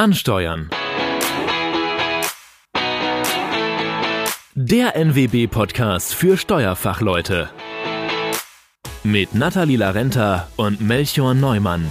Ansteuern. 0.00 0.70
Der 4.54 4.96
NWB-Podcast 4.96 6.14
für 6.14 6.38
Steuerfachleute. 6.38 7.50
Mit 9.04 9.34
Nathalie 9.34 9.76
Larenta 9.76 10.48
und 10.56 10.80
Melchior 10.80 11.34
Neumann. 11.34 11.86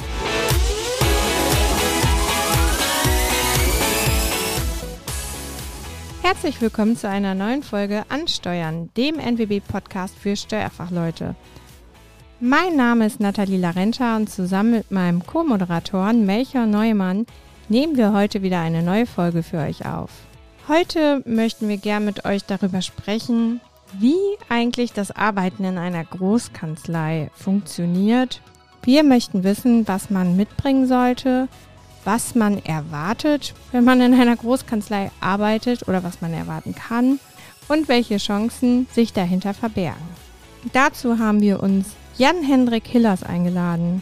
Herzlich 6.23 6.59
willkommen 6.61 6.97
zu 6.97 7.07
einer 7.07 7.35
neuen 7.35 7.61
Folge 7.61 8.05
Ansteuern, 8.09 8.89
dem 8.97 9.19
NWB-Podcast 9.19 10.17
für 10.17 10.35
Steuerfachleute. 10.35 11.35
Mein 12.39 12.75
Name 12.75 13.05
ist 13.05 13.19
Nathalie 13.19 13.59
Larenta 13.59 14.15
und 14.15 14.31
zusammen 14.31 14.71
mit 14.71 14.89
meinem 14.89 15.23
Co-Moderatoren 15.23 16.25
Melchior 16.25 16.65
Neumann 16.65 17.27
nehmen 17.69 17.97
wir 17.97 18.13
heute 18.13 18.41
wieder 18.41 18.59
eine 18.59 18.81
neue 18.81 19.05
Folge 19.05 19.43
für 19.43 19.59
euch 19.59 19.85
auf. 19.85 20.09
Heute 20.67 21.21
möchten 21.25 21.67
wir 21.67 21.77
gern 21.77 22.05
mit 22.05 22.25
euch 22.25 22.43
darüber 22.45 22.81
sprechen, 22.81 23.61
wie 23.93 24.17
eigentlich 24.49 24.93
das 24.93 25.11
Arbeiten 25.11 25.63
in 25.63 25.77
einer 25.77 26.03
Großkanzlei 26.03 27.31
funktioniert. 27.33 28.41
Wir 28.83 29.03
möchten 29.03 29.43
wissen, 29.43 29.87
was 29.87 30.09
man 30.09 30.35
mitbringen 30.35 30.87
sollte, 30.87 31.47
was 32.05 32.35
man 32.35 32.63
erwartet, 32.63 33.53
wenn 33.71 33.83
man 33.83 34.01
in 34.01 34.13
einer 34.13 34.35
Großkanzlei 34.35 35.11
arbeitet 35.19 35.87
oder 35.87 36.03
was 36.03 36.21
man 36.21 36.33
erwarten 36.33 36.75
kann 36.75 37.19
und 37.67 37.87
welche 37.87 38.17
Chancen 38.17 38.87
sich 38.91 39.13
dahinter 39.13 39.53
verbergen. 39.53 40.07
Dazu 40.73 41.19
haben 41.19 41.41
wir 41.41 41.61
uns 41.61 41.87
Jan-Hendrik 42.17 42.87
Hillers 42.87 43.23
eingeladen. 43.23 44.01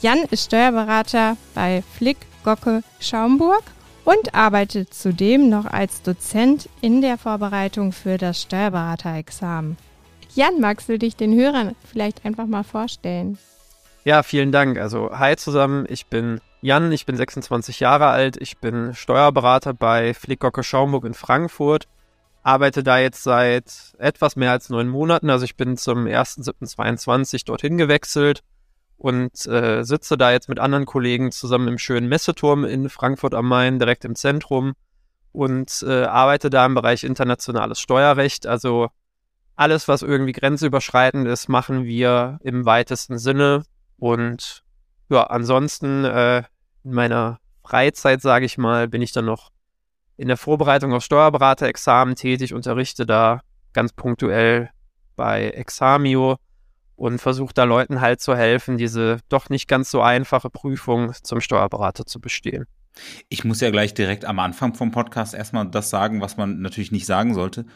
Jan 0.00 0.18
ist 0.30 0.44
Steuerberater 0.44 1.36
bei 1.54 1.82
Flick 1.96 2.18
Gocke 2.48 2.82
Schaumburg 2.98 3.62
und 4.06 4.34
arbeitet 4.34 4.94
zudem 4.94 5.50
noch 5.50 5.66
als 5.66 6.00
Dozent 6.00 6.70
in 6.80 7.02
der 7.02 7.18
Vorbereitung 7.18 7.92
für 7.92 8.16
das 8.16 8.40
Steuerberaterexamen. 8.40 9.76
Jan, 10.34 10.58
magst 10.58 10.88
du 10.88 10.98
dich 10.98 11.14
den 11.14 11.38
Hörern 11.38 11.76
vielleicht 11.84 12.24
einfach 12.24 12.46
mal 12.46 12.62
vorstellen? 12.62 13.36
Ja, 14.04 14.22
vielen 14.22 14.50
Dank. 14.50 14.78
Also, 14.78 15.10
hi 15.18 15.36
zusammen, 15.36 15.84
ich 15.90 16.06
bin 16.06 16.40
Jan, 16.62 16.90
ich 16.90 17.04
bin 17.04 17.18
26 17.18 17.80
Jahre 17.80 18.06
alt, 18.06 18.38
ich 18.38 18.56
bin 18.56 18.94
Steuerberater 18.94 19.74
bei 19.74 20.14
Flick 20.14 20.40
Gocke 20.40 20.62
Schaumburg 20.62 21.04
in 21.04 21.12
Frankfurt 21.12 21.86
arbeite 22.42 22.82
da 22.82 22.98
jetzt 22.98 23.24
seit 23.24 23.94
etwas 23.98 24.36
mehr 24.36 24.52
als 24.52 24.70
neun 24.70 24.88
Monaten. 24.88 25.28
Also 25.28 25.44
ich 25.44 25.56
bin 25.56 25.76
zum 25.76 26.06
1.7.22 26.06 27.44
dorthin 27.44 27.76
gewechselt 27.76 28.42
und 28.98 29.46
äh, 29.46 29.84
sitze 29.84 30.18
da 30.18 30.32
jetzt 30.32 30.48
mit 30.48 30.58
anderen 30.58 30.84
Kollegen 30.84 31.30
zusammen 31.30 31.68
im 31.68 31.78
schönen 31.78 32.08
Messeturm 32.08 32.64
in 32.64 32.90
Frankfurt 32.90 33.32
am 33.32 33.48
Main, 33.48 33.78
direkt 33.78 34.04
im 34.04 34.16
Zentrum 34.16 34.74
und 35.32 35.84
äh, 35.86 36.02
arbeite 36.04 36.50
da 36.50 36.66
im 36.66 36.74
Bereich 36.74 37.04
internationales 37.04 37.80
Steuerrecht. 37.80 38.46
Also 38.46 38.88
alles, 39.54 39.86
was 39.86 40.02
irgendwie 40.02 40.32
grenzüberschreitend 40.32 41.28
ist, 41.28 41.48
machen 41.48 41.84
wir 41.84 42.38
im 42.42 42.64
weitesten 42.64 43.18
Sinne. 43.18 43.64
Und 43.98 44.64
ja, 45.10 45.24
ansonsten 45.24 46.04
äh, 46.04 46.42
in 46.82 46.92
meiner 46.92 47.38
Freizeit, 47.64 48.20
sage 48.20 48.46
ich 48.46 48.58
mal, 48.58 48.88
bin 48.88 49.02
ich 49.02 49.12
dann 49.12 49.26
noch 49.26 49.50
in 50.16 50.26
der 50.26 50.36
Vorbereitung 50.36 50.92
auf 50.92 51.04
Steuerberaterexamen 51.04 52.16
tätig, 52.16 52.52
unterrichte 52.52 53.06
da 53.06 53.42
ganz 53.72 53.92
punktuell 53.92 54.70
bei 55.14 55.50
Examio 55.50 56.38
und 56.98 57.20
versuche 57.20 57.54
da 57.54 57.64
Leuten 57.64 58.00
halt 58.00 58.20
zu 58.20 58.36
helfen, 58.36 58.76
diese 58.76 59.18
doch 59.28 59.48
nicht 59.50 59.68
ganz 59.68 59.90
so 59.90 60.02
einfache 60.02 60.50
Prüfung 60.50 61.12
zum 61.22 61.40
Steuerberater 61.40 62.04
zu 62.04 62.20
bestehen. 62.20 62.66
Ich 63.28 63.44
muss 63.44 63.60
ja 63.60 63.70
gleich 63.70 63.94
direkt 63.94 64.24
am 64.24 64.40
Anfang 64.40 64.74
vom 64.74 64.90
Podcast 64.90 65.32
erstmal 65.32 65.68
das 65.70 65.90
sagen, 65.90 66.20
was 66.20 66.36
man 66.36 66.60
natürlich 66.60 66.90
nicht 66.90 67.06
sagen 67.06 67.34
sollte. 67.34 67.66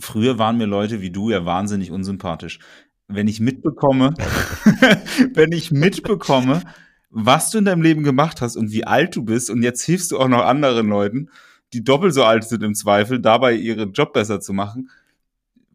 Früher 0.00 0.38
waren 0.38 0.58
mir 0.58 0.66
Leute 0.66 1.00
wie 1.00 1.10
du 1.10 1.30
ja 1.30 1.44
wahnsinnig 1.44 1.92
unsympathisch. 1.92 2.58
Wenn 3.06 3.28
ich 3.28 3.38
mitbekomme, 3.38 4.14
wenn 5.34 5.52
ich 5.52 5.70
mitbekomme, 5.70 6.62
was 7.10 7.50
du 7.50 7.58
in 7.58 7.64
deinem 7.64 7.82
Leben 7.82 8.02
gemacht 8.02 8.40
hast 8.40 8.56
und 8.56 8.72
wie 8.72 8.84
alt 8.84 9.14
du 9.14 9.22
bist 9.22 9.50
und 9.50 9.62
jetzt 9.62 9.82
hilfst 9.82 10.10
du 10.10 10.18
auch 10.18 10.28
noch 10.28 10.44
anderen 10.44 10.88
Leuten, 10.88 11.30
die 11.72 11.84
doppelt 11.84 12.12
so 12.12 12.24
alt 12.24 12.42
sind 12.42 12.64
im 12.64 12.74
Zweifel, 12.74 13.20
dabei 13.20 13.54
ihren 13.54 13.92
Job 13.92 14.12
besser 14.12 14.40
zu 14.40 14.52
machen, 14.52 14.90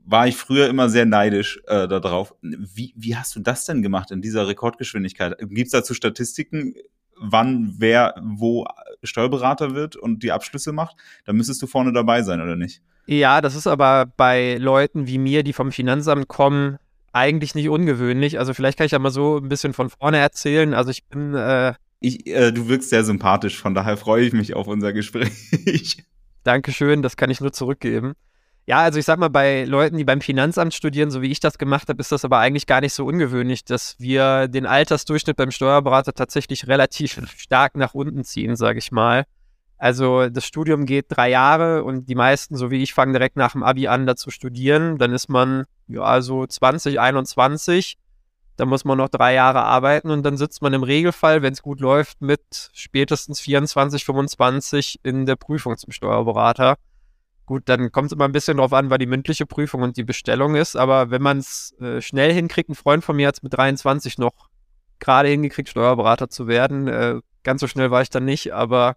war 0.06 0.28
ich 0.28 0.36
früher 0.36 0.68
immer 0.68 0.90
sehr 0.90 1.06
neidisch 1.06 1.62
äh, 1.68 1.88
darauf. 1.88 2.36
Wie, 2.42 2.94
wie 2.96 3.16
hast 3.16 3.36
du 3.36 3.40
das 3.40 3.66
denn 3.66 3.82
gemacht 3.82 4.12
in 4.12 4.22
dieser 4.22 4.48
Rekordgeschwindigkeit? 4.48 5.38
Gibt 5.40 5.68
es 5.68 5.72
dazu 5.72 5.94
Statistiken, 5.94 6.76
wann 7.18 7.76
wer 7.78 8.16
wo 8.22 8.66
Steuerberater 9.04 9.76
wird 9.76 9.96
und 9.96 10.24
die 10.24 10.32
Abschlüsse 10.32 10.72
macht? 10.72 10.98
Da 11.26 11.34
müsstest 11.34 11.62
du 11.62 11.68
vorne 11.68 11.94
dabei 11.94 12.22
sein, 12.22 12.42
oder 12.42 12.56
nicht? 12.56 12.82
Ja, 13.06 13.42
das 13.42 13.56
ist 13.56 13.68
aber 13.68 14.06
bei 14.06 14.58
Leuten 14.58 15.08
wie 15.08 15.18
mir, 15.18 15.44
die 15.44 15.54
vom 15.54 15.72
Finanzamt 15.72 16.28
kommen, 16.28 16.78
eigentlich 17.12 17.56
nicht 17.56 17.70
ungewöhnlich. 17.70 18.40
Also 18.40 18.54
vielleicht 18.54 18.78
kann 18.78 18.86
ich 18.86 18.92
ja 18.94 19.00
mal 19.00 19.12
so 19.12 19.38
ein 19.38 19.50
bisschen 19.50 19.74
von 19.74 19.90
vorne 19.90 20.18
erzählen. 20.18 20.74
Also 20.74 20.92
ich 20.92 21.06
bin 21.06 21.34
äh, 21.36 21.74
ich, 22.04 22.28
äh, 22.28 22.52
du 22.52 22.68
wirkst 22.68 22.90
sehr 22.90 23.06
sympathisch, 23.06 23.58
von 23.58 23.74
daher 23.74 23.96
freue 23.96 24.26
ich 24.26 24.34
mich 24.34 24.56
auf 24.56 24.68
unser 24.68 24.92
Gespräch. 24.92 26.04
Dankeschön, 26.44 27.02
das 27.02 27.16
kann 27.16 27.30
ich 27.30 27.40
nur 27.40 27.54
zurückgeben. 27.54 28.14
Ja, 28.66 28.80
also 28.80 28.98
ich 28.98 29.06
sag 29.06 29.20
mal, 29.20 29.30
bei 29.30 29.66
Leuten, 29.66 29.98
die 29.98 30.06
beim 30.06 30.22
Finanzamt 30.22 30.74
studieren, 30.74 31.12
so 31.12 31.22
wie 31.22 31.32
ich 31.32 31.42
das 31.42 31.58
gemacht 31.58 31.90
habe, 31.90 32.00
ist 32.00 32.14
das 32.14 32.24
aber 32.24 32.40
eigentlich 32.40 32.66
gar 32.66 32.80
nicht 32.80 32.94
so 32.94 33.06
ungewöhnlich, 33.06 33.66
dass 33.66 34.00
wir 34.00 34.48
den 34.48 34.66
Altersdurchschnitt 34.66 35.36
beim 35.36 35.52
Steuerberater 35.52 36.14
tatsächlich 36.14 36.68
relativ 36.68 37.20
stark 37.38 37.76
nach 37.76 37.94
unten 37.94 38.24
ziehen, 38.24 38.56
sage 38.56 38.80
ich 38.80 38.92
mal. 38.92 39.26
Also 39.78 40.30
das 40.30 40.46
Studium 40.46 40.86
geht 40.86 41.08
drei 41.10 41.30
Jahre 41.30 41.84
und 41.84 42.08
die 42.08 42.16
meisten, 42.16 42.56
so 42.56 42.72
wie 42.72 42.82
ich, 42.82 42.94
fangen 42.94 43.12
direkt 43.12 43.36
nach 43.36 43.52
dem 43.52 43.64
Abi 43.64 43.88
an, 43.90 44.06
da 44.06 44.16
zu 44.16 44.32
studieren. 44.32 44.98
Dann 44.98 45.12
ist 45.12 45.28
man 45.28 45.66
ja 45.88 46.22
so 46.22 46.46
20, 46.46 47.02
21 47.02 47.98
da 48.56 48.66
muss 48.66 48.86
man 48.86 48.98
noch 48.98 49.10
drei 49.10 49.34
Jahre 49.34 49.64
arbeiten 49.64 50.12
und 50.12 50.24
dann 50.24 50.38
sitzt 50.38 50.62
man 50.62 50.74
im 50.74 50.84
Regelfall, 50.84 51.42
wenn 51.42 51.54
es 51.54 51.62
gut 51.62 51.80
läuft, 51.80 52.22
mit 52.22 52.70
spätestens 52.74 53.40
24, 53.40 54.06
25 54.06 55.00
in 55.04 55.26
der 55.26 55.36
Prüfung 55.36 55.78
zum 55.78 55.92
Steuerberater. 55.92 56.78
Gut, 57.46 57.64
dann 57.66 57.92
kommt 57.92 58.08
es 58.08 58.12
immer 58.14 58.26
ein 58.26 58.32
bisschen 58.32 58.58
drauf 58.58 58.72
an, 58.72 58.90
weil 58.90 59.00
die 59.00 59.06
mündliche 59.06 59.46
Prüfung 59.46 59.82
und 59.82 59.98
die 59.98 60.04
Bestellung 60.04 60.56
ist. 60.56 60.78
Aber 60.78 61.12
wenn 61.12 61.22
man 61.22 61.40
es 61.40 61.74
äh, 61.80 62.02
schnell 62.02 62.34
hinkriegt, 62.34 62.70
ein 62.70 62.76
Freund 62.76 63.04
von 63.04 63.16
mir 63.16 63.28
hat 63.28 63.36
es 63.36 63.44
mit 63.44 63.54
23 63.54 64.18
noch 64.18 64.50
gerade 65.00 65.28
hingekriegt, 65.28 65.70
Steuerberater 65.70 66.30
zu 66.30 66.48
werden. 66.48 66.88
Äh, 66.88 67.20
ganz 67.44 67.60
so 67.60 67.68
schnell 67.68 67.92
war 67.92 68.02
ich 68.02 68.10
dann 68.10 68.24
nicht. 68.24 68.54
Aber 68.54 68.96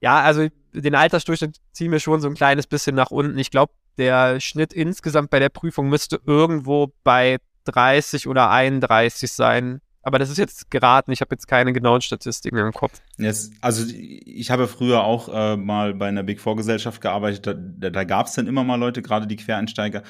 ja, 0.00 0.20
also 0.20 0.46
den 0.72 0.94
Altersdurchschnitt 0.94 1.56
ziehen 1.72 1.90
wir 1.90 2.00
schon 2.00 2.20
so 2.20 2.28
ein 2.28 2.34
kleines 2.34 2.66
bisschen 2.66 2.94
nach 2.94 3.10
unten. 3.10 3.38
Ich 3.38 3.50
glaube, 3.50 3.72
der 3.96 4.40
Schnitt 4.40 4.72
insgesamt 4.72 5.30
bei 5.30 5.38
der 5.38 5.48
Prüfung 5.48 5.88
müsste 5.88 6.20
irgendwo 6.26 6.92
bei 7.02 7.38
30 7.64 8.28
oder 8.28 8.50
31 8.50 9.32
sein. 9.32 9.80
Aber 10.02 10.18
das 10.18 10.30
ist 10.30 10.38
jetzt 10.38 10.70
geraten. 10.70 11.12
Ich 11.12 11.20
habe 11.20 11.34
jetzt 11.34 11.46
keine 11.46 11.72
genauen 11.72 12.00
Statistiken 12.00 12.56
im 12.56 12.72
Kopf. 12.72 13.00
Yes. 13.18 13.50
Also 13.60 13.84
ich 13.94 14.50
habe 14.50 14.66
früher 14.66 15.04
auch 15.04 15.28
äh, 15.28 15.56
mal 15.56 15.94
bei 15.94 16.08
einer 16.08 16.22
Big 16.22 16.40
Four 16.40 16.56
Gesellschaft 16.56 17.00
gearbeitet. 17.00 17.46
Da, 17.46 17.54
da, 17.54 17.90
da 17.90 18.04
gab 18.04 18.26
es 18.26 18.32
dann 18.32 18.46
immer 18.46 18.64
mal 18.64 18.76
Leute, 18.76 19.02
gerade 19.02 19.26
die 19.26 19.36
Quereinsteiger. 19.36 20.02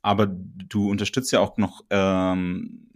Aber 0.00 0.26
du 0.26 0.90
unterstützt 0.90 1.32
ja 1.32 1.40
auch 1.40 1.56
noch 1.56 1.82
ähm, 1.90 2.88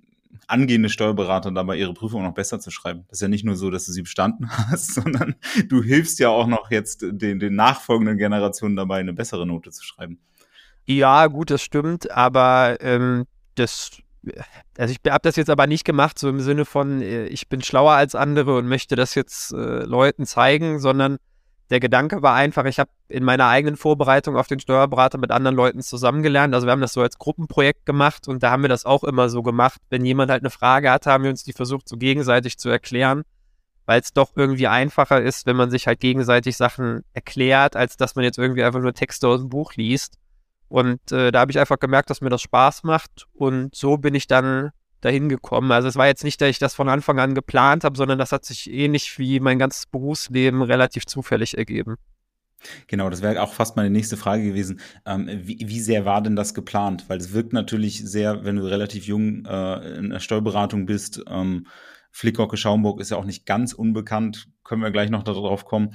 angehende 0.49 0.89
Steuerberater 0.89 1.51
dabei, 1.53 1.77
ihre 1.77 1.95
Prüfung 1.95 2.23
noch 2.23 2.35
besser 2.35 2.59
zu 2.59 2.71
schreiben. 2.71 3.05
Das 3.09 3.19
ist 3.19 3.23
ja 3.23 3.29
nicht 3.29 3.45
nur 3.45 3.57
so, 3.57 3.71
dass 3.71 3.87
du 3.87 3.93
sie 3.93 4.03
bestanden 4.03 4.49
hast, 4.71 4.95
sondern 4.95 5.37
du 5.69 5.83
hilfst 5.83 6.19
ja 6.19 6.31
auch 6.31 6.47
noch 6.47 6.71
jetzt 6.71 7.03
den, 7.03 7.39
den 7.39 7.55
nachfolgenden 7.55 8.17
Generationen 8.17 8.75
dabei, 8.75 8.99
eine 8.99 9.13
bessere 9.13 9.47
Note 9.47 9.71
zu 9.71 9.85
schreiben. 9.85 10.19
Ja, 10.87 11.27
gut, 11.27 11.51
das 11.51 11.63
stimmt, 11.63 12.11
aber 12.11 12.79
ähm, 12.81 13.27
das, 13.57 13.99
also 14.77 14.93
ich 14.93 15.11
habe 15.11 15.23
das 15.23 15.37
jetzt 15.37 15.51
aber 15.51 15.67
nicht 15.67 15.84
gemacht, 15.84 16.19
so 16.19 16.29
im 16.29 16.41
Sinne 16.41 16.65
von, 16.65 17.03
äh, 17.03 17.27
ich 17.27 17.49
bin 17.49 17.62
schlauer 17.62 17.93
als 17.93 18.15
andere 18.15 18.56
und 18.56 18.67
möchte 18.67 18.97
das 18.97 19.15
jetzt 19.15 19.53
äh, 19.53 19.84
Leuten 19.84 20.27
zeigen, 20.27 20.81
sondern 20.81 21.19
der 21.70 21.81
Gedanke 21.81 22.23
war 22.23 22.35
einfach, 22.35 22.65
ich 22.65 22.79
habe 22.79 22.91
in 23.09 23.25
meiner 23.25 23.47
eigenen 23.47 23.76
Vorbereitung 23.76 24.37
auf 24.37 24.47
den 24.47 24.59
Steuerberater 24.59 25.19
mit 25.19 25.31
anderen 25.31 25.56
Leuten 25.56 25.82
zusammengelernt. 25.82 26.55
Also 26.55 26.67
wir 26.67 26.73
haben 26.73 26.81
das 26.81 26.94
so 26.94 27.03
als 27.03 27.19
Gruppenprojekt 27.19 27.85
gemacht 27.85 28.26
und 28.26 28.43
da 28.43 28.50
haben 28.50 28.62
wir 28.62 28.69
das 28.70 28.87
auch 28.87 29.05
immer 29.05 29.29
so 29.29 29.43
gemacht. 29.43 29.81
Wenn 29.91 30.05
jemand 30.05 30.31
halt 30.31 30.43
eine 30.43 30.50
Frage 30.50 30.91
hat, 30.91 31.06
haben 31.06 31.25
wir 31.25 31.31
uns 31.31 31.44
die 31.44 31.53
versucht, 31.53 31.88
so 31.88 31.97
gegenseitig 31.97 32.59
zu 32.59 32.70
erklären, 32.70 33.23
weil 33.85 34.00
es 34.00 34.12
doch 34.15 34.31
irgendwie 34.35 34.67
einfacher 34.67 35.20
ist, 35.20 35.47
wenn 35.47 35.56
man 35.56 35.70
sich 35.70 35.87
halt 35.87 36.00
gegenseitig 36.00 36.56
Sachen 36.56 37.05
erklärt, 37.12 37.76
als 37.76 37.99
dass 37.99 38.15
man 38.15 38.25
jetzt 38.25 38.38
irgendwie 38.38 38.65
einfach 38.65 38.81
nur 38.81 38.94
Texte 38.94 39.29
aus 39.29 39.41
dem 39.41 39.50
Buch 39.50 39.75
liest. 39.75 40.15
Und 40.69 41.12
äh, 41.12 41.31
da 41.31 41.41
habe 41.41 41.50
ich 41.50 41.59
einfach 41.59 41.79
gemerkt, 41.79 42.11
dass 42.11 42.20
mir 42.20 42.31
das 42.31 42.43
Spaß 42.43 42.85
macht. 42.85 43.26
Und 43.32 43.75
so 43.75 43.97
bin 43.97 44.15
ich 44.15 44.26
dann 44.26 44.70
dahin 45.00 45.29
gekommen. 45.29 45.70
Also 45.73 45.88
es 45.88 45.97
war 45.97 46.06
jetzt 46.06 46.25
nicht, 46.25 46.41
dass 46.41 46.50
ich 46.50 46.59
das 46.59 46.75
von 46.75 46.88
Anfang 46.88 47.19
an 47.20 47.35
geplant 47.35 47.85
habe, 47.85 47.97
sondern 47.97 48.19
das 48.19 48.32
hat 48.32 48.44
sich 48.44 48.70
ähnlich 48.70 49.19
wie 49.19 49.41
mein 49.41 49.59
ganzes 49.59 49.87
Berufsleben 49.87 50.62
relativ 50.62 51.06
zufällig 51.06 51.56
ergeben. 51.56 51.97
Genau, 52.88 53.09
das 53.09 53.23
wäre 53.23 53.41
auch 53.41 53.53
fast 53.53 53.76
meine 53.76 53.91
nächste 53.91 54.17
Frage 54.17 54.43
gewesen. 54.43 54.81
Ähm, 55.06 55.29
wie, 55.29 55.59
wie, 55.65 55.81
sehr 55.81 56.05
war 56.05 56.20
denn 56.20 56.35
das 56.35 56.55
geplant? 56.55 57.05
Weil 57.09 57.19
es 57.19 57.32
wirkt 57.32 57.53
natürlich 57.53 58.05
sehr, 58.05 58.44
wenn 58.44 58.56
du 58.56 58.65
relativ 58.65 59.06
jung 59.06 59.44
äh, 59.44 59.99
in 59.99 60.11
der 60.11 60.19
Steuerberatung 60.19 60.85
bist. 60.85 61.23
Ähm, 61.29 61.69
Flickhocke 62.11 62.56
Schaumburg 62.56 63.00
ist 63.00 63.11
ja 63.11 63.17
auch 63.17 63.25
nicht 63.25 63.47
ganz 63.47 63.73
unbekannt, 63.73 64.49
können 64.65 64.82
wir 64.82 64.91
gleich 64.91 65.11
noch 65.11 65.23
darauf 65.23 65.67
kommen, 65.67 65.91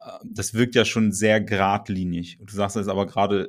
äh, 0.00 0.10
das 0.24 0.54
wirkt 0.54 0.76
ja 0.76 0.84
schon 0.84 1.10
sehr 1.10 1.40
geradlinig. 1.40 2.38
Du 2.40 2.54
sagst 2.54 2.76
es 2.76 2.86
aber 2.86 3.06
gerade, 3.06 3.48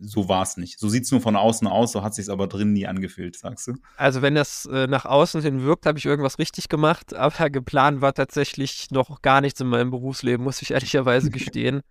so 0.00 0.28
war 0.28 0.42
es 0.42 0.56
nicht. 0.56 0.78
So 0.78 0.88
sieht 0.88 1.04
es 1.04 1.10
nur 1.10 1.20
von 1.20 1.36
außen 1.36 1.68
aus, 1.68 1.92
so 1.92 2.02
hat 2.02 2.14
sich 2.14 2.30
aber 2.30 2.46
drin 2.46 2.72
nie 2.72 2.86
angefühlt, 2.86 3.36
sagst 3.36 3.68
du? 3.68 3.74
Also 3.96 4.22
wenn 4.22 4.34
das 4.34 4.66
äh, 4.66 4.86
nach 4.86 5.04
außen 5.04 5.42
hin 5.42 5.62
wirkt, 5.62 5.86
habe 5.86 5.98
ich 5.98 6.06
irgendwas 6.06 6.38
richtig 6.38 6.68
gemacht, 6.68 7.14
aber 7.14 7.50
geplant 7.50 8.00
war 8.00 8.14
tatsächlich 8.14 8.90
noch 8.90 9.22
gar 9.22 9.40
nichts 9.40 9.60
in 9.60 9.68
meinem 9.68 9.90
Berufsleben, 9.90 10.42
muss 10.42 10.62
ich 10.62 10.70
ehrlicherweise 10.72 11.30
gestehen. 11.30 11.82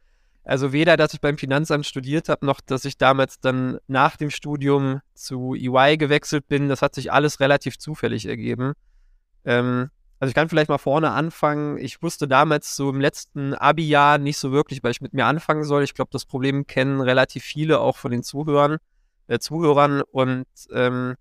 Also 0.44 0.74
weder, 0.74 0.98
dass 0.98 1.14
ich 1.14 1.22
beim 1.22 1.38
Finanzamt 1.38 1.86
studiert 1.86 2.28
habe, 2.28 2.46
noch 2.46 2.60
dass 2.62 2.86
ich 2.86 2.98
damals 2.98 3.40
dann 3.40 3.78
nach 3.88 4.18
dem 4.18 4.32
Studium 4.32 5.02
zu 5.14 5.54
EY 5.54 5.98
gewechselt 5.98 6.48
bin. 6.48 6.70
Das 6.70 6.82
hat 6.82 6.96
sich 6.96 7.12
alles 7.12 7.40
relativ 7.40 7.78
zufällig 7.78 8.26
ergeben. 8.26 8.74
Ähm, 9.46 9.90
also 10.20 10.30
ich 10.30 10.36
kann 10.36 10.50
vielleicht 10.50 10.70
mal 10.70 10.78
vorne 10.78 11.12
anfangen. 11.12 11.78
Ich 11.78 12.02
wusste 12.02 12.28
damals 12.28 12.76
so 12.76 12.90
im 12.90 13.00
letzten 13.00 13.54
Abi-Jahr 13.54 14.18
nicht 14.18 14.38
so 14.38 14.52
wirklich, 14.52 14.84
weil 14.84 14.92
ich 14.92 15.02
mit 15.02 15.14
mir 15.14 15.26
anfangen 15.26 15.64
soll. 15.64 15.84
Ich 15.84 15.94
glaube, 15.94 16.12
das 16.12 16.26
Problem 16.26 16.68
kennen 16.68 17.00
relativ 17.00 17.44
viele 17.44 17.80
auch 17.80 17.96
von 17.96 18.12
den 18.12 18.24
Zuhörern, 18.24 18.78
äh, 19.28 19.40
Zuhörern. 19.40 20.02
Und 20.02 20.46
ähm, 20.74 21.16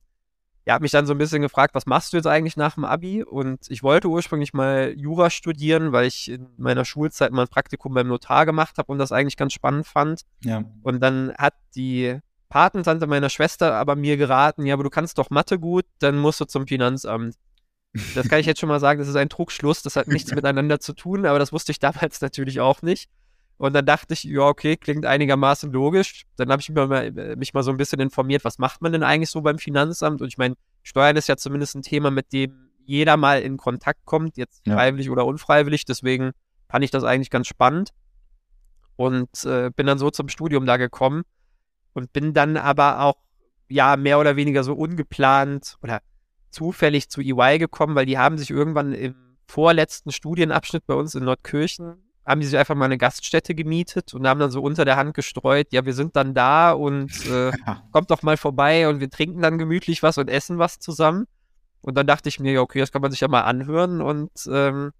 ja, 0.66 0.74
habe 0.74 0.82
mich 0.82 0.90
dann 0.90 1.06
so 1.06 1.14
ein 1.14 1.18
bisschen 1.18 1.42
gefragt, 1.42 1.76
was 1.76 1.86
machst 1.86 2.12
du 2.12 2.16
jetzt 2.16 2.26
eigentlich 2.26 2.56
nach 2.56 2.74
dem 2.74 2.84
Abi? 2.84 3.22
Und 3.22 3.70
ich 3.70 3.84
wollte 3.84 4.08
ursprünglich 4.08 4.52
mal 4.52 4.92
Jura 4.96 5.30
studieren, 5.30 5.92
weil 5.92 6.06
ich 6.06 6.28
in 6.28 6.48
meiner 6.56 6.84
Schulzeit 6.84 7.30
mal 7.30 7.42
ein 7.42 7.48
Praktikum 7.48 7.94
beim 7.94 8.08
Notar 8.08 8.46
gemacht 8.46 8.78
habe 8.78 8.90
und 8.90 8.98
das 8.98 9.12
eigentlich 9.12 9.36
ganz 9.36 9.52
spannend 9.52 9.86
fand. 9.86 10.22
Ja. 10.42 10.64
Und 10.82 11.00
dann 11.00 11.32
hat 11.38 11.54
die 11.76 12.18
Patentante 12.48 13.06
meiner 13.06 13.30
Schwester 13.30 13.74
aber 13.74 13.94
mir 13.94 14.16
geraten, 14.16 14.66
ja, 14.66 14.74
aber 14.74 14.82
du 14.82 14.90
kannst 14.90 15.18
doch 15.18 15.30
Mathe 15.30 15.58
gut, 15.58 15.84
dann 16.00 16.18
musst 16.18 16.40
du 16.40 16.46
zum 16.46 16.66
Finanzamt. 16.66 17.36
Das 18.14 18.28
kann 18.28 18.40
ich 18.40 18.46
jetzt 18.46 18.60
schon 18.60 18.68
mal 18.68 18.80
sagen, 18.80 18.98
das 18.98 19.08
ist 19.08 19.16
ein 19.16 19.28
Trugschluss, 19.28 19.82
das 19.82 19.96
hat 19.96 20.08
nichts 20.08 20.34
miteinander 20.34 20.80
zu 20.80 20.92
tun, 20.92 21.26
aber 21.26 21.38
das 21.38 21.52
wusste 21.52 21.72
ich 21.72 21.78
damals 21.78 22.20
natürlich 22.22 22.60
auch 22.60 22.82
nicht. 22.82 23.08
Und 23.56 23.72
dann 23.72 23.84
dachte 23.84 24.14
ich, 24.14 24.22
ja, 24.22 24.42
okay, 24.42 24.76
klingt 24.76 25.04
einigermaßen 25.04 25.72
logisch. 25.72 26.22
Dann 26.36 26.50
habe 26.50 26.62
ich 26.62 26.68
mich 26.68 26.76
mal, 26.76 27.10
mich 27.36 27.54
mal 27.54 27.64
so 27.64 27.72
ein 27.72 27.76
bisschen 27.76 27.98
informiert, 27.98 28.44
was 28.44 28.58
macht 28.58 28.82
man 28.82 28.92
denn 28.92 29.02
eigentlich 29.02 29.30
so 29.30 29.40
beim 29.40 29.58
Finanzamt? 29.58 30.22
Und 30.22 30.28
ich 30.28 30.38
meine, 30.38 30.54
Steuern 30.84 31.16
ist 31.16 31.28
ja 31.28 31.36
zumindest 31.36 31.74
ein 31.74 31.82
Thema, 31.82 32.12
mit 32.12 32.32
dem 32.32 32.70
jeder 32.84 33.16
mal 33.16 33.42
in 33.42 33.56
Kontakt 33.56 34.04
kommt, 34.04 34.36
jetzt 34.36 34.64
ja. 34.64 34.74
freiwillig 34.74 35.10
oder 35.10 35.26
unfreiwillig. 35.26 35.84
Deswegen 35.84 36.30
fand 36.68 36.84
ich 36.84 36.92
das 36.92 37.02
eigentlich 37.02 37.30
ganz 37.30 37.48
spannend. 37.48 37.90
Und 38.94 39.44
äh, 39.44 39.70
bin 39.74 39.86
dann 39.86 39.98
so 39.98 40.10
zum 40.10 40.28
Studium 40.28 40.64
da 40.64 40.76
gekommen 40.76 41.24
und 41.94 42.12
bin 42.12 42.34
dann 42.34 42.56
aber 42.56 43.00
auch, 43.00 43.16
ja, 43.68 43.96
mehr 43.96 44.18
oder 44.20 44.36
weniger 44.36 44.64
so 44.64 44.72
ungeplant 44.74 45.76
oder 45.82 46.00
zufällig 46.50 47.08
zu 47.08 47.20
EY 47.20 47.58
gekommen, 47.58 47.94
weil 47.94 48.06
die 48.06 48.18
haben 48.18 48.38
sich 48.38 48.50
irgendwann 48.50 48.92
im 48.92 49.14
vorletzten 49.46 50.12
Studienabschnitt 50.12 50.86
bei 50.86 50.94
uns 50.94 51.14
in 51.14 51.24
Nordkirchen, 51.24 51.96
haben 52.26 52.40
die 52.40 52.46
sich 52.46 52.58
einfach 52.58 52.74
mal 52.74 52.84
eine 52.84 52.98
Gaststätte 52.98 53.54
gemietet 53.54 54.12
und 54.12 54.28
haben 54.28 54.38
dann 54.38 54.50
so 54.50 54.60
unter 54.60 54.84
der 54.84 54.96
Hand 54.96 55.14
gestreut, 55.14 55.68
ja, 55.72 55.86
wir 55.86 55.94
sind 55.94 56.14
dann 56.16 56.34
da 56.34 56.72
und 56.72 57.26
äh, 57.26 57.52
kommt 57.92 58.10
doch 58.10 58.22
mal 58.22 58.36
vorbei 58.36 58.88
und 58.88 59.00
wir 59.00 59.08
trinken 59.08 59.40
dann 59.40 59.58
gemütlich 59.58 60.02
was 60.02 60.18
und 60.18 60.28
essen 60.28 60.58
was 60.58 60.78
zusammen. 60.78 61.26
Und 61.80 61.96
dann 61.96 62.06
dachte 62.06 62.28
ich 62.28 62.40
mir, 62.40 62.52
ja, 62.52 62.60
okay, 62.60 62.80
das 62.80 62.92
kann 62.92 63.02
man 63.02 63.10
sich 63.10 63.20
ja 63.20 63.28
mal 63.28 63.42
anhören 63.42 64.02
und 64.02 64.30
ähm, 64.50 64.90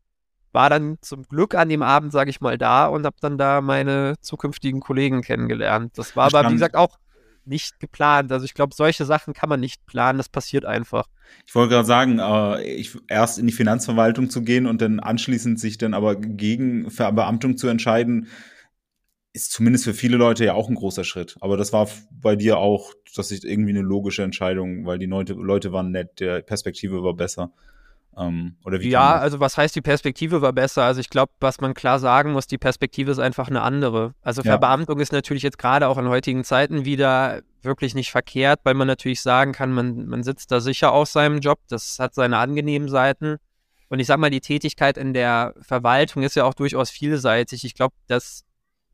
war 0.53 0.71
dann 0.71 0.97
zum 1.03 1.25
Glück 1.25 1.55
an 1.55 1.69
dem 1.69 1.83
Abend, 1.83 2.13
sage 2.13 2.31
ich 2.31 2.41
mal, 2.41 2.57
da 2.57 2.87
und 2.87 3.05
habe 3.05 3.17
dann 3.21 3.37
da 3.37 3.61
meine 3.61 4.15
zukünftigen 4.21 4.81
Kollegen 4.81 5.21
kennengelernt. 5.21 5.99
Das 5.99 6.17
war 6.17 6.27
aber, 6.27 6.49
wie 6.49 6.55
gesagt, 6.55 6.77
auch 6.77 6.99
nicht 7.49 7.81
geplant. 7.81 8.31
Also 8.31 8.45
ich 8.45 8.55
glaube, 8.55 8.75
solche 8.75 9.05
Sachen 9.05 9.35
kann 9.35 9.49
man 9.49 9.61
nicht 9.61 9.85
planen, 9.87 10.19
das 10.19 10.29
passiert 10.29 10.65
einfach. 10.65 11.07
Ich 11.47 11.55
wollte 11.55 11.75
gerade 11.75 11.87
sagen, 11.87 12.19
äh, 12.19 12.63
ich, 12.63 12.97
erst 13.09 13.39
in 13.39 13.47
die 13.47 13.53
Finanzverwaltung 13.53 14.31
zu 14.31 14.43
gehen 14.43 14.67
und 14.67 14.81
dann 14.81 15.01
anschließend 15.01 15.59
sich 15.59 15.79
dann 15.79 15.95
aber 15.95 16.17
gegen 16.17 16.91
Verbeamtung 16.91 17.57
zu 17.57 17.69
entscheiden, 17.69 18.29
ist 19.33 19.53
zumindest 19.53 19.85
für 19.85 19.95
viele 19.95 20.17
Leute 20.17 20.45
ja 20.45 20.55
auch 20.55 20.69
ein 20.69 20.75
großer 20.75 21.05
Schritt. 21.05 21.37
Aber 21.41 21.57
das 21.57 21.73
war 21.73 21.89
bei 22.11 22.35
dir 22.35 22.59
auch, 22.59 22.93
dass 23.15 23.31
ich 23.31 23.45
irgendwie 23.45 23.71
eine 23.71 23.83
logische 23.83 24.23
Entscheidung, 24.23 24.87
weil 24.87 24.99
die 24.99 25.07
Leute, 25.07 25.35
Leute 25.35 25.73
waren 25.73 25.91
nett, 25.91 26.21
der 26.21 26.43
Perspektive 26.43 27.03
war 27.03 27.15
besser. 27.15 27.53
Ähm, 28.19 28.57
oder 28.65 28.81
wie 28.81 28.91
ja, 28.91 29.17
also 29.17 29.39
was 29.39 29.57
heißt, 29.57 29.77
die 29.77 29.81
Perspektive 29.81 30.43
war 30.43 30.53
besser? 30.53 30.83
Also 30.83 31.01
ich 31.01 31.09
glaube, 31.09 31.33
was 31.41 31.61
man 31.61 31.75
klar 31.75 32.01
sagen 32.01 32.33
muss, 32.33 32.47
die 32.47 32.59
Perspektive 32.59 33.13
ist 33.13 33.21
einfach 33.21 33.49
eine 33.49 33.63
andere. 33.63 34.15
Also 34.23 34.43
Verbeamtung 34.43 34.99
ja. 34.99 35.03
ist 35.03 35.13
natürlich 35.13 35.45
jetzt 35.45 35.59
gerade 35.59 35.87
auch 35.87 35.99
in 35.99 36.09
heutigen 36.09 36.43
Zeiten 36.43 36.85
wieder 36.85 37.43
wirklich 37.63 37.95
nicht 37.95 38.11
verkehrt, 38.11 38.61
weil 38.65 38.75
man 38.75 38.89
natürlich 38.89 39.21
sagen 39.21 39.53
kann, 39.53 39.73
man, 39.73 40.07
man 40.07 40.23
sitzt 40.23 40.51
da 40.51 40.61
sicher 40.61 40.93
aus 40.93 41.13
seinem 41.13 41.39
Job, 41.41 41.61
das 41.69 41.99
hat 41.99 42.15
seine 42.15 42.39
angenehmen 42.39 42.89
Seiten. 42.89 43.37
Und 43.89 44.01
ich 44.01 44.07
sag 44.07 44.19
mal, 44.19 44.31
die 44.31 44.41
Tätigkeit 44.41 44.99
in 44.99 45.15
der 45.15 45.55
Verwaltung 45.61 46.23
ist 46.23 46.35
ja 46.37 46.45
auch 46.45 46.55
durchaus 46.55 46.91
vielseitig. 46.91 47.65
Ich 47.65 47.75
glaube, 47.75 47.95
das 48.07 48.45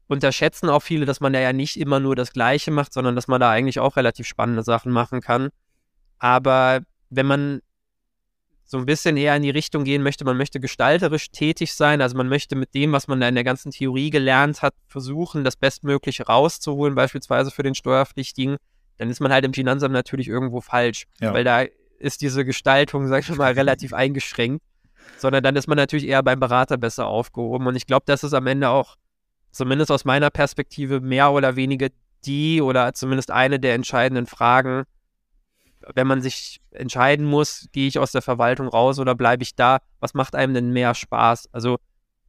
unterschätzen 0.07 0.69
auch 0.69 0.83
viele, 0.83 1.07
dass 1.07 1.21
man 1.21 1.33
da 1.33 1.41
ja 1.41 1.53
nicht 1.53 1.79
immer 1.79 1.99
nur 1.99 2.15
das 2.15 2.33
Gleiche 2.33 2.71
macht, 2.71 2.93
sondern 2.93 3.17
dass 3.17 3.27
man 3.27 3.41
da 3.41 3.51
eigentlich 3.51 3.81
auch 3.81 3.97
relativ 3.97 4.27
spannende 4.27 4.63
Sachen 4.63 4.93
machen 4.93 5.21
kann. 5.21 5.49
Aber 6.19 6.81
wenn 7.11 7.27
man 7.27 7.61
so 8.65 8.79
ein 8.79 8.87
bisschen 8.87 9.17
eher 9.17 9.37
in 9.37 9.43
die 9.43 9.51
Richtung 9.51 9.85
gehen 9.85 10.03
möchte, 10.03 10.25
man 10.25 10.37
möchte 10.37 10.59
gestalterisch 10.59 11.31
tätig 11.31 11.75
sein, 11.75 12.01
also 12.01 12.17
man 12.17 12.29
möchte 12.29 12.57
mit 12.57 12.75
dem, 12.75 12.93
was 12.93 13.09
man 13.09 13.21
da 13.21 13.29
in 13.29 13.35
der 13.35 13.45
ganzen 13.45 13.71
Theorie 13.71 14.11
gelernt 14.11 14.63
hat, 14.63 14.75
versuchen, 14.87 15.45
das 15.45 15.57
Bestmögliche 15.57 16.25
rauszuholen, 16.27 16.95
beispielsweise 16.95 17.51
für 17.51 17.63
den 17.63 17.75
Steuerpflichtigen, 17.75 18.57
dann 18.97 19.11
ist 19.11 19.21
man 19.21 19.33
halt 19.33 19.45
im 19.45 19.53
Finanzamt 19.53 19.93
natürlich 19.93 20.29
irgendwo 20.29 20.61
falsch, 20.61 21.05
ja. 21.21 21.35
weil 21.35 21.45
da 21.45 21.65
ist 21.99 22.23
diese 22.23 22.45
Gestaltung, 22.45 23.07
sag 23.09 23.29
ich 23.29 23.37
mal, 23.37 23.53
relativ 23.53 23.93
eingeschränkt, 23.95 24.65
sondern 25.19 25.43
dann 25.43 25.57
ist 25.57 25.69
man 25.69 25.77
natürlich 25.77 26.07
eher 26.07 26.23
beim 26.23 26.41
Berater 26.41 26.79
besser 26.79 27.07
aufgehoben 27.07 27.67
und 27.67 27.77
ich 27.77 27.87
glaube, 27.87 28.05
das 28.07 28.25
ist 28.25 28.33
am 28.33 28.47
Ende 28.47 28.71
auch, 28.71 28.97
zumindest 29.51 29.91
aus 29.93 30.05
meiner 30.05 30.31
Perspektive, 30.31 31.01
mehr 31.01 31.31
oder 31.33 31.55
weniger 31.55 31.89
die 32.25 32.63
oder 32.63 32.95
zumindest 32.95 33.31
eine 33.31 33.61
der 33.61 33.75
entscheidenden 33.75 34.27
Fragen, 34.27 34.85
wenn 35.95 36.07
man 36.07 36.23
sich 36.23 36.61
entscheiden 36.71 37.27
muss, 37.27 37.69
gehe 37.73 37.89
ich 37.89 37.99
aus 37.99 38.13
der 38.13 38.23
Verwaltung 38.23 38.69
raus 38.69 38.99
oder 38.99 39.15
bleibe 39.15 39.43
ich 39.43 39.55
da, 39.55 39.79
was 40.01 40.15
macht 40.15 40.35
einem 40.35 40.55
denn 40.55 40.71
mehr 40.71 40.95
Spaß? 40.95 41.49
Also, 41.53 41.79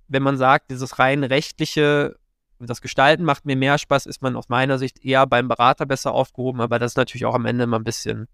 wenn 0.08 0.24
man 0.24 0.38
sagt, 0.38 0.72
dieses 0.72 1.00
rein 1.00 1.24
rechtliche, 1.24 2.16
das 2.60 2.82
Gestalten 2.82 3.24
macht 3.24 3.46
mir 3.46 3.56
mehr 3.56 3.78
Spaß, 3.78 4.06
ist 4.06 4.22
man 4.22 4.36
aus 4.36 4.50
meiner 4.50 4.78
Sicht 4.78 5.04
eher 5.04 5.26
beim 5.28 5.48
Berater 5.48 5.86
besser 5.86 6.12
aufgehoben, 6.14 6.62
aber 6.62 6.80
das 6.80 6.94
ist 6.94 6.98
natürlich 6.98 7.26
auch 7.26 7.36
am 7.36 7.46
Ende 7.46 7.64
immer 7.64 7.80
ein 7.80 7.84
bisschen, 7.84 8.28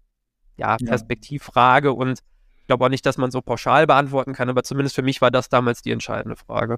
ja, 0.56 0.76
Perspektivfrage 0.76 1.88
ja. 1.88 1.94
und 1.94 2.20
ich 2.58 2.66
glaube 2.66 2.84
auch 2.84 2.88
nicht, 2.88 3.04
dass 3.04 3.18
man 3.18 3.30
so 3.30 3.40
pauschal 3.40 3.86
beantworten 3.86 4.34
kann, 4.34 4.48
aber 4.48 4.62
zumindest 4.62 4.94
für 4.94 5.02
mich 5.02 5.20
war 5.20 5.30
das 5.30 5.48
damals 5.48 5.82
die 5.82 5.90
entscheidende 5.90 6.36
Frage. 6.36 6.76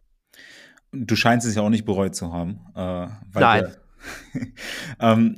Du 0.92 1.16
scheinst 1.16 1.46
es 1.46 1.54
ja 1.54 1.62
auch 1.62 1.68
nicht 1.68 1.84
bereut 1.84 2.14
zu 2.14 2.32
haben. 2.32 2.60
Äh, 2.74 3.08
Nein. 3.34 3.64
Der, 3.64 3.76
ähm, 5.00 5.36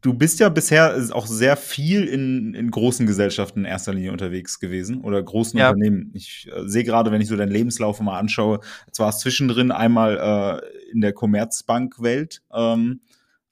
du 0.00 0.14
bist 0.14 0.40
ja 0.40 0.48
bisher 0.48 0.96
auch 1.12 1.26
sehr 1.26 1.56
viel 1.56 2.04
in, 2.04 2.54
in 2.54 2.70
großen 2.70 3.06
Gesellschaften 3.06 3.60
in 3.60 3.64
erster 3.64 3.92
Linie 3.92 4.12
unterwegs 4.12 4.60
gewesen 4.60 5.00
oder 5.02 5.22
großen 5.22 5.58
ja. 5.58 5.70
Unternehmen. 5.70 6.10
Ich 6.14 6.48
äh, 6.54 6.68
sehe 6.68 6.84
gerade, 6.84 7.10
wenn 7.10 7.20
ich 7.20 7.28
so 7.28 7.36
deinen 7.36 7.52
Lebenslauf 7.52 8.00
mal 8.00 8.18
anschaue, 8.18 8.60
zwar 8.92 9.12
zwischendrin 9.12 9.70
einmal 9.70 10.62
äh, 10.62 10.90
in 10.92 11.00
der 11.00 11.12
Commerzbank-Welt 11.12 12.42
ähm, 12.52 13.00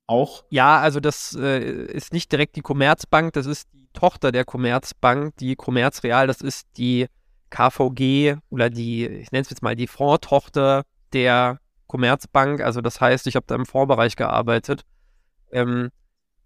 auch. 0.06 0.44
Ja, 0.50 0.80
also 0.80 1.00
das 1.00 1.37
äh, 1.40 1.61
ist 1.87 2.12
nicht 2.12 2.30
direkt 2.30 2.56
die 2.56 2.62
Commerzbank, 2.62 3.32
das 3.32 3.47
ist 3.47 3.68
die 3.73 3.88
Tochter 3.92 4.32
der 4.32 4.44
Commerzbank, 4.44 5.37
die 5.37 5.56
Commerzreal, 5.56 6.26
das 6.26 6.40
ist 6.40 6.66
die 6.76 7.06
KVG 7.50 8.37
oder 8.50 8.71
die, 8.71 9.06
ich 9.06 9.30
nenne 9.30 9.42
es 9.42 9.50
jetzt 9.50 9.62
mal 9.62 9.76
die 9.76 9.87
Fondtochter 9.87 10.85
der 11.12 11.59
Commerzbank. 11.92 12.62
Also 12.62 12.80
das 12.80 13.02
heißt, 13.02 13.26
ich 13.26 13.37
habe 13.37 13.44
da 13.46 13.54
im 13.54 13.66
Vorbereich 13.66 14.16
gearbeitet. 14.16 14.80
Ähm, 15.52 15.90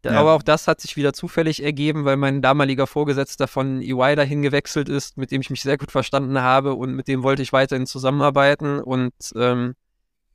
ja. 0.04 0.10
Aber 0.12 0.34
auch 0.34 0.42
das 0.42 0.66
hat 0.66 0.80
sich 0.80 0.96
wieder 0.96 1.12
zufällig 1.12 1.62
ergeben, 1.62 2.04
weil 2.04 2.16
mein 2.16 2.42
damaliger 2.42 2.88
Vorgesetzter 2.88 3.46
von 3.46 3.80
EY 3.80 4.16
dahin 4.16 4.42
gewechselt 4.42 4.88
ist, 4.88 5.16
mit 5.16 5.30
dem 5.30 5.40
ich 5.40 5.50
mich 5.50 5.62
sehr 5.62 5.78
gut 5.78 5.92
verstanden 5.92 6.40
habe 6.40 6.74
und 6.74 6.94
mit 6.94 7.06
dem 7.06 7.22
wollte 7.22 7.42
ich 7.42 7.52
weiterhin 7.52 7.86
zusammenarbeiten. 7.86 8.80
Und 8.80 9.14
ähm, 9.36 9.74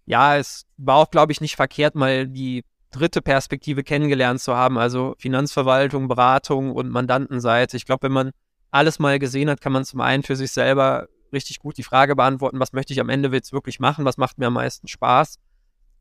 ja, 0.06 0.38
es 0.38 0.65
war 0.77 0.96
auch, 0.96 1.12
glaube 1.12 1.34
ich, 1.34 1.41
nicht 1.41 1.58
verkehrt, 1.58 1.96
mal 1.96 2.27
die 2.27 2.63
dritte 2.91 3.22
Perspektive 3.22 3.84
kennengelernt 3.84 4.39
zu 4.41 4.56
haben, 4.56 4.77
also 4.77 5.15
Finanzverwaltung, 5.18 6.08
Beratung 6.08 6.72
und 6.72 6.89
Mandantenseite. 6.89 7.75
Ich 7.75 7.86
glaube, 7.86 8.03
wenn 8.03 8.13
man 8.13 8.32
alles 8.72 8.98
mal 8.98 9.20
gesehen 9.20 9.50
hat, 9.50 9.60
kann 9.60 9.74
man 9.74 9.84
zum 9.84 10.00
einen 10.00 10.24
für 10.24 10.38
sich 10.38 10.51
selber 10.51 11.08
richtig 11.34 11.60
gut 11.60 11.78
die 11.78 11.84
Frage 11.84 12.16
beantworten, 12.16 12.60
was 12.60 12.74
möchte 12.74 12.94
ich 12.94 13.00
am 13.00 13.10
Ende 13.10 13.30
jetzt 13.30 13.54
wirklich 13.54 13.80
machen, 13.80 14.06
was 14.06 14.18
macht 14.18 14.38
mir 14.38 14.48
am 14.48 14.54
meisten 14.54 14.88
Spaß. 14.88 15.38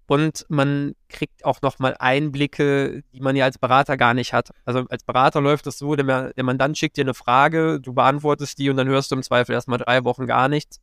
Und 0.06 0.44
man 0.48 0.96
kriegt 1.08 1.44
auch 1.44 1.62
nochmal 1.62 1.94
Einblicke, 1.98 3.04
die 3.12 3.20
man 3.20 3.36
ja 3.36 3.44
als 3.44 3.58
Berater 3.58 3.96
gar 3.96 4.12
nicht 4.12 4.32
hat. 4.32 4.50
Also 4.64 4.84
als 4.88 5.04
Berater 5.04 5.40
läuft 5.40 5.68
es 5.68 5.78
so, 5.78 5.94
der 5.94 6.32
Mandant 6.42 6.76
schickt 6.76 6.96
dir 6.96 7.04
eine 7.04 7.14
Frage, 7.14 7.80
du 7.80 7.94
beantwortest 7.94 8.58
die 8.58 8.70
und 8.70 8.76
dann 8.76 8.88
hörst 8.88 9.12
du 9.12 9.14
im 9.14 9.22
Zweifel 9.22 9.52
erstmal 9.52 9.78
drei 9.78 10.02
Wochen 10.02 10.26
gar 10.26 10.48
nichts 10.48 10.80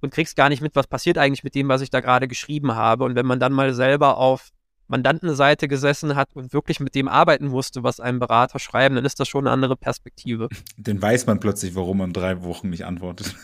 und 0.00 0.12
kriegst 0.12 0.36
gar 0.36 0.48
nicht 0.48 0.62
mit, 0.62 0.76
was 0.76 0.86
passiert 0.86 1.18
eigentlich 1.18 1.42
mit 1.42 1.56
dem, 1.56 1.68
was 1.68 1.80
ich 1.80 1.90
da 1.90 1.98
gerade 1.98 2.28
geschrieben 2.28 2.76
habe. 2.76 3.02
Und 3.02 3.16
wenn 3.16 3.26
man 3.26 3.40
dann 3.40 3.52
mal 3.52 3.74
selber 3.74 4.16
auf 4.18 4.50
Mandantenseite 4.92 5.68
gesessen 5.68 6.14
hat 6.14 6.28
und 6.34 6.52
wirklich 6.52 6.78
mit 6.78 6.94
dem 6.94 7.08
arbeiten 7.08 7.48
musste, 7.48 7.82
was 7.82 7.98
einem 7.98 8.18
Berater 8.18 8.58
schreiben, 8.58 8.94
dann 8.94 9.04
ist 9.04 9.18
das 9.18 9.26
schon 9.26 9.46
eine 9.46 9.52
andere 9.52 9.76
Perspektive. 9.76 10.48
Dann 10.76 11.00
weiß 11.00 11.26
man 11.26 11.40
plötzlich, 11.40 11.74
warum 11.74 11.98
man 11.98 12.12
drei 12.12 12.42
Wochen 12.42 12.68
nicht 12.70 12.84
antwortet. 12.84 13.34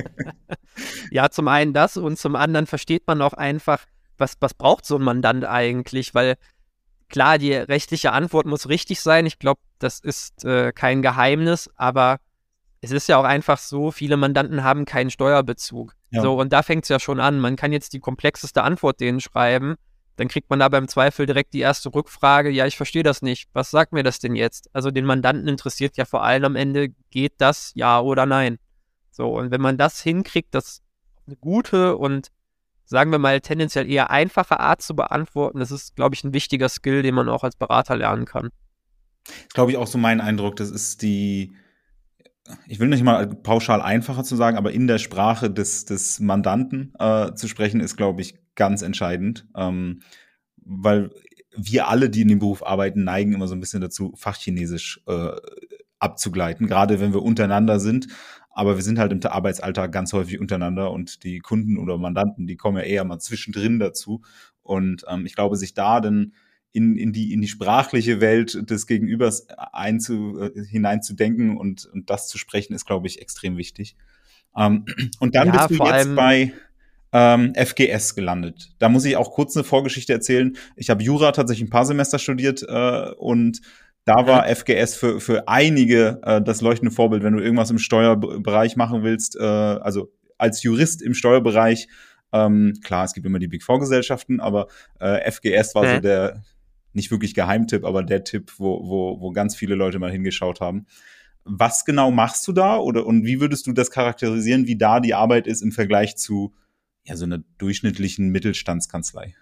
ja, 1.10 1.30
zum 1.30 1.48
einen 1.48 1.72
das 1.72 1.96
und 1.96 2.18
zum 2.18 2.36
anderen 2.36 2.66
versteht 2.66 3.06
man 3.06 3.20
auch 3.20 3.32
einfach, 3.32 3.84
was, 4.18 4.34
was 4.40 4.54
braucht 4.54 4.86
so 4.86 4.96
ein 4.96 5.02
Mandant 5.02 5.44
eigentlich, 5.44 6.14
weil 6.14 6.36
klar, 7.08 7.38
die 7.38 7.52
rechtliche 7.52 8.12
Antwort 8.12 8.46
muss 8.46 8.68
richtig 8.68 9.00
sein. 9.00 9.26
Ich 9.26 9.38
glaube, 9.38 9.60
das 9.78 10.00
ist 10.00 10.44
äh, 10.44 10.72
kein 10.72 11.02
Geheimnis, 11.02 11.68
aber 11.76 12.18
es 12.80 12.92
ist 12.92 13.08
ja 13.08 13.16
auch 13.16 13.24
einfach 13.24 13.58
so, 13.58 13.90
viele 13.90 14.16
Mandanten 14.16 14.62
haben 14.62 14.84
keinen 14.84 15.10
Steuerbezug. 15.10 15.94
Ja. 16.10 16.22
So, 16.22 16.38
und 16.38 16.52
da 16.52 16.62
fängt 16.62 16.84
es 16.84 16.88
ja 16.88 17.00
schon 17.00 17.18
an. 17.18 17.40
Man 17.40 17.56
kann 17.56 17.72
jetzt 17.72 17.92
die 17.92 18.00
komplexeste 18.00 18.62
Antwort 18.62 19.00
denen 19.00 19.20
schreiben, 19.20 19.74
dann 20.16 20.28
kriegt 20.28 20.50
man 20.50 20.58
da 20.58 20.68
beim 20.68 20.88
Zweifel 20.88 21.26
direkt 21.26 21.52
die 21.54 21.60
erste 21.60 21.94
Rückfrage, 21.94 22.50
ja, 22.50 22.66
ich 22.66 22.76
verstehe 22.76 23.02
das 23.02 23.22
nicht. 23.22 23.48
Was 23.52 23.70
sagt 23.70 23.92
mir 23.92 24.02
das 24.02 24.18
denn 24.18 24.34
jetzt? 24.34 24.68
Also 24.72 24.90
den 24.90 25.04
Mandanten 25.04 25.46
interessiert 25.46 25.96
ja 25.96 26.04
vor 26.04 26.22
allem 26.22 26.44
am 26.44 26.56
Ende, 26.56 26.88
geht 27.10 27.34
das 27.38 27.72
ja 27.74 28.00
oder 28.00 28.26
nein? 28.26 28.58
So, 29.10 29.28
und 29.28 29.50
wenn 29.50 29.60
man 29.60 29.78
das 29.78 30.02
hinkriegt, 30.02 30.54
das 30.54 30.82
eine 31.26 31.36
gute 31.36 31.96
und 31.96 32.28
sagen 32.84 33.10
wir 33.10 33.18
mal 33.18 33.40
tendenziell 33.40 33.90
eher 33.90 34.10
einfache 34.10 34.60
Art 34.60 34.80
zu 34.80 34.94
beantworten, 34.94 35.58
das 35.58 35.70
ist, 35.70 35.96
glaube 35.96 36.14
ich, 36.14 36.24
ein 36.24 36.32
wichtiger 36.32 36.68
Skill, 36.68 37.02
den 37.02 37.14
man 37.14 37.28
auch 37.28 37.44
als 37.44 37.56
Berater 37.56 37.96
lernen 37.96 38.24
kann. 38.24 38.50
Glaube 39.52 39.72
ich, 39.72 39.76
auch 39.76 39.88
so 39.88 39.98
mein 39.98 40.20
Eindruck, 40.20 40.56
das 40.56 40.70
ist 40.70 41.02
die, 41.02 41.56
ich 42.66 42.78
will 42.78 42.88
nicht 42.88 43.02
mal 43.02 43.26
pauschal 43.26 43.80
einfacher 43.80 44.24
zu 44.24 44.36
sagen, 44.36 44.56
aber 44.56 44.72
in 44.72 44.86
der 44.86 44.98
Sprache 44.98 45.50
des, 45.50 45.84
des 45.84 46.20
Mandanten 46.20 46.92
äh, 46.98 47.32
zu 47.34 47.48
sprechen, 47.48 47.80
ist, 47.80 47.96
glaube 47.96 48.20
ich, 48.20 48.38
ganz 48.54 48.82
entscheidend. 48.82 49.46
Ähm, 49.56 50.00
weil 50.56 51.10
wir 51.56 51.88
alle, 51.88 52.10
die 52.10 52.22
in 52.22 52.28
dem 52.28 52.38
Beruf 52.38 52.64
arbeiten, 52.64 53.04
neigen 53.04 53.32
immer 53.32 53.48
so 53.48 53.54
ein 53.54 53.60
bisschen 53.60 53.80
dazu, 53.80 54.12
Fachchinesisch 54.16 55.00
äh, 55.06 55.30
abzugleiten, 55.98 56.66
gerade 56.66 57.00
wenn 57.00 57.14
wir 57.14 57.22
untereinander 57.22 57.80
sind. 57.80 58.08
Aber 58.50 58.76
wir 58.76 58.82
sind 58.82 58.98
halt 58.98 59.12
im 59.12 59.20
Arbeitsalltag 59.22 59.92
ganz 59.92 60.12
häufig 60.12 60.40
untereinander 60.40 60.90
und 60.90 61.24
die 61.24 61.40
Kunden 61.40 61.78
oder 61.78 61.98
Mandanten, 61.98 62.46
die 62.46 62.56
kommen 62.56 62.78
ja 62.78 62.84
eher 62.84 63.04
mal 63.04 63.18
zwischendrin 63.18 63.78
dazu. 63.78 64.22
Und 64.62 65.04
ähm, 65.08 65.26
ich 65.26 65.34
glaube, 65.34 65.56
sich 65.56 65.74
da 65.74 66.00
dann 66.00 66.32
in, 66.76 66.96
in, 66.96 67.12
die, 67.12 67.32
in 67.32 67.40
die 67.40 67.48
sprachliche 67.48 68.20
Welt 68.20 68.70
des 68.70 68.86
Gegenübers 68.86 69.48
einzu, 69.72 70.38
äh, 70.40 70.64
hineinzudenken 70.64 71.56
und, 71.56 71.86
und 71.86 72.10
das 72.10 72.28
zu 72.28 72.36
sprechen, 72.36 72.74
ist, 72.74 72.84
glaube 72.84 73.06
ich, 73.06 73.20
extrem 73.20 73.56
wichtig. 73.56 73.96
Ähm, 74.56 74.84
und 75.20 75.34
dann 75.34 75.48
ja, 75.48 75.66
bist 75.66 75.80
du 75.80 75.84
jetzt 75.84 76.14
bei 76.14 76.52
ähm, 77.12 77.54
FGS 77.54 78.14
gelandet. 78.14 78.74
Da 78.78 78.90
muss 78.90 79.06
ich 79.06 79.16
auch 79.16 79.32
kurz 79.32 79.56
eine 79.56 79.64
Vorgeschichte 79.64 80.12
erzählen. 80.12 80.56
Ich 80.76 80.90
habe 80.90 81.02
Jura 81.02 81.32
tatsächlich 81.32 81.66
ein 81.66 81.70
paar 81.70 81.86
Semester 81.86 82.18
studiert 82.18 82.62
äh, 82.68 83.10
und 83.16 83.62
da 84.04 84.26
war 84.26 84.46
FGS 84.46 84.94
für, 84.94 85.20
für 85.20 85.48
einige 85.48 86.20
äh, 86.22 86.40
das 86.40 86.60
leuchtende 86.60 86.94
Vorbild, 86.94 87.24
wenn 87.24 87.32
du 87.32 87.42
irgendwas 87.42 87.70
im 87.70 87.78
Steuerbereich 87.78 88.76
machen 88.76 89.02
willst, 89.02 89.36
äh, 89.36 89.42
also 89.42 90.12
als 90.38 90.62
Jurist 90.62 91.02
im 91.02 91.14
Steuerbereich. 91.14 91.88
Ähm, 92.32 92.74
klar, 92.84 93.04
es 93.04 93.14
gibt 93.14 93.26
immer 93.26 93.38
die 93.38 93.48
Big 93.48 93.62
Four 93.62 93.80
Gesellschaften, 93.80 94.40
aber 94.40 94.68
äh, 95.00 95.30
FGS 95.30 95.74
war 95.74 95.94
so 95.94 96.00
der, 96.00 96.42
nicht 96.96 97.10
wirklich 97.10 97.34
Geheimtipp, 97.34 97.84
aber 97.84 98.02
der 98.02 98.24
Tipp, 98.24 98.54
wo, 98.58 98.88
wo, 98.88 99.20
wo 99.20 99.30
ganz 99.30 99.54
viele 99.54 99.76
Leute 99.76 99.98
mal 99.98 100.10
hingeschaut 100.10 100.60
haben. 100.60 100.86
Was 101.44 101.84
genau 101.84 102.10
machst 102.10 102.48
du 102.48 102.52
da 102.52 102.78
oder 102.78 103.06
und 103.06 103.24
wie 103.24 103.40
würdest 103.40 103.68
du 103.68 103.72
das 103.72 103.92
charakterisieren, 103.92 104.66
wie 104.66 104.76
da 104.76 104.98
die 104.98 105.14
Arbeit 105.14 105.46
ist 105.46 105.62
im 105.62 105.70
Vergleich 105.70 106.16
zu 106.16 106.54
ja, 107.04 107.14
so 107.14 107.24
einer 107.24 107.38
durchschnittlichen 107.58 108.30
Mittelstandskanzlei? 108.30 109.36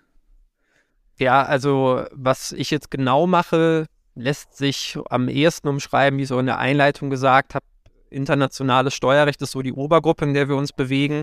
Ja, 1.17 1.45
also 1.45 2.05
was 2.13 2.53
ich 2.53 2.71
jetzt 2.71 2.91
genau 2.91 3.27
mache, 3.27 3.87
lässt 4.15 4.57
sich 4.57 4.99
am 5.09 5.29
ehesten 5.29 5.69
umschreiben, 5.69 6.19
wie 6.19 6.27
so 6.27 6.39
in 6.39 6.47
der 6.47 6.59
Einleitung 6.59 7.09
gesagt 7.09 7.55
habe. 7.55 7.65
Internationales 8.11 8.95
Steuerrecht 8.95 9.41
ist 9.43 9.53
so 9.53 9.63
die 9.63 9.73
Obergruppe, 9.73 10.25
in 10.25 10.35
der 10.35 10.49
wir 10.49 10.57
uns 10.57 10.73
bewegen. 10.73 11.23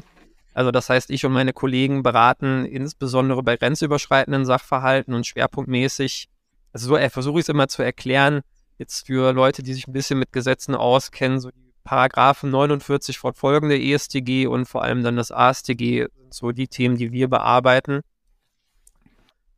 Also 0.53 0.71
das 0.71 0.89
heißt, 0.89 1.09
ich 1.09 1.25
und 1.25 1.31
meine 1.31 1.53
Kollegen 1.53 2.03
beraten 2.03 2.65
insbesondere 2.65 3.41
bei 3.43 3.57
grenzüberschreitenden 3.57 4.45
Sachverhalten 4.45 5.13
und 5.13 5.25
schwerpunktmäßig, 5.25 6.27
also 6.73 6.87
so 6.87 7.09
versuche 7.09 7.39
ich 7.39 7.45
es 7.45 7.49
immer 7.49 7.67
zu 7.67 7.83
erklären, 7.83 8.41
jetzt 8.77 9.07
für 9.07 9.31
Leute, 9.31 9.63
die 9.63 9.73
sich 9.73 9.87
ein 9.87 9.93
bisschen 9.93 10.19
mit 10.19 10.31
Gesetzen 10.33 10.75
auskennen, 10.75 11.39
so 11.39 11.51
die 11.51 11.73
Paragraphen 11.83 12.49
49 12.49 13.17
fortfolgende 13.17 13.79
ESTG 13.79 14.47
und 14.47 14.65
vor 14.65 14.83
allem 14.83 15.03
dann 15.03 15.15
das 15.15 15.31
ASTG 15.31 16.07
so 16.29 16.51
die 16.51 16.67
Themen, 16.67 16.97
die 16.97 17.11
wir 17.11 17.29
bearbeiten. 17.29 18.01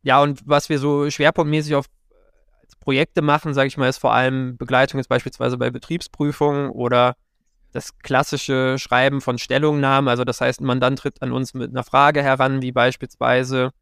Ja, 0.02 0.22
und 0.22 0.42
was 0.44 0.68
wir 0.68 0.78
so 0.78 1.10
schwerpunktmäßig 1.10 1.74
auf 1.74 1.86
Projekte 2.80 3.22
machen, 3.22 3.54
sage 3.54 3.68
ich 3.68 3.78
mal, 3.78 3.88
ist 3.88 3.98
vor 3.98 4.12
allem 4.12 4.56
Begleitung 4.58 4.98
jetzt 4.98 5.08
beispielsweise 5.08 5.56
bei 5.56 5.70
Betriebsprüfungen 5.70 6.70
oder 6.70 7.16
das 7.74 7.98
klassische 7.98 8.78
Schreiben 8.78 9.20
von 9.20 9.36
Stellungnahmen. 9.36 10.08
Also 10.08 10.24
das 10.24 10.40
heißt, 10.40 10.60
ein 10.60 10.66
Mandant 10.66 11.00
tritt 11.00 11.20
an 11.22 11.32
uns 11.32 11.54
mit 11.54 11.70
einer 11.70 11.82
Frage 11.82 12.22
heran, 12.22 12.62
wie 12.62 12.70
beispielsweise, 12.70 13.72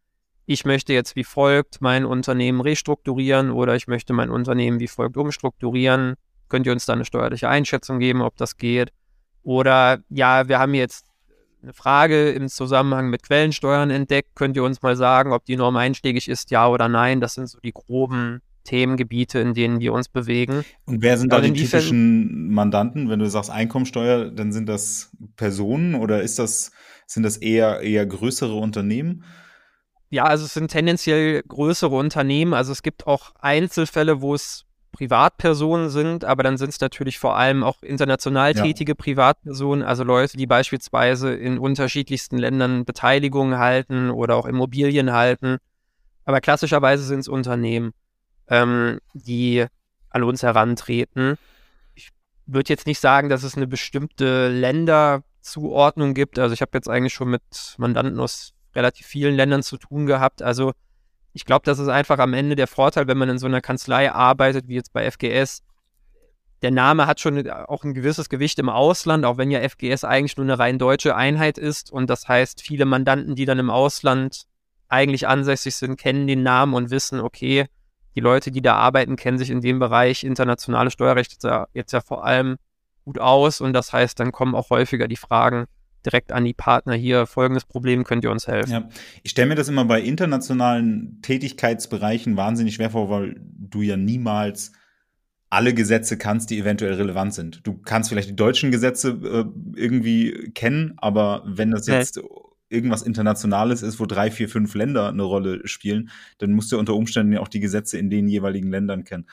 ich 0.46 0.64
möchte 0.64 0.94
jetzt 0.94 1.14
wie 1.14 1.24
folgt 1.24 1.82
mein 1.82 2.06
Unternehmen 2.06 2.62
restrukturieren 2.62 3.50
oder 3.50 3.76
ich 3.76 3.88
möchte 3.88 4.14
mein 4.14 4.30
Unternehmen 4.30 4.80
wie 4.80 4.88
folgt 4.88 5.18
umstrukturieren. 5.18 6.14
Könnt 6.48 6.66
ihr 6.66 6.72
uns 6.72 6.86
da 6.86 6.94
eine 6.94 7.04
steuerliche 7.04 7.50
Einschätzung 7.50 7.98
geben, 7.98 8.22
ob 8.22 8.36
das 8.38 8.56
geht? 8.56 8.92
Oder 9.42 9.98
ja, 10.08 10.48
wir 10.48 10.58
haben 10.58 10.72
jetzt 10.72 11.06
eine 11.62 11.74
Frage 11.74 12.30
im 12.30 12.48
Zusammenhang 12.48 13.10
mit 13.10 13.22
Quellensteuern 13.22 13.90
entdeckt. 13.90 14.30
Könnt 14.34 14.56
ihr 14.56 14.64
uns 14.64 14.80
mal 14.80 14.96
sagen, 14.96 15.32
ob 15.32 15.44
die 15.44 15.56
Norm 15.56 15.76
einschlägig 15.76 16.28
ist, 16.28 16.50
ja 16.50 16.66
oder 16.66 16.88
nein? 16.88 17.20
Das 17.20 17.34
sind 17.34 17.46
so 17.46 17.60
die 17.60 17.72
groben 17.72 18.40
Themengebiete, 18.64 19.38
in 19.38 19.54
denen 19.54 19.80
wir 19.80 19.92
uns 19.92 20.08
bewegen. 20.08 20.64
Und 20.84 21.02
wer 21.02 21.18
sind 21.18 21.32
da 21.32 21.40
die 21.40 21.52
typischen 21.52 22.52
Mandanten? 22.52 23.08
Wenn 23.08 23.18
du 23.18 23.28
sagst 23.28 23.50
Einkommensteuer, 23.50 24.30
dann 24.30 24.52
sind 24.52 24.68
das 24.68 25.10
Personen 25.36 25.94
oder 25.94 26.22
ist 26.22 26.38
das, 26.38 26.72
sind 27.06 27.22
das 27.22 27.36
eher, 27.36 27.80
eher 27.80 28.06
größere 28.06 28.54
Unternehmen? 28.54 29.24
Ja, 30.10 30.24
also 30.24 30.44
es 30.44 30.54
sind 30.54 30.70
tendenziell 30.70 31.42
größere 31.42 31.94
Unternehmen. 31.94 32.54
Also 32.54 32.72
es 32.72 32.82
gibt 32.82 33.06
auch 33.06 33.34
Einzelfälle, 33.40 34.20
wo 34.20 34.34
es 34.34 34.66
Privatpersonen 34.92 35.88
sind, 35.88 36.24
aber 36.24 36.42
dann 36.42 36.58
sind 36.58 36.68
es 36.68 36.80
natürlich 36.80 37.18
vor 37.18 37.36
allem 37.36 37.64
auch 37.64 37.82
international 37.82 38.52
tätige 38.52 38.92
ja. 38.92 38.94
Privatpersonen, 38.94 39.82
also 39.82 40.04
Leute, 40.04 40.36
die 40.36 40.46
beispielsweise 40.46 41.32
in 41.32 41.58
unterschiedlichsten 41.58 42.36
Ländern 42.36 42.84
Beteiligungen 42.84 43.58
halten 43.58 44.10
oder 44.10 44.36
auch 44.36 44.44
Immobilien 44.44 45.12
halten. 45.12 45.56
Aber 46.26 46.42
klassischerweise 46.42 47.04
sind 47.04 47.20
es 47.20 47.28
Unternehmen 47.28 47.94
ähm, 48.52 49.00
die 49.14 49.64
an 50.10 50.22
uns 50.22 50.42
herantreten. 50.42 51.38
Ich 51.94 52.10
würde 52.44 52.68
jetzt 52.68 52.86
nicht 52.86 53.00
sagen, 53.00 53.30
dass 53.30 53.44
es 53.44 53.56
eine 53.56 53.66
bestimmte 53.66 54.48
Länderzuordnung 54.48 56.12
gibt. 56.12 56.38
Also 56.38 56.52
ich 56.52 56.60
habe 56.60 56.72
jetzt 56.74 56.88
eigentlich 56.88 57.14
schon 57.14 57.30
mit 57.30 57.42
Mandanten 57.78 58.20
aus 58.20 58.52
relativ 58.74 59.06
vielen 59.06 59.34
Ländern 59.34 59.62
zu 59.62 59.78
tun 59.78 60.04
gehabt. 60.04 60.42
Also 60.42 60.72
ich 61.32 61.46
glaube, 61.46 61.62
das 61.64 61.78
ist 61.78 61.88
einfach 61.88 62.18
am 62.18 62.34
Ende 62.34 62.54
der 62.54 62.66
Vorteil, 62.66 63.08
wenn 63.08 63.16
man 63.16 63.30
in 63.30 63.38
so 63.38 63.46
einer 63.46 63.62
Kanzlei 63.62 64.12
arbeitet, 64.12 64.68
wie 64.68 64.74
jetzt 64.74 64.92
bei 64.92 65.10
FGS. 65.10 65.62
Der 66.60 66.70
Name 66.70 67.06
hat 67.06 67.20
schon 67.20 67.50
auch 67.50 67.84
ein 67.84 67.94
gewisses 67.94 68.28
Gewicht 68.28 68.58
im 68.58 68.68
Ausland, 68.68 69.24
auch 69.24 69.38
wenn 69.38 69.50
ja 69.50 69.66
FGS 69.66 70.04
eigentlich 70.04 70.36
nur 70.36 70.44
eine 70.44 70.58
rein 70.58 70.78
deutsche 70.78 71.16
Einheit 71.16 71.56
ist. 71.56 71.90
Und 71.90 72.10
das 72.10 72.28
heißt, 72.28 72.60
viele 72.60 72.84
Mandanten, 72.84 73.34
die 73.34 73.46
dann 73.46 73.58
im 73.58 73.70
Ausland 73.70 74.44
eigentlich 74.88 75.26
ansässig 75.26 75.74
sind, 75.74 75.96
kennen 75.96 76.26
den 76.26 76.42
Namen 76.42 76.74
und 76.74 76.90
wissen, 76.90 77.18
okay, 77.18 77.66
die 78.14 78.20
Leute, 78.20 78.50
die 78.50 78.62
da 78.62 78.74
arbeiten, 78.74 79.16
kennen 79.16 79.38
sich 79.38 79.50
in 79.50 79.60
dem 79.60 79.78
Bereich. 79.78 80.24
Internationale 80.24 80.90
Steuerrecht 80.90 81.32
jetzt 81.32 81.44
ja, 81.44 81.66
ja 81.74 82.00
vor 82.00 82.24
allem 82.24 82.56
gut 83.04 83.18
aus. 83.18 83.60
Und 83.60 83.72
das 83.72 83.92
heißt, 83.92 84.18
dann 84.20 84.32
kommen 84.32 84.54
auch 84.54 84.70
häufiger 84.70 85.08
die 85.08 85.16
Fragen 85.16 85.66
direkt 86.04 86.32
an 86.32 86.44
die 86.44 86.52
Partner 86.54 86.94
hier, 86.94 87.26
folgendes 87.26 87.64
Problem, 87.64 88.02
könnt 88.04 88.24
ihr 88.24 88.30
uns 88.30 88.48
helfen? 88.48 88.72
Ja, 88.72 88.88
ich 89.22 89.30
stelle 89.30 89.48
mir 89.48 89.54
das 89.54 89.68
immer 89.68 89.84
bei 89.84 90.00
internationalen 90.00 91.20
Tätigkeitsbereichen 91.22 92.36
wahnsinnig 92.36 92.74
schwer 92.74 92.90
vor, 92.90 93.08
weil 93.08 93.36
du 93.40 93.82
ja 93.82 93.96
niemals 93.96 94.72
alle 95.48 95.74
Gesetze 95.74 96.18
kannst, 96.18 96.50
die 96.50 96.58
eventuell 96.58 96.94
relevant 96.94 97.34
sind. 97.34 97.66
Du 97.66 97.74
kannst 97.78 98.08
vielleicht 98.08 98.30
die 98.30 98.36
deutschen 98.36 98.70
Gesetze 98.72 99.10
äh, 99.10 99.78
irgendwie 99.78 100.50
kennen, 100.54 100.94
aber 100.96 101.42
wenn 101.46 101.70
das 101.70 101.86
jetzt 101.86 102.18
okay 102.18 102.51
irgendwas 102.72 103.02
Internationales 103.02 103.82
ist, 103.82 104.00
wo 104.00 104.06
drei, 104.06 104.30
vier, 104.30 104.48
fünf 104.48 104.74
Länder 104.74 105.08
eine 105.08 105.22
Rolle 105.22 105.66
spielen, 105.68 106.10
dann 106.38 106.52
musst 106.52 106.72
du 106.72 106.78
unter 106.78 106.94
Umständen 106.94 107.32
ja 107.32 107.40
auch 107.40 107.48
die 107.48 107.60
Gesetze 107.60 107.98
in 107.98 108.10
den 108.10 108.28
jeweiligen 108.28 108.70
Ländern 108.70 109.04
kennen. 109.04 109.26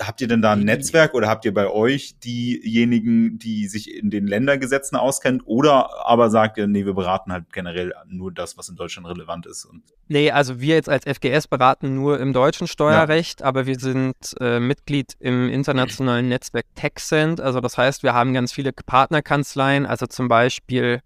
Habt 0.00 0.22
ihr 0.22 0.28
denn 0.28 0.40
da 0.40 0.52
ein 0.52 0.64
Netzwerk 0.64 1.12
oder 1.12 1.28
habt 1.28 1.44
ihr 1.44 1.52
bei 1.52 1.68
euch 1.68 2.18
diejenigen, 2.20 3.38
die 3.38 3.68
sich 3.68 3.94
in 3.94 4.08
den 4.08 4.26
Ländergesetzen 4.26 4.96
auskennen 4.96 5.42
oder 5.42 6.06
aber 6.06 6.30
sagt 6.30 6.56
ihr, 6.56 6.66
nee, 6.66 6.86
wir 6.86 6.94
beraten 6.94 7.32
halt 7.32 7.52
generell 7.52 7.92
nur 8.06 8.32
das, 8.32 8.56
was 8.56 8.70
in 8.70 8.76
Deutschland 8.76 9.06
relevant 9.08 9.44
ist? 9.44 9.66
Und 9.66 9.82
nee, 10.06 10.30
also 10.30 10.58
wir 10.58 10.76
jetzt 10.76 10.88
als 10.88 11.04
FGS 11.04 11.48
beraten 11.48 11.94
nur 11.94 12.18
im 12.18 12.32
deutschen 12.32 12.66
Steuerrecht, 12.66 13.40
ja. 13.40 13.46
aber 13.46 13.66
wir 13.66 13.78
sind 13.78 14.16
äh, 14.40 14.58
Mitglied 14.58 15.16
im 15.20 15.50
internationalen 15.50 16.30
Netzwerk 16.30 16.64
TechSend. 16.74 17.38
Also 17.38 17.60
das 17.60 17.76
heißt, 17.76 18.02
wir 18.02 18.14
haben 18.14 18.32
ganz 18.32 18.54
viele 18.54 18.72
Partnerkanzleien, 18.72 19.84
also 19.84 20.06
zum 20.06 20.28
Beispiel 20.28 21.02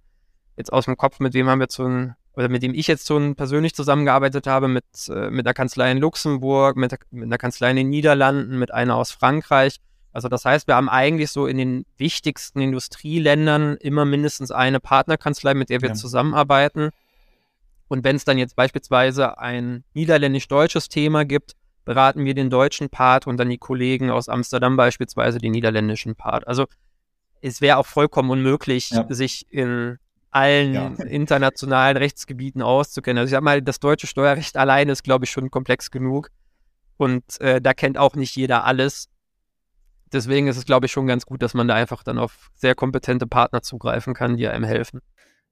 jetzt 0.56 0.72
aus 0.72 0.84
dem 0.86 0.96
Kopf, 0.96 1.20
mit 1.20 1.34
wem 1.34 1.48
haben 1.48 1.60
wir 1.60 1.68
zu 1.68 2.14
oder 2.34 2.48
mit 2.48 2.62
dem 2.62 2.74
ich 2.74 2.86
jetzt 2.86 3.06
schon 3.06 3.34
persönlich 3.36 3.74
zusammengearbeitet 3.74 4.46
habe, 4.46 4.68
mit, 4.68 4.84
äh, 5.08 5.30
mit 5.30 5.46
einer 5.46 5.54
Kanzlei 5.54 5.90
in 5.90 5.98
Luxemburg, 5.98 6.76
mit, 6.76 6.94
mit 7.10 7.24
einer 7.24 7.38
Kanzlei 7.38 7.70
in 7.70 7.76
den 7.76 7.90
Niederlanden, 7.90 8.58
mit 8.58 8.72
einer 8.72 8.96
aus 8.96 9.10
Frankreich. 9.10 9.76
Also 10.12 10.28
das 10.28 10.44
heißt, 10.44 10.66
wir 10.66 10.76
haben 10.76 10.88
eigentlich 10.88 11.30
so 11.30 11.46
in 11.46 11.58
den 11.58 11.86
wichtigsten 11.96 12.60
Industrieländern 12.60 13.76
immer 13.76 14.04
mindestens 14.04 14.50
eine 14.50 14.80
Partnerkanzlei, 14.80 15.54
mit 15.54 15.70
der 15.70 15.82
wir 15.82 15.90
ja. 15.90 15.94
zusammenarbeiten. 15.94 16.90
Und 17.88 18.04
wenn 18.04 18.16
es 18.16 18.24
dann 18.24 18.38
jetzt 18.38 18.56
beispielsweise 18.56 19.38
ein 19.38 19.84
niederländisch-deutsches 19.94 20.88
Thema 20.88 21.24
gibt, 21.24 21.52
beraten 21.84 22.24
wir 22.24 22.34
den 22.34 22.48
deutschen 22.48 22.88
Part 22.88 23.26
und 23.26 23.36
dann 23.36 23.50
die 23.50 23.58
Kollegen 23.58 24.10
aus 24.10 24.28
Amsterdam 24.28 24.76
beispielsweise 24.76 25.38
den 25.38 25.52
niederländischen 25.52 26.14
Part. 26.14 26.46
Also 26.46 26.66
es 27.40 27.60
wäre 27.60 27.76
auch 27.76 27.86
vollkommen 27.86 28.30
unmöglich, 28.30 28.90
ja. 28.90 29.04
sich 29.10 29.46
in 29.50 29.98
allen 30.32 30.74
ja. 30.74 30.86
internationalen 31.08 31.96
Rechtsgebieten 31.96 32.62
auszukennen. 32.62 33.18
Also 33.18 33.28
ich 33.28 33.32
sag 33.32 33.42
mal, 33.42 33.62
das 33.62 33.78
deutsche 33.78 34.06
Steuerrecht 34.06 34.56
alleine 34.56 34.92
ist, 34.92 35.04
glaube 35.04 35.24
ich, 35.24 35.30
schon 35.30 35.50
komplex 35.50 35.90
genug. 35.90 36.30
Und 36.96 37.40
äh, 37.40 37.60
da 37.60 37.74
kennt 37.74 37.98
auch 37.98 38.14
nicht 38.14 38.34
jeder 38.36 38.64
alles. 38.64 39.08
Deswegen 40.12 40.46
ist 40.46 40.56
es, 40.56 40.66
glaube 40.66 40.86
ich, 40.86 40.92
schon 40.92 41.06
ganz 41.06 41.24
gut, 41.24 41.42
dass 41.42 41.54
man 41.54 41.68
da 41.68 41.74
einfach 41.74 42.02
dann 42.02 42.18
auf 42.18 42.50
sehr 42.54 42.74
kompetente 42.74 43.26
Partner 43.26 43.62
zugreifen 43.62 44.14
kann, 44.14 44.36
die 44.36 44.46
einem 44.46 44.64
helfen. 44.64 45.00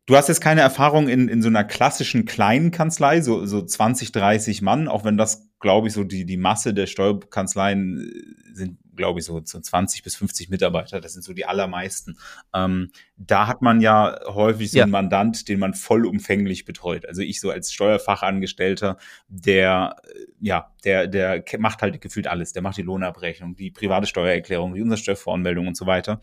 Du 0.07 0.17
hast 0.17 0.29
jetzt 0.29 0.41
keine 0.41 0.61
Erfahrung 0.61 1.09
in, 1.09 1.29
in 1.29 1.41
so 1.41 1.49
einer 1.49 1.65
klassischen 1.65 2.25
kleinen 2.25 2.71
Kanzlei, 2.71 3.21
so, 3.21 3.47
so 3.47 3.63
20, 3.63 4.13
30 4.13 4.61
Mann, 4.61 4.89
auch 4.89 5.05
wenn 5.05 5.17
das, 5.17 5.49
glaube 5.61 5.89
ich, 5.89 5.95
so 5.95 6.05
die, 6.05 6.27
die 6.27 6.37
Masse 6.37 6.75
der 6.75 6.87
Steuerkanzleien 6.87 7.99
äh, 7.99 8.55
sind, 8.55 8.79
glaube 9.01 9.19
ich, 9.19 9.27
so, 9.27 9.41
so 9.45 9.59
20 9.59 10.03
bis 10.03 10.15
50 10.17 10.51
Mitarbeiter. 10.51 11.01
Das 11.01 11.15
sind 11.15 11.23
so 11.23 11.33
die 11.33 11.47
allermeisten. 11.47 12.19
Ähm, 12.55 12.91
da 13.17 13.47
hat 13.47 13.63
man 13.63 13.81
ja 13.81 14.19
häufig 14.27 14.71
so 14.71 14.79
ja. 14.79 14.85
einen 14.85 14.93
Mandant, 14.93 15.49
den 15.49 15.59
man 15.59 15.75
vollumfänglich 15.75 16.65
betreut. 16.65 17.07
Also 17.07 17.23
ich 17.23 17.41
so 17.41 17.51
als 17.51 17.73
Steuerfachangestellter, 17.73 18.99
der, 19.29 19.97
äh, 20.05 20.27
ja, 20.41 20.73
der, 20.85 21.07
der 21.07 21.43
macht 21.59 21.83
halt 21.83 22.01
gefühlt 22.01 22.27
alles. 22.27 22.53
Der 22.53 22.63
macht 22.63 22.77
die 22.77 22.83
Lohnabrechnung, 22.83 23.57
die 23.57 23.71
private 23.71 24.07
Steuererklärung, 24.07 24.75
die 24.75 24.83
Umsatzsteuervoranmeldung 24.83 25.67
und 25.67 25.77
so 25.77 25.87
weiter. 25.87 26.21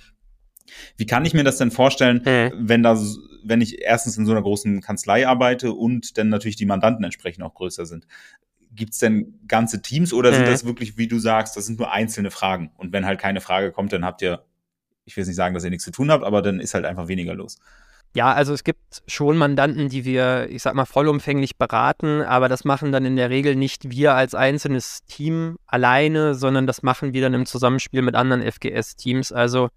Wie 0.98 1.06
kann 1.06 1.26
ich 1.26 1.34
mir 1.34 1.44
das 1.44 1.58
denn 1.58 1.72
vorstellen, 1.72 2.22
mhm. 2.26 2.68
wenn 2.68 2.84
da, 2.84 2.98
wenn 3.44 3.62
ich 3.62 3.82
erstens 3.82 4.18
in 4.18 4.26
so 4.26 4.32
einer 4.32 4.42
großen 4.42 4.82
Kanzlei 4.82 5.28
arbeite 5.28 5.74
und 5.74 6.18
dann 6.18 6.30
natürlich 6.30 6.58
die 6.58 6.66
Mandanten 6.66 7.04
entsprechend 7.04 7.44
auch 7.44 7.54
größer 7.54 7.86
sind? 7.86 8.06
Gibt 8.78 8.94
es 8.94 9.00
denn 9.00 9.40
ganze 9.48 9.82
Teams 9.82 10.14
oder 10.14 10.32
mhm. 10.32 10.36
sind 10.36 10.48
das 10.48 10.66
wirklich, 10.66 10.98
wie 10.98 11.08
du 11.08 11.20
sagst, 11.20 11.58
das 11.58 11.66
sind 11.66 11.80
nur 11.80 11.92
einzelne 11.92 12.32
Fragen? 12.32 12.72
Und 12.78 12.94
wenn 12.94 13.06
halt 13.06 13.20
keine 13.20 13.42
Frage 13.42 13.72
kommt, 13.74 13.92
dann 13.92 14.06
habt 14.06 14.22
ihr, 14.22 14.46
ich 15.04 15.18
will 15.18 15.26
nicht 15.26 15.36
sagen, 15.36 15.54
dass 15.54 15.66
ihr 15.66 15.70
nichts 15.70 15.84
zu 15.84 15.92
tun 15.92 16.12
habt, 16.12 16.24
aber 16.24 16.42
dann 16.42 16.60
ist 16.60 16.74
halt 16.74 16.86
einfach 16.86 17.10
weniger 17.10 17.34
los. 17.34 17.58
Ja, 18.16 18.34
also 18.34 18.54
es 18.54 18.64
gibt 18.64 19.04
schon 19.08 19.38
Mandanten, 19.38 19.90
die 19.90 20.06
wir, 20.06 20.48
ich 20.50 20.62
sag 20.62 20.74
mal, 20.74 20.86
vollumfänglich 20.86 21.58
beraten, 21.58 22.22
aber 22.22 22.50
das 22.50 22.64
machen 22.64 22.92
dann 22.92 23.06
in 23.06 23.16
der 23.16 23.30
Regel 23.30 23.56
nicht 23.56 23.92
wir 23.92 24.16
als 24.16 24.34
einzelnes 24.34 25.04
Team 25.06 25.58
alleine, 25.68 26.34
sondern 26.34 26.66
das 26.66 26.84
machen 26.84 27.14
wir 27.14 27.22
dann 27.22 27.34
im 27.34 27.46
Zusammenspiel 27.46 28.02
mit 28.02 28.16
anderen 28.16 28.42
FGS-Teams. 28.42 29.32
Also 29.32 29.70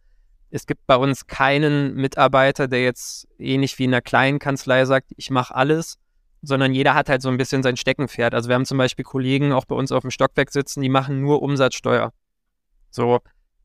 es 0.50 0.66
gibt 0.66 0.86
bei 0.86 0.96
uns 0.96 1.26
keinen 1.26 1.94
Mitarbeiter, 1.94 2.66
der 2.66 2.82
jetzt 2.82 3.28
ähnlich 3.38 3.78
wie 3.78 3.84
in 3.84 3.94
einer 3.94 4.00
kleinen 4.00 4.38
Kanzlei 4.38 4.84
sagt, 4.84 5.12
ich 5.16 5.30
mache 5.30 5.54
alles, 5.54 5.98
sondern 6.42 6.72
jeder 6.72 6.94
hat 6.94 7.08
halt 7.08 7.22
so 7.22 7.28
ein 7.28 7.36
bisschen 7.36 7.62
sein 7.62 7.76
Steckenpferd. 7.76 8.34
Also 8.34 8.48
wir 8.48 8.54
haben 8.54 8.64
zum 8.64 8.78
Beispiel 8.78 9.04
Kollegen 9.04 9.52
auch 9.52 9.64
bei 9.64 9.74
uns 9.74 9.92
auf 9.92 10.02
dem 10.02 10.10
Stockwerk 10.10 10.50
sitzen, 10.50 10.80
die 10.80 10.88
machen 10.88 11.20
nur 11.20 11.42
Umsatzsteuer. 11.42 12.12
So, 12.90 13.20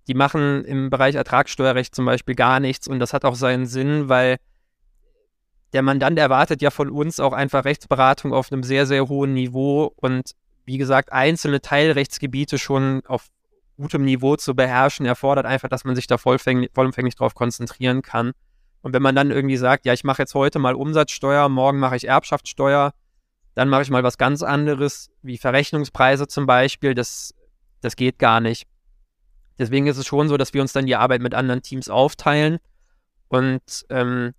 die 0.07 0.13
machen 0.13 0.63
im 0.65 0.89
Bereich 0.89 1.15
Ertragssteuerrecht 1.15 1.95
zum 1.95 2.05
Beispiel 2.05 2.35
gar 2.35 2.59
nichts 2.59 2.87
und 2.87 2.99
das 2.99 3.13
hat 3.13 3.25
auch 3.25 3.35
seinen 3.35 3.65
Sinn, 3.65 4.09
weil 4.09 4.37
der 5.73 5.81
Mandant 5.81 6.19
erwartet 6.19 6.61
ja 6.61 6.69
von 6.69 6.89
uns 6.89 7.19
auch 7.19 7.33
einfach 7.33 7.65
Rechtsberatung 7.65 8.33
auf 8.33 8.51
einem 8.51 8.63
sehr, 8.63 8.85
sehr 8.85 9.07
hohen 9.07 9.33
Niveau 9.33 9.91
und 9.95 10.31
wie 10.65 10.77
gesagt, 10.77 11.11
einzelne 11.11 11.61
Teilrechtsgebiete 11.61 12.57
schon 12.57 13.01
auf 13.07 13.27
gutem 13.77 14.05
Niveau 14.05 14.35
zu 14.35 14.55
beherrschen, 14.55 15.05
erfordert 15.05 15.45
einfach, 15.45 15.69
dass 15.69 15.83
man 15.83 15.95
sich 15.95 16.07
da 16.07 16.17
vollumfänglich 16.17 17.15
drauf 17.15 17.35
konzentrieren 17.35 18.01
kann. 18.01 18.31
Und 18.85 18.93
wenn 18.93 19.01
man 19.01 19.15
dann 19.15 19.31
irgendwie 19.31 19.57
sagt, 19.57 19.87
ja, 19.87 19.93
ich 19.93 20.03
mache 20.03 20.21
jetzt 20.21 20.35
heute 20.35 20.59
mal 20.59 20.75
Umsatzsteuer, 20.75 21.49
morgen 21.49 21.79
mache 21.79 21.95
ich 21.95 22.07
Erbschaftssteuer, 22.07 22.93
dann 23.55 23.67
mache 23.67 23.81
ich 23.81 23.89
mal 23.89 24.03
was 24.03 24.19
ganz 24.19 24.43
anderes, 24.43 25.09
wie 25.23 25.39
Verrechnungspreise 25.39 26.27
zum 26.27 26.45
Beispiel, 26.45 26.93
das, 26.93 27.33
das 27.81 27.95
geht 27.95 28.19
gar 28.19 28.41
nicht. 28.41 28.67
Deswegen 29.57 29.87
ist 29.87 29.97
es 29.97 30.05
schon 30.05 30.29
so, 30.29 30.37
dass 30.37 30.53
wir 30.53 30.61
uns 30.61 30.71
dann 30.71 30.85
die 30.85 30.95
Arbeit 30.95 31.21
mit 31.21 31.33
anderen 31.33 31.63
Teams 31.63 31.89
aufteilen. 31.89 32.59
Und 33.27 33.87
ähm, 33.89 34.35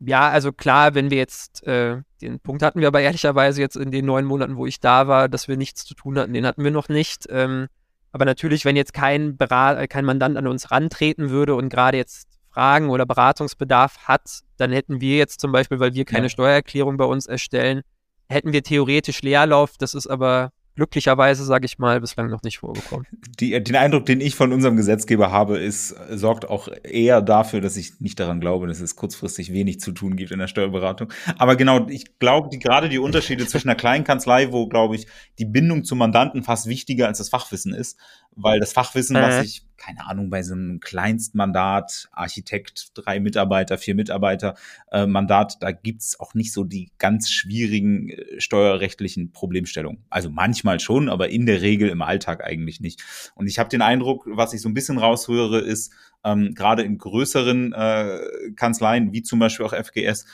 ja, 0.00 0.28
also 0.28 0.50
klar, 0.50 0.96
wenn 0.96 1.12
wir 1.12 1.18
jetzt, 1.18 1.64
äh, 1.64 2.02
den 2.20 2.40
Punkt 2.40 2.64
hatten 2.64 2.80
wir 2.80 2.88
aber 2.88 3.02
ehrlicherweise 3.02 3.60
jetzt 3.60 3.76
in 3.76 3.92
den 3.92 4.04
neun 4.04 4.24
Monaten, 4.24 4.56
wo 4.56 4.66
ich 4.66 4.80
da 4.80 5.06
war, 5.06 5.28
dass 5.28 5.46
wir 5.46 5.56
nichts 5.56 5.84
zu 5.84 5.94
tun 5.94 6.18
hatten, 6.18 6.32
den 6.32 6.44
hatten 6.44 6.64
wir 6.64 6.72
noch 6.72 6.88
nicht. 6.88 7.28
Ähm, 7.30 7.68
aber 8.10 8.24
natürlich, 8.24 8.64
wenn 8.64 8.74
jetzt 8.74 8.94
kein, 8.94 9.36
Berat 9.36 9.78
äh, 9.78 9.86
kein 9.86 10.04
Mandant 10.04 10.36
an 10.36 10.48
uns 10.48 10.72
rantreten 10.72 11.30
würde 11.30 11.54
und 11.54 11.68
gerade 11.68 11.98
jetzt 11.98 12.29
Fragen 12.52 12.90
oder 12.90 13.06
Beratungsbedarf 13.06 13.98
hat, 14.06 14.40
dann 14.56 14.72
hätten 14.72 15.00
wir 15.00 15.16
jetzt 15.16 15.40
zum 15.40 15.52
Beispiel, 15.52 15.80
weil 15.80 15.94
wir 15.94 16.04
keine 16.04 16.26
ja. 16.26 16.30
Steuererklärung 16.30 16.96
bei 16.96 17.04
uns 17.04 17.26
erstellen, 17.26 17.82
hätten 18.28 18.52
wir 18.52 18.62
theoretisch 18.62 19.22
Leerlauf. 19.22 19.76
Das 19.78 19.94
ist 19.94 20.06
aber 20.06 20.52
glücklicherweise, 20.76 21.44
sage 21.44 21.66
ich 21.66 21.78
mal, 21.78 22.00
bislang 22.00 22.30
noch 22.30 22.42
nicht 22.42 22.58
vorgekommen. 22.58 23.06
Die, 23.38 23.62
den 23.62 23.76
Eindruck, 23.76 24.06
den 24.06 24.20
ich 24.20 24.34
von 24.34 24.52
unserem 24.52 24.76
Gesetzgeber 24.76 25.30
habe, 25.30 25.58
ist, 25.58 25.94
sorgt 26.10 26.48
auch 26.48 26.68
eher 26.82 27.20
dafür, 27.20 27.60
dass 27.60 27.76
ich 27.76 28.00
nicht 28.00 28.18
daran 28.18 28.40
glaube, 28.40 28.66
dass 28.66 28.80
es 28.80 28.96
kurzfristig 28.96 29.52
wenig 29.52 29.80
zu 29.80 29.92
tun 29.92 30.16
gibt 30.16 30.30
in 30.30 30.38
der 30.38 30.46
Steuerberatung. 30.46 31.12
Aber 31.36 31.56
genau, 31.56 31.86
ich 31.88 32.18
glaube, 32.18 32.48
die, 32.50 32.58
gerade 32.58 32.88
die 32.88 32.98
Unterschiede 32.98 33.46
zwischen 33.46 33.68
einer 33.68 33.76
kleinen 33.76 34.04
Kanzlei, 34.04 34.52
wo, 34.52 34.68
glaube 34.68 34.96
ich, 34.96 35.06
die 35.38 35.44
Bindung 35.44 35.84
zum 35.84 35.98
Mandanten 35.98 36.42
fast 36.42 36.66
wichtiger 36.66 37.08
als 37.08 37.18
das 37.18 37.28
Fachwissen 37.28 37.74
ist, 37.74 37.98
weil 38.34 38.58
das 38.60 38.72
Fachwissen, 38.72 39.16
äh. 39.16 39.22
was 39.22 39.44
ich 39.44 39.66
keine 39.80 40.06
Ahnung, 40.06 40.30
bei 40.30 40.42
so 40.42 40.52
einem 40.52 40.78
Kleinstmandat, 40.78 42.08
Architekt, 42.12 42.90
drei 42.94 43.18
Mitarbeiter, 43.18 43.78
vier 43.78 43.94
Mitarbeiter, 43.94 44.54
äh, 44.92 45.06
Mandat, 45.06 45.56
da 45.60 45.72
gibt's 45.72 46.20
auch 46.20 46.34
nicht 46.34 46.52
so 46.52 46.64
die 46.64 46.92
ganz 46.98 47.30
schwierigen 47.30 48.10
äh, 48.10 48.40
steuerrechtlichen 48.40 49.32
Problemstellungen. 49.32 50.04
Also 50.10 50.30
manchmal 50.30 50.80
schon, 50.80 51.08
aber 51.08 51.30
in 51.30 51.46
der 51.46 51.62
Regel 51.62 51.88
im 51.88 52.02
Alltag 52.02 52.44
eigentlich 52.44 52.80
nicht. 52.80 53.02
Und 53.34 53.46
ich 53.46 53.58
habe 53.58 53.70
den 53.70 53.82
Eindruck, 53.82 54.26
was 54.26 54.52
ich 54.52 54.60
so 54.60 54.68
ein 54.68 54.74
bisschen 54.74 54.98
raushöre, 54.98 55.58
ist, 55.58 55.92
ähm, 56.24 56.54
gerade 56.54 56.82
in 56.82 56.98
größeren 56.98 57.72
äh, 57.72 58.52
Kanzleien, 58.56 59.12
wie 59.12 59.22
zum 59.22 59.38
Beispiel 59.38 59.64
auch 59.64 59.72
FGS, 59.72 60.26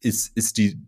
ist, 0.00 0.34
ist 0.36 0.56
die 0.56 0.80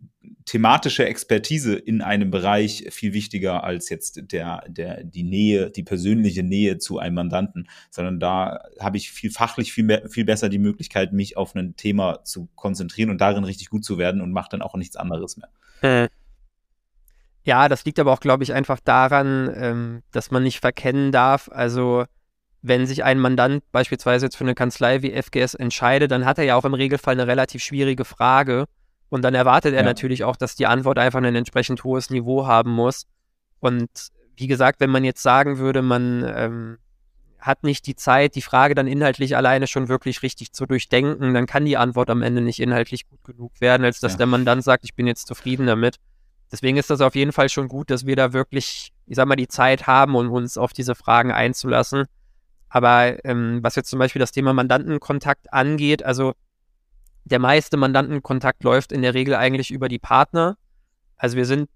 thematische 0.51 1.05
Expertise 1.05 1.75
in 1.75 2.01
einem 2.01 2.29
Bereich 2.29 2.85
viel 2.89 3.13
wichtiger 3.13 3.63
als 3.63 3.87
jetzt 3.87 4.33
der, 4.33 4.65
der, 4.67 5.01
die 5.01 5.23
Nähe, 5.23 5.71
die 5.71 5.83
persönliche 5.83 6.43
Nähe 6.43 6.77
zu 6.77 6.99
einem 6.99 7.15
Mandanten, 7.15 7.69
sondern 7.89 8.19
da 8.19 8.59
habe 8.77 8.97
ich 8.97 9.11
viel 9.11 9.31
fachlich 9.31 9.71
viel, 9.71 9.85
mehr, 9.85 10.09
viel 10.09 10.25
besser 10.25 10.49
die 10.49 10.59
Möglichkeit, 10.59 11.13
mich 11.13 11.37
auf 11.37 11.55
ein 11.55 11.77
Thema 11.77 12.25
zu 12.25 12.49
konzentrieren 12.55 13.09
und 13.09 13.21
darin 13.21 13.45
richtig 13.45 13.69
gut 13.69 13.85
zu 13.85 13.97
werden 13.97 14.19
und 14.19 14.33
mache 14.33 14.49
dann 14.51 14.61
auch 14.61 14.75
nichts 14.75 14.97
anderes 14.97 15.37
mehr. 15.37 15.47
Hm. 15.79 16.09
Ja, 17.45 17.69
das 17.69 17.85
liegt 17.85 17.97
aber 17.97 18.11
auch, 18.11 18.19
glaube 18.19 18.43
ich, 18.43 18.51
einfach 18.51 18.81
daran, 18.81 19.49
ähm, 19.55 20.03
dass 20.11 20.31
man 20.31 20.43
nicht 20.43 20.59
verkennen 20.59 21.13
darf. 21.13 21.49
Also, 21.49 22.03
wenn 22.61 22.85
sich 22.87 23.05
ein 23.05 23.19
Mandant 23.19 23.63
beispielsweise 23.71 24.25
jetzt 24.25 24.35
für 24.35 24.43
eine 24.43 24.53
Kanzlei 24.53 25.01
wie 25.01 25.13
FGS 25.13 25.53
entscheidet, 25.53 26.11
dann 26.11 26.25
hat 26.25 26.39
er 26.39 26.43
ja 26.43 26.57
auch 26.57 26.65
im 26.65 26.73
Regelfall 26.73 27.13
eine 27.13 27.27
relativ 27.27 27.63
schwierige 27.63 28.03
Frage 28.03 28.65
und 29.11 29.23
dann 29.23 29.35
erwartet 29.35 29.73
er 29.73 29.81
ja. 29.81 29.85
natürlich 29.85 30.23
auch, 30.23 30.37
dass 30.37 30.55
die 30.55 30.67
Antwort 30.67 30.97
einfach 30.97 31.21
ein 31.21 31.35
entsprechend 31.35 31.83
hohes 31.83 32.09
Niveau 32.09 32.47
haben 32.47 32.71
muss. 32.71 33.07
Und 33.59 33.89
wie 34.37 34.47
gesagt, 34.47 34.79
wenn 34.79 34.89
man 34.89 35.03
jetzt 35.03 35.21
sagen 35.21 35.57
würde, 35.57 35.81
man 35.81 36.23
ähm, 36.33 36.77
hat 37.37 37.63
nicht 37.63 37.87
die 37.87 37.97
Zeit, 37.97 38.35
die 38.35 38.41
Frage 38.41 38.73
dann 38.73 38.87
inhaltlich 38.87 39.35
alleine 39.35 39.67
schon 39.67 39.89
wirklich 39.89 40.23
richtig 40.23 40.53
zu 40.53 40.65
durchdenken, 40.65 41.33
dann 41.33 41.45
kann 41.45 41.65
die 41.65 41.75
Antwort 41.75 42.09
am 42.09 42.21
Ende 42.21 42.39
nicht 42.39 42.61
inhaltlich 42.61 43.05
gut 43.09 43.21
genug 43.25 43.51
werden, 43.59 43.83
als 43.83 43.99
dass 43.99 44.13
ja. 44.13 44.19
der 44.19 44.27
Mann 44.27 44.45
dann 44.45 44.61
sagt, 44.61 44.85
ich 44.85 44.95
bin 44.95 45.07
jetzt 45.07 45.27
zufrieden 45.27 45.67
damit. 45.67 45.97
Deswegen 46.49 46.77
ist 46.77 46.89
das 46.89 47.01
auf 47.01 47.13
jeden 47.13 47.33
Fall 47.33 47.49
schon 47.49 47.67
gut, 47.67 47.89
dass 47.89 48.05
wir 48.05 48.15
da 48.15 48.31
wirklich, 48.31 48.93
ich 49.07 49.15
sag 49.17 49.27
mal, 49.27 49.35
die 49.35 49.49
Zeit 49.49 49.87
haben, 49.87 50.15
um 50.15 50.31
uns 50.31 50.57
auf 50.57 50.71
diese 50.71 50.95
Fragen 50.95 51.33
einzulassen. 51.33 52.05
Aber 52.69 53.25
ähm, 53.25 53.59
was 53.61 53.75
jetzt 53.75 53.89
zum 53.89 53.99
Beispiel 53.99 54.21
das 54.21 54.31
Thema 54.31 54.53
Mandantenkontakt 54.53 55.51
angeht, 55.51 56.01
also 56.01 56.33
der 57.25 57.39
meiste 57.39 57.77
Mandantenkontakt 57.77 58.63
läuft 58.63 58.91
in 58.91 59.01
der 59.01 59.13
Regel 59.13 59.35
eigentlich 59.35 59.71
über 59.71 59.87
die 59.87 59.99
Partner. 59.99 60.57
Also 61.17 61.37
wir 61.37 61.45
sind 61.45 61.69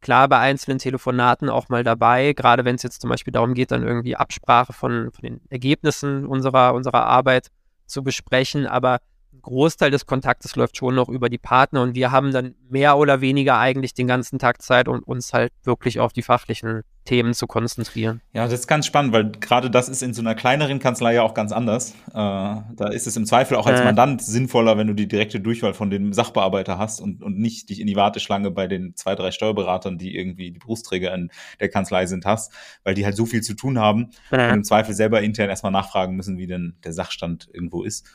klar 0.00 0.28
bei 0.28 0.38
einzelnen 0.38 0.78
Telefonaten 0.78 1.48
auch 1.48 1.68
mal 1.68 1.82
dabei, 1.82 2.32
gerade 2.34 2.64
wenn 2.64 2.76
es 2.76 2.82
jetzt 2.82 3.00
zum 3.00 3.10
Beispiel 3.10 3.32
darum 3.32 3.54
geht, 3.54 3.70
dann 3.70 3.82
irgendwie 3.82 4.16
Absprache 4.16 4.72
von, 4.72 5.10
von 5.10 5.22
den 5.22 5.40
Ergebnissen 5.48 6.26
unserer, 6.26 6.74
unserer 6.74 7.06
Arbeit 7.06 7.48
zu 7.86 8.02
besprechen. 8.02 8.66
Aber 8.66 8.98
Großteil 9.44 9.90
des 9.90 10.06
Kontaktes 10.06 10.56
läuft 10.56 10.76
schon 10.76 10.94
noch 10.94 11.08
über 11.08 11.28
die 11.28 11.38
Partner 11.38 11.82
und 11.82 11.94
wir 11.94 12.10
haben 12.10 12.32
dann 12.32 12.54
mehr 12.68 12.96
oder 12.96 13.20
weniger 13.20 13.58
eigentlich 13.58 13.94
den 13.94 14.06
ganzen 14.06 14.38
Tag 14.38 14.62
Zeit, 14.62 14.88
um 14.88 15.00
uns 15.00 15.32
halt 15.32 15.52
wirklich 15.64 16.00
auf 16.00 16.12
die 16.12 16.22
fachlichen 16.22 16.82
Themen 17.04 17.34
zu 17.34 17.46
konzentrieren. 17.46 18.22
Ja, 18.32 18.44
das 18.44 18.60
ist 18.60 18.66
ganz 18.66 18.86
spannend, 18.86 19.12
weil 19.12 19.30
gerade 19.32 19.70
das 19.70 19.90
ist 19.90 20.02
in 20.02 20.14
so 20.14 20.22
einer 20.22 20.34
kleineren 20.34 20.78
Kanzlei 20.78 21.14
ja 21.14 21.22
auch 21.22 21.34
ganz 21.34 21.52
anders. 21.52 21.90
Äh, 22.08 22.14
da 22.14 22.88
ist 22.90 23.06
es 23.06 23.16
im 23.16 23.26
Zweifel 23.26 23.58
auch 23.58 23.66
als 23.66 23.80
äh. 23.80 23.84
Mandant 23.84 24.22
sinnvoller, 24.22 24.78
wenn 24.78 24.86
du 24.86 24.94
die 24.94 25.06
direkte 25.06 25.40
Durchwahl 25.40 25.74
von 25.74 25.90
dem 25.90 26.14
Sachbearbeiter 26.14 26.78
hast 26.78 27.00
und, 27.00 27.22
und 27.22 27.38
nicht 27.38 27.68
dich 27.68 27.80
in 27.80 27.86
die 27.86 27.96
Warteschlange 27.96 28.50
bei 28.50 28.66
den 28.66 28.96
zwei, 28.96 29.14
drei 29.14 29.30
Steuerberatern, 29.30 29.98
die 29.98 30.16
irgendwie 30.16 30.50
die 30.50 30.58
Berufsträger 30.58 31.14
in 31.14 31.30
der 31.60 31.68
Kanzlei 31.68 32.06
sind, 32.06 32.24
hast, 32.24 32.52
weil 32.84 32.94
die 32.94 33.04
halt 33.04 33.16
so 33.16 33.26
viel 33.26 33.42
zu 33.42 33.54
tun 33.54 33.78
haben 33.78 34.10
äh. 34.30 34.48
und 34.48 34.54
im 34.54 34.64
Zweifel 34.64 34.94
selber 34.94 35.20
intern 35.20 35.50
erstmal 35.50 35.72
nachfragen 35.72 36.16
müssen, 36.16 36.38
wie 36.38 36.46
denn 36.46 36.76
der 36.84 36.94
Sachstand 36.94 37.48
irgendwo 37.52 37.82
ist. 37.82 38.08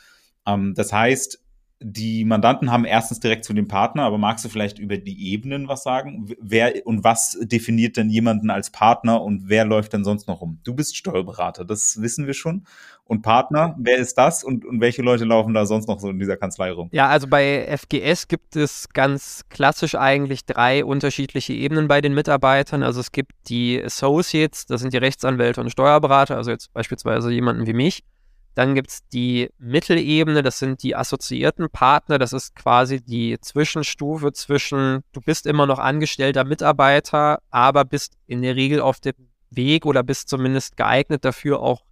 Ähm, 0.46 0.74
das 0.74 0.92
heißt, 0.92 1.42
die 1.82 2.26
Mandanten 2.26 2.70
haben 2.70 2.84
erstens 2.84 3.20
direkt 3.20 3.44
zu 3.44 3.54
dem 3.54 3.66
Partner, 3.66 4.02
aber 4.02 4.18
magst 4.18 4.44
du 4.44 4.50
vielleicht 4.50 4.78
über 4.78 4.98
die 4.98 5.32
Ebenen 5.32 5.66
was 5.66 5.82
sagen? 5.82 6.30
Wer 6.38 6.86
und 6.86 7.04
was 7.04 7.38
definiert 7.40 7.96
denn 7.96 8.10
jemanden 8.10 8.50
als 8.50 8.70
Partner 8.70 9.22
und 9.22 9.48
wer 9.48 9.64
läuft 9.64 9.94
denn 9.94 10.04
sonst 10.04 10.28
noch 10.28 10.42
rum? 10.42 10.60
Du 10.62 10.74
bist 10.74 10.94
Steuerberater, 10.94 11.64
das 11.64 12.02
wissen 12.02 12.26
wir 12.26 12.34
schon. 12.34 12.64
Und 13.04 13.22
Partner, 13.22 13.74
wer 13.78 13.96
ist 13.96 14.18
das 14.18 14.44
und, 14.44 14.66
und 14.66 14.82
welche 14.82 15.00
Leute 15.00 15.24
laufen 15.24 15.54
da 15.54 15.64
sonst 15.64 15.88
noch 15.88 15.98
so 16.00 16.10
in 16.10 16.18
dieser 16.18 16.36
Kanzlei 16.36 16.70
rum? 16.70 16.90
Ja, 16.92 17.08
also 17.08 17.26
bei 17.26 17.66
FGS 17.66 18.28
gibt 18.28 18.56
es 18.56 18.90
ganz 18.90 19.46
klassisch 19.48 19.94
eigentlich 19.94 20.44
drei 20.44 20.84
unterschiedliche 20.84 21.54
Ebenen 21.54 21.88
bei 21.88 22.02
den 22.02 22.12
Mitarbeitern. 22.12 22.82
Also 22.82 23.00
es 23.00 23.10
gibt 23.10 23.32
die 23.48 23.82
Associates, 23.82 24.66
das 24.66 24.82
sind 24.82 24.92
die 24.92 24.98
Rechtsanwälte 24.98 25.62
und 25.62 25.70
Steuerberater, 25.70 26.36
also 26.36 26.50
jetzt 26.50 26.72
beispielsweise 26.74 27.32
jemanden 27.32 27.66
wie 27.66 27.72
mich. 27.72 28.04
Dann 28.54 28.74
gibt 28.74 28.90
es 28.90 29.06
die 29.08 29.50
Mittelebene, 29.58 30.42
das 30.42 30.58
sind 30.58 30.82
die 30.82 30.96
assoziierten 30.96 31.70
Partner, 31.70 32.18
das 32.18 32.32
ist 32.32 32.56
quasi 32.56 33.00
die 33.00 33.38
Zwischenstufe 33.40 34.32
zwischen, 34.32 35.02
du 35.12 35.20
bist 35.20 35.46
immer 35.46 35.66
noch 35.66 35.78
angestellter 35.78 36.44
Mitarbeiter, 36.44 37.40
aber 37.50 37.84
bist 37.84 38.14
in 38.26 38.42
der 38.42 38.56
Regel 38.56 38.80
auf 38.80 39.00
dem 39.00 39.14
Weg 39.50 39.86
oder 39.86 40.02
bist 40.02 40.28
zumindest 40.28 40.76
geeignet 40.76 41.24
dafür, 41.24 41.60
auch 41.60 41.84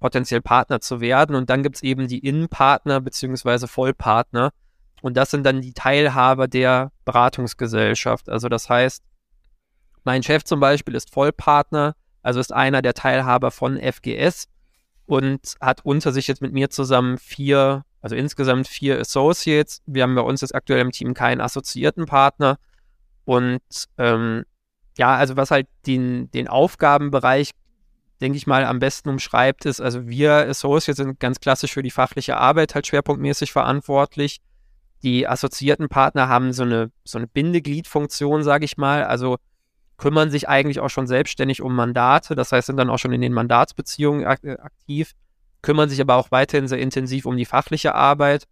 potenziell 0.00 0.40
Partner 0.42 0.80
zu 0.80 1.00
werden. 1.00 1.34
Und 1.34 1.50
dann 1.50 1.62
gibt 1.62 1.76
es 1.76 1.82
eben 1.82 2.08
die 2.08 2.18
Innenpartner 2.18 3.00
bzw. 3.00 3.66
Vollpartner. 3.66 4.52
Und 5.02 5.16
das 5.16 5.30
sind 5.30 5.44
dann 5.44 5.60
die 5.60 5.72
Teilhaber 5.72 6.48
der 6.48 6.92
Beratungsgesellschaft. 7.04 8.28
Also 8.28 8.48
das 8.48 8.68
heißt, 8.68 9.02
mein 10.04 10.22
Chef 10.22 10.44
zum 10.44 10.60
Beispiel 10.60 10.94
ist 10.94 11.12
Vollpartner, 11.12 11.94
also 12.22 12.40
ist 12.40 12.52
einer 12.52 12.82
der 12.82 12.94
Teilhaber 12.94 13.50
von 13.50 13.78
FGS 13.80 14.48
und 15.06 15.54
hat 15.60 15.84
unter 15.84 16.12
sich 16.12 16.26
jetzt 16.26 16.42
mit 16.42 16.52
mir 16.52 16.70
zusammen 16.70 17.18
vier, 17.18 17.84
also 18.00 18.16
insgesamt 18.16 18.68
vier 18.68 18.98
Associates. 19.00 19.82
Wir 19.86 20.02
haben 20.02 20.14
bei 20.14 20.22
uns 20.22 20.40
jetzt 20.40 20.54
aktuell 20.54 20.80
im 20.80 20.92
Team 20.92 21.14
keinen 21.14 21.40
assoziierten 21.40 22.06
Partner. 22.06 22.58
Und 23.24 23.60
ähm, 23.98 24.44
ja, 24.96 25.14
also 25.16 25.36
was 25.36 25.50
halt 25.50 25.66
den, 25.86 26.30
den 26.30 26.48
Aufgabenbereich, 26.48 27.50
denke 28.20 28.38
ich 28.38 28.46
mal, 28.46 28.64
am 28.64 28.78
besten 28.78 29.08
umschreibt, 29.08 29.66
ist, 29.66 29.80
also 29.80 30.06
wir 30.06 30.48
Associates 30.48 30.96
sind 30.96 31.20
ganz 31.20 31.40
klassisch 31.40 31.72
für 31.72 31.82
die 31.82 31.90
fachliche 31.90 32.36
Arbeit 32.36 32.74
halt 32.74 32.86
schwerpunktmäßig 32.86 33.52
verantwortlich. 33.52 34.40
Die 35.02 35.28
assoziierten 35.28 35.88
Partner 35.88 36.28
haben 36.28 36.52
so 36.52 36.62
eine, 36.62 36.90
so 37.04 37.18
eine 37.18 37.26
Bindegliedfunktion, 37.26 38.42
sage 38.42 38.64
ich 38.64 38.78
mal. 38.78 39.04
Also 39.04 39.36
kümmern 39.96 40.30
sich 40.30 40.48
eigentlich 40.48 40.80
auch 40.80 40.90
schon 40.90 41.06
selbstständig 41.06 41.62
um 41.62 41.74
Mandate, 41.74 42.34
das 42.34 42.52
heißt, 42.52 42.66
sind 42.66 42.76
dann 42.76 42.90
auch 42.90 42.98
schon 42.98 43.12
in 43.12 43.20
den 43.20 43.32
Mandatsbeziehungen 43.32 44.22
äh, 44.22 44.56
aktiv, 44.58 45.12
kümmern 45.62 45.88
sich 45.88 46.00
aber 46.00 46.16
auch 46.16 46.30
weiterhin 46.30 46.68
sehr 46.68 46.78
intensiv 46.78 47.26
um 47.26 47.36
die 47.36 47.44
fachliche 47.44 47.94
Arbeit. 47.94 48.46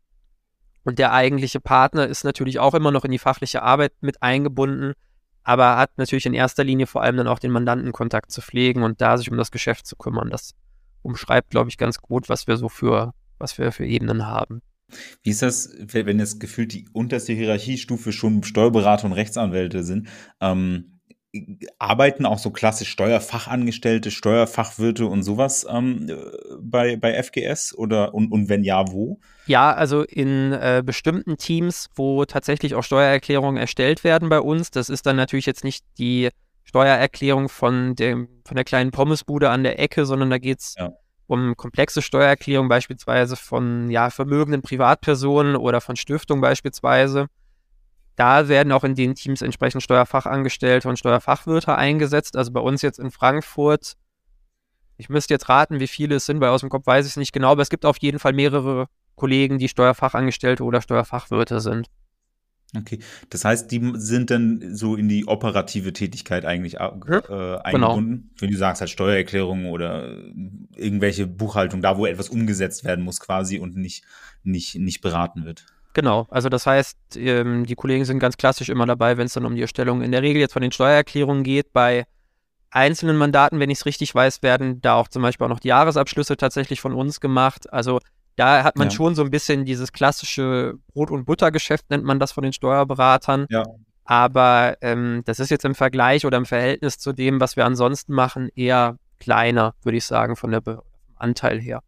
Und 0.84 0.98
der 0.98 1.12
eigentliche 1.12 1.60
Partner 1.60 2.06
ist 2.06 2.24
natürlich 2.24 2.58
auch 2.58 2.74
immer 2.74 2.90
noch 2.90 3.04
in 3.04 3.12
die 3.12 3.18
fachliche 3.18 3.62
Arbeit 3.62 3.92
mit 4.00 4.22
eingebunden, 4.22 4.94
aber 5.44 5.76
hat 5.76 5.96
natürlich 5.96 6.26
in 6.26 6.34
erster 6.34 6.64
Linie 6.64 6.86
vor 6.86 7.02
allem 7.02 7.16
dann 7.16 7.28
auch 7.28 7.38
den 7.38 7.50
Mandantenkontakt 7.50 8.32
zu 8.32 8.40
pflegen 8.40 8.82
und 8.82 9.00
da 9.00 9.16
sich 9.16 9.30
um 9.30 9.36
das 9.36 9.50
Geschäft 9.50 9.86
zu 9.86 9.96
kümmern. 9.96 10.30
Das 10.30 10.54
umschreibt, 11.02 11.50
glaube 11.50 11.68
ich, 11.68 11.78
ganz 11.78 11.98
gut, 11.98 12.28
was 12.28 12.46
wir 12.46 12.56
so 12.56 12.68
für, 12.68 13.14
was 13.38 13.58
wir 13.58 13.72
für 13.72 13.86
Ebenen 13.86 14.26
haben. 14.26 14.62
Wie 15.22 15.30
ist 15.30 15.42
das, 15.42 15.70
wenn 15.78 16.18
jetzt 16.18 16.40
gefühlt 16.40 16.72
die 16.72 16.88
unterste 16.92 17.32
Hierarchiestufe 17.32 18.12
schon 18.12 18.42
Steuerberater 18.42 19.06
und 19.06 19.12
Rechtsanwälte 19.12 19.84
sind? 19.84 20.08
Ähm, 20.40 20.91
arbeiten 21.78 22.26
auch 22.26 22.38
so 22.38 22.50
klassisch 22.50 22.90
Steuerfachangestellte, 22.90 24.10
Steuerfachwirte 24.10 25.06
und 25.06 25.22
sowas 25.22 25.66
ähm, 25.68 26.10
bei, 26.60 26.96
bei 26.96 27.22
FGS 27.22 27.74
oder 27.74 28.14
und, 28.14 28.30
und 28.30 28.48
wenn 28.48 28.64
ja, 28.64 28.84
wo? 28.92 29.18
Ja, 29.46 29.72
also 29.72 30.02
in 30.02 30.52
äh, 30.52 30.82
bestimmten 30.84 31.38
Teams, 31.38 31.88
wo 31.94 32.24
tatsächlich 32.26 32.74
auch 32.74 32.82
Steuererklärungen 32.82 33.56
erstellt 33.56 34.04
werden 34.04 34.28
bei 34.28 34.40
uns, 34.40 34.70
das 34.70 34.90
ist 34.90 35.06
dann 35.06 35.16
natürlich 35.16 35.46
jetzt 35.46 35.64
nicht 35.64 35.84
die 35.98 36.28
Steuererklärung 36.64 37.48
von, 37.48 37.96
dem, 37.96 38.28
von 38.44 38.54
der 38.54 38.64
kleinen 38.64 38.90
Pommesbude 38.90 39.50
an 39.50 39.62
der 39.62 39.78
Ecke, 39.78 40.04
sondern 40.04 40.30
da 40.30 40.38
geht 40.38 40.60
es 40.60 40.74
ja. 40.78 40.92
um 41.26 41.56
komplexe 41.56 42.02
Steuererklärungen, 42.02 42.68
beispielsweise 42.68 43.36
von 43.36 43.90
ja, 43.90 44.10
vermögenden 44.10 44.60
Privatpersonen 44.60 45.56
oder 45.56 45.80
von 45.80 45.96
Stiftungen 45.96 46.42
beispielsweise 46.42 47.28
da 48.16 48.48
werden 48.48 48.72
auch 48.72 48.84
in 48.84 48.94
den 48.94 49.14
Teams 49.14 49.42
entsprechend 49.42 49.82
Steuerfachangestellte 49.82 50.88
und 50.88 50.98
Steuerfachwirte 50.98 51.74
eingesetzt. 51.76 52.36
Also 52.36 52.52
bei 52.52 52.60
uns 52.60 52.82
jetzt 52.82 52.98
in 52.98 53.10
Frankfurt, 53.10 53.94
ich 54.96 55.08
müsste 55.08 55.34
jetzt 55.34 55.48
raten, 55.48 55.80
wie 55.80 55.86
viele 55.86 56.16
es 56.16 56.26
sind, 56.26 56.40
weil 56.40 56.50
aus 56.50 56.60
dem 56.60 56.70
Kopf 56.70 56.86
weiß 56.86 57.06
ich 57.06 57.12
es 57.12 57.16
nicht 57.16 57.32
genau, 57.32 57.52
aber 57.52 57.62
es 57.62 57.70
gibt 57.70 57.86
auf 57.86 57.96
jeden 57.98 58.18
Fall 58.18 58.32
mehrere 58.32 58.86
Kollegen, 59.14 59.58
die 59.58 59.68
Steuerfachangestellte 59.68 60.64
oder 60.64 60.82
Steuerfachwirte 60.82 61.60
sind. 61.60 61.88
Okay, 62.74 63.00
das 63.28 63.44
heißt, 63.44 63.70
die 63.70 63.92
sind 63.96 64.30
dann 64.30 64.74
so 64.74 64.96
in 64.96 65.06
die 65.06 65.28
operative 65.28 65.92
Tätigkeit 65.92 66.46
eigentlich 66.46 66.80
äh, 66.80 66.90
mhm. 66.90 67.00
genau. 67.00 67.58
eingebunden. 67.58 68.10
Genau. 68.10 68.30
Wenn 68.38 68.50
du 68.50 68.56
sagst, 68.56 68.80
halt 68.80 68.90
Steuererklärungen 68.90 69.66
oder 69.66 70.16
irgendwelche 70.74 71.26
Buchhaltung, 71.26 71.82
da 71.82 71.98
wo 71.98 72.06
etwas 72.06 72.30
umgesetzt 72.30 72.84
werden 72.84 73.04
muss 73.04 73.20
quasi 73.20 73.58
und 73.58 73.76
nicht, 73.76 74.04
nicht, 74.42 74.76
nicht 74.76 75.02
beraten 75.02 75.44
wird. 75.44 75.66
Genau, 75.94 76.26
also 76.30 76.48
das 76.48 76.66
heißt, 76.66 76.96
ähm, 77.16 77.66
die 77.66 77.74
Kollegen 77.74 78.04
sind 78.04 78.18
ganz 78.18 78.36
klassisch 78.36 78.68
immer 78.70 78.86
dabei, 78.86 79.18
wenn 79.18 79.26
es 79.26 79.34
dann 79.34 79.44
um 79.44 79.54
die 79.54 79.60
Erstellung 79.62 80.02
in 80.02 80.12
der 80.12 80.22
Regel 80.22 80.40
jetzt 80.40 80.54
von 80.54 80.62
den 80.62 80.72
Steuererklärungen 80.72 81.44
geht. 81.44 81.72
Bei 81.72 82.06
einzelnen 82.70 83.16
Mandaten, 83.16 83.60
wenn 83.60 83.70
ich 83.70 83.78
es 83.78 83.86
richtig 83.86 84.14
weiß, 84.14 84.42
werden 84.42 84.80
da 84.80 84.94
auch 84.94 85.08
zum 85.08 85.22
Beispiel 85.22 85.44
auch 85.44 85.50
noch 85.50 85.60
die 85.60 85.68
Jahresabschlüsse 85.68 86.36
tatsächlich 86.36 86.80
von 86.80 86.94
uns 86.94 87.20
gemacht. 87.20 87.70
Also 87.72 88.00
da 88.36 88.64
hat 88.64 88.76
man 88.76 88.88
ja. 88.88 88.94
schon 88.94 89.14
so 89.14 89.22
ein 89.22 89.30
bisschen 89.30 89.64
dieses 89.66 89.92
klassische 89.92 90.74
Brot- 90.94 91.10
und 91.10 91.26
Buttergeschäft, 91.26 91.90
nennt 91.90 92.04
man 92.04 92.18
das 92.18 92.32
von 92.32 92.42
den 92.42 92.54
Steuerberatern. 92.54 93.46
Ja. 93.50 93.64
Aber 94.04 94.76
ähm, 94.80 95.22
das 95.26 95.38
ist 95.38 95.50
jetzt 95.50 95.64
im 95.64 95.74
Vergleich 95.74 96.24
oder 96.24 96.38
im 96.38 96.46
Verhältnis 96.46 96.98
zu 96.98 97.12
dem, 97.12 97.40
was 97.40 97.56
wir 97.56 97.66
ansonsten 97.66 98.14
machen, 98.14 98.48
eher 98.54 98.96
kleiner, 99.20 99.74
würde 99.82 99.98
ich 99.98 100.04
sagen, 100.04 100.36
von 100.36 100.50
der 100.50 100.60
Be 100.60 100.82
Anteil 101.16 101.60
her. 101.60 101.82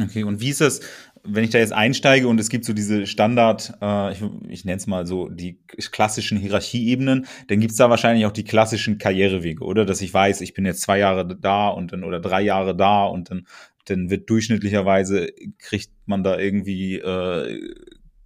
Okay, 0.00 0.24
und 0.24 0.40
wie 0.40 0.50
ist 0.50 0.60
das, 0.60 0.80
wenn 1.22 1.44
ich 1.44 1.50
da 1.50 1.58
jetzt 1.58 1.72
einsteige 1.72 2.26
und 2.26 2.40
es 2.40 2.48
gibt 2.48 2.64
so 2.64 2.72
diese 2.72 3.06
Standard, 3.06 3.74
äh, 3.80 4.12
ich, 4.12 4.22
ich 4.48 4.64
nenne 4.64 4.78
es 4.78 4.88
mal 4.88 5.06
so, 5.06 5.28
die 5.28 5.60
klassischen 5.68 6.36
Hierarchieebenen, 6.36 7.26
dann 7.46 7.60
gibt's 7.60 7.76
da 7.76 7.90
wahrscheinlich 7.90 8.26
auch 8.26 8.32
die 8.32 8.42
klassischen 8.42 8.98
Karrierewege, 8.98 9.62
oder? 9.62 9.84
Dass 9.84 10.00
ich 10.00 10.12
weiß, 10.12 10.40
ich 10.40 10.52
bin 10.52 10.66
jetzt 10.66 10.82
zwei 10.82 10.98
Jahre 10.98 11.24
da 11.36 11.68
und 11.68 11.92
dann 11.92 12.02
oder 12.02 12.18
drei 12.18 12.42
Jahre 12.42 12.76
da 12.76 13.04
und 13.04 13.30
dann, 13.30 13.46
dann 13.84 14.10
wird 14.10 14.28
durchschnittlicherweise, 14.28 15.28
kriegt 15.58 15.92
man 16.06 16.24
da 16.24 16.38
irgendwie 16.38 16.96
äh, 16.96 17.74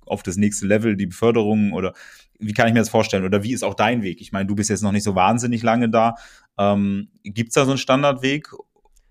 auf 0.07 0.23
das 0.23 0.39
nächste 0.39 0.67
Level 0.67 0.97
die 0.97 1.07
Beförderung 1.07 1.73
oder 1.73 1.93
wie 2.39 2.53
kann 2.53 2.69
ich 2.69 2.73
mir 2.73 2.81
das 2.81 2.89
vorstellen? 2.89 3.25
Oder 3.25 3.43
wie 3.43 3.53
ist 3.53 3.65
auch 3.65 3.75
dein 3.75 4.03
Weg? 4.03 4.21
Ich 4.21 4.33
meine, 4.33 4.47
du 4.47 4.55
bist 4.55 4.71
jetzt 4.71 4.83
noch 4.83 4.93
nicht 4.93 5.03
so 5.03 5.15
wahnsinnig 5.15 5.63
lange 5.63 5.91
da. 5.91 6.15
Ähm, 6.57 7.09
Gibt 7.25 7.57
da 7.57 7.65
so 7.65 7.73
einen 7.73 7.79
Standardweg 7.79 8.49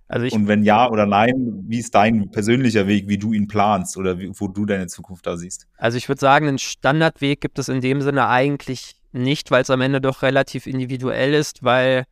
also 0.08 0.26
ich, 0.26 0.34
und 0.34 0.48
wenn 0.48 0.64
ja 0.64 0.90
oder 0.90 1.06
nein, 1.06 1.64
wie 1.68 1.80
ist 1.80 1.94
dein 1.94 2.32
persönlicher 2.32 2.88
Weg, 2.88 3.10
wie 3.10 3.18
du 3.18 3.34
ihn 3.34 3.48
planst 3.48 3.98
oder 3.98 4.18
wie, 4.20 4.32
wo 4.34 4.48
du 4.48 4.66
deine 4.66 4.88
Zukunft 4.88 5.28
da 5.28 5.36
siehst? 5.36 5.68
Also 5.78 5.98
ich 5.98 6.08
würde 6.08 6.22
sagen, 6.22 6.48
einen 6.48 6.60
Standardweg 6.60 7.42
gibt 7.42 7.60
es 7.60 7.68
in 7.68 7.82
dem 7.82 8.02
Sinne 8.02 8.28
eigentlich 8.28 8.96
nicht, 9.12 9.52
weil 9.52 9.64
es 9.64 9.70
am 9.70 9.82
Ende 9.82 10.00
doch 10.00 10.22
relativ 10.22 10.66
individuell 10.66 11.34
ist, 11.34 11.64
weil, 11.64 12.06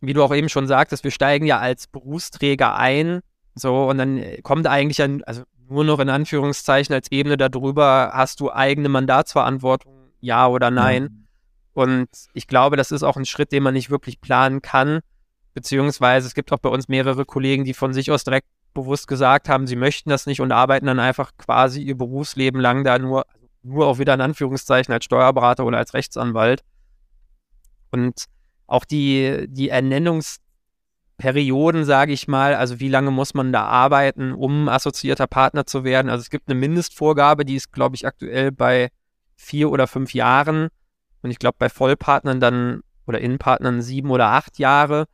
wie 0.00 0.12
du 0.12 0.22
auch 0.22 0.34
eben 0.34 0.48
schon 0.48 0.68
sagtest, 0.68 1.02
wir 1.02 1.10
steigen 1.10 1.46
ja 1.46 1.58
als 1.58 1.88
Berufsträger 1.88 2.76
ein, 2.76 3.20
so, 3.54 3.88
und 3.88 3.98
dann 3.98 4.22
kommt 4.42 4.66
eigentlich 4.66 5.02
an, 5.02 5.22
also 5.24 5.42
nur 5.68 5.82
noch 5.82 5.98
in 5.98 6.10
Anführungszeichen 6.10 6.94
als 6.94 7.10
Ebene 7.10 7.36
darüber, 7.36 8.10
hast 8.12 8.38
du 8.38 8.52
eigene 8.52 8.88
Mandatsverantwortung, 8.88 10.10
ja 10.20 10.46
oder 10.46 10.70
nein? 10.70 11.02
Ja. 11.02 11.82
Und 11.82 12.08
ich 12.34 12.46
glaube, 12.46 12.76
das 12.76 12.92
ist 12.92 13.02
auch 13.02 13.16
ein 13.16 13.24
Schritt, 13.24 13.52
den 13.52 13.62
man 13.62 13.74
nicht 13.74 13.90
wirklich 13.90 14.20
planen 14.20 14.62
kann 14.62 15.00
Beziehungsweise 15.56 16.26
es 16.26 16.34
gibt 16.34 16.52
auch 16.52 16.58
bei 16.58 16.68
uns 16.68 16.86
mehrere 16.86 17.24
Kollegen, 17.24 17.64
die 17.64 17.72
von 17.72 17.94
sich 17.94 18.10
aus 18.10 18.24
direkt 18.24 18.46
bewusst 18.74 19.08
gesagt 19.08 19.48
haben, 19.48 19.66
sie 19.66 19.74
möchten 19.74 20.10
das 20.10 20.26
nicht 20.26 20.42
und 20.42 20.52
arbeiten 20.52 20.84
dann 20.84 20.98
einfach 20.98 21.32
quasi 21.38 21.80
ihr 21.80 21.96
Berufsleben 21.96 22.60
lang 22.60 22.84
da 22.84 22.98
nur, 22.98 23.24
nur 23.62 23.86
auch 23.86 23.98
wieder 23.98 24.12
in 24.12 24.20
Anführungszeichen 24.20 24.92
als 24.92 25.06
Steuerberater 25.06 25.64
oder 25.64 25.78
als 25.78 25.94
Rechtsanwalt. 25.94 26.62
Und 27.90 28.26
auch 28.66 28.84
die, 28.84 29.46
die 29.48 29.70
Ernennungs, 29.70 30.40
Perioden, 31.16 31.86
sage 31.86 32.12
ich 32.12 32.28
mal, 32.28 32.54
also 32.54 32.78
wie 32.78 32.90
lange 32.90 33.10
muss 33.10 33.32
man 33.32 33.50
da 33.50 33.64
arbeiten, 33.64 34.34
um 34.34 34.68
assoziierter 34.68 35.26
Partner 35.26 35.64
zu 35.64 35.84
werden. 35.84 36.10
Also 36.10 36.20
es 36.20 36.28
gibt 36.28 36.50
eine 36.50 36.60
Mindestvorgabe, 36.60 37.46
die 37.46 37.56
ist, 37.56 37.72
glaube 37.72 37.96
ich, 37.96 38.06
aktuell 38.06 38.52
bei 38.52 38.90
vier 39.36 39.70
oder 39.70 39.86
fünf 39.86 40.12
Jahren. 40.12 40.68
Und 41.22 41.30
ich 41.30 41.38
glaube, 41.38 41.56
bei 41.58 41.70
Vollpartnern 41.70 42.40
dann 42.40 42.82
oder 43.06 43.22
Innenpartnern 43.22 43.80
sieben 43.80 44.10
oder 44.10 44.26
acht 44.26 44.58
Jahre. 44.58 45.06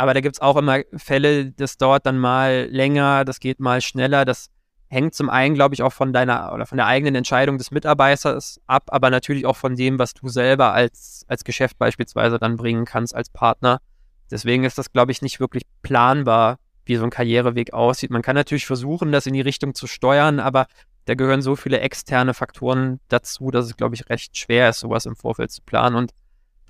Aber 0.00 0.14
da 0.14 0.22
gibt 0.22 0.36
es 0.36 0.40
auch 0.40 0.56
immer 0.56 0.78
Fälle, 0.96 1.52
das 1.52 1.76
dauert 1.76 2.06
dann 2.06 2.18
mal 2.18 2.68
länger, 2.70 3.26
das 3.26 3.38
geht 3.38 3.60
mal 3.60 3.82
schneller. 3.82 4.24
Das 4.24 4.48
hängt 4.86 5.12
zum 5.14 5.28
einen, 5.28 5.54
glaube 5.54 5.74
ich, 5.74 5.82
auch 5.82 5.92
von 5.92 6.14
deiner 6.14 6.54
oder 6.54 6.64
von 6.64 6.78
der 6.78 6.86
eigenen 6.86 7.16
Entscheidung 7.16 7.58
des 7.58 7.70
Mitarbeiters 7.70 8.62
ab, 8.66 8.84
aber 8.86 9.10
natürlich 9.10 9.44
auch 9.44 9.58
von 9.58 9.76
dem, 9.76 9.98
was 9.98 10.14
du 10.14 10.28
selber 10.30 10.72
als, 10.72 11.26
als 11.28 11.44
Geschäft 11.44 11.78
beispielsweise 11.78 12.38
dann 12.38 12.56
bringen 12.56 12.86
kannst 12.86 13.14
als 13.14 13.28
Partner. 13.28 13.82
Deswegen 14.30 14.64
ist 14.64 14.78
das, 14.78 14.90
glaube 14.90 15.12
ich, 15.12 15.20
nicht 15.20 15.38
wirklich 15.38 15.64
planbar, 15.82 16.56
wie 16.86 16.96
so 16.96 17.04
ein 17.04 17.10
Karriereweg 17.10 17.74
aussieht. 17.74 18.10
Man 18.10 18.22
kann 18.22 18.36
natürlich 18.36 18.64
versuchen, 18.64 19.12
das 19.12 19.26
in 19.26 19.34
die 19.34 19.42
Richtung 19.42 19.74
zu 19.74 19.86
steuern, 19.86 20.40
aber 20.40 20.66
da 21.04 21.14
gehören 21.14 21.42
so 21.42 21.56
viele 21.56 21.80
externe 21.80 22.32
Faktoren 22.32 23.00
dazu, 23.08 23.50
dass 23.50 23.66
es, 23.66 23.76
glaube 23.76 23.96
ich, 23.96 24.08
recht 24.08 24.34
schwer 24.34 24.70
ist, 24.70 24.80
sowas 24.80 25.04
im 25.04 25.14
Vorfeld 25.14 25.50
zu 25.50 25.60
planen. 25.60 25.96
Und 25.96 26.12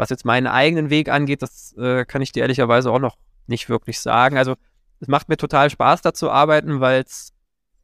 was 0.01 0.09
jetzt 0.09 0.25
meinen 0.25 0.47
eigenen 0.47 0.89
Weg 0.89 1.11
angeht, 1.11 1.43
das 1.43 1.75
äh, 1.77 2.07
kann 2.07 2.23
ich 2.23 2.33
dir 2.33 2.41
ehrlicherweise 2.41 2.91
auch 2.91 2.99
noch 2.99 3.19
nicht 3.47 3.69
wirklich 3.69 4.01
sagen. 4.01 4.39
Also 4.39 4.57
es 4.99 5.09
macht 5.09 5.29
mir 5.29 5.37
total 5.37 5.69
Spaß, 5.69 6.01
da 6.01 6.15
zu 6.15 6.31
arbeiten, 6.31 6.81
weil 6.81 7.03
es 7.03 7.33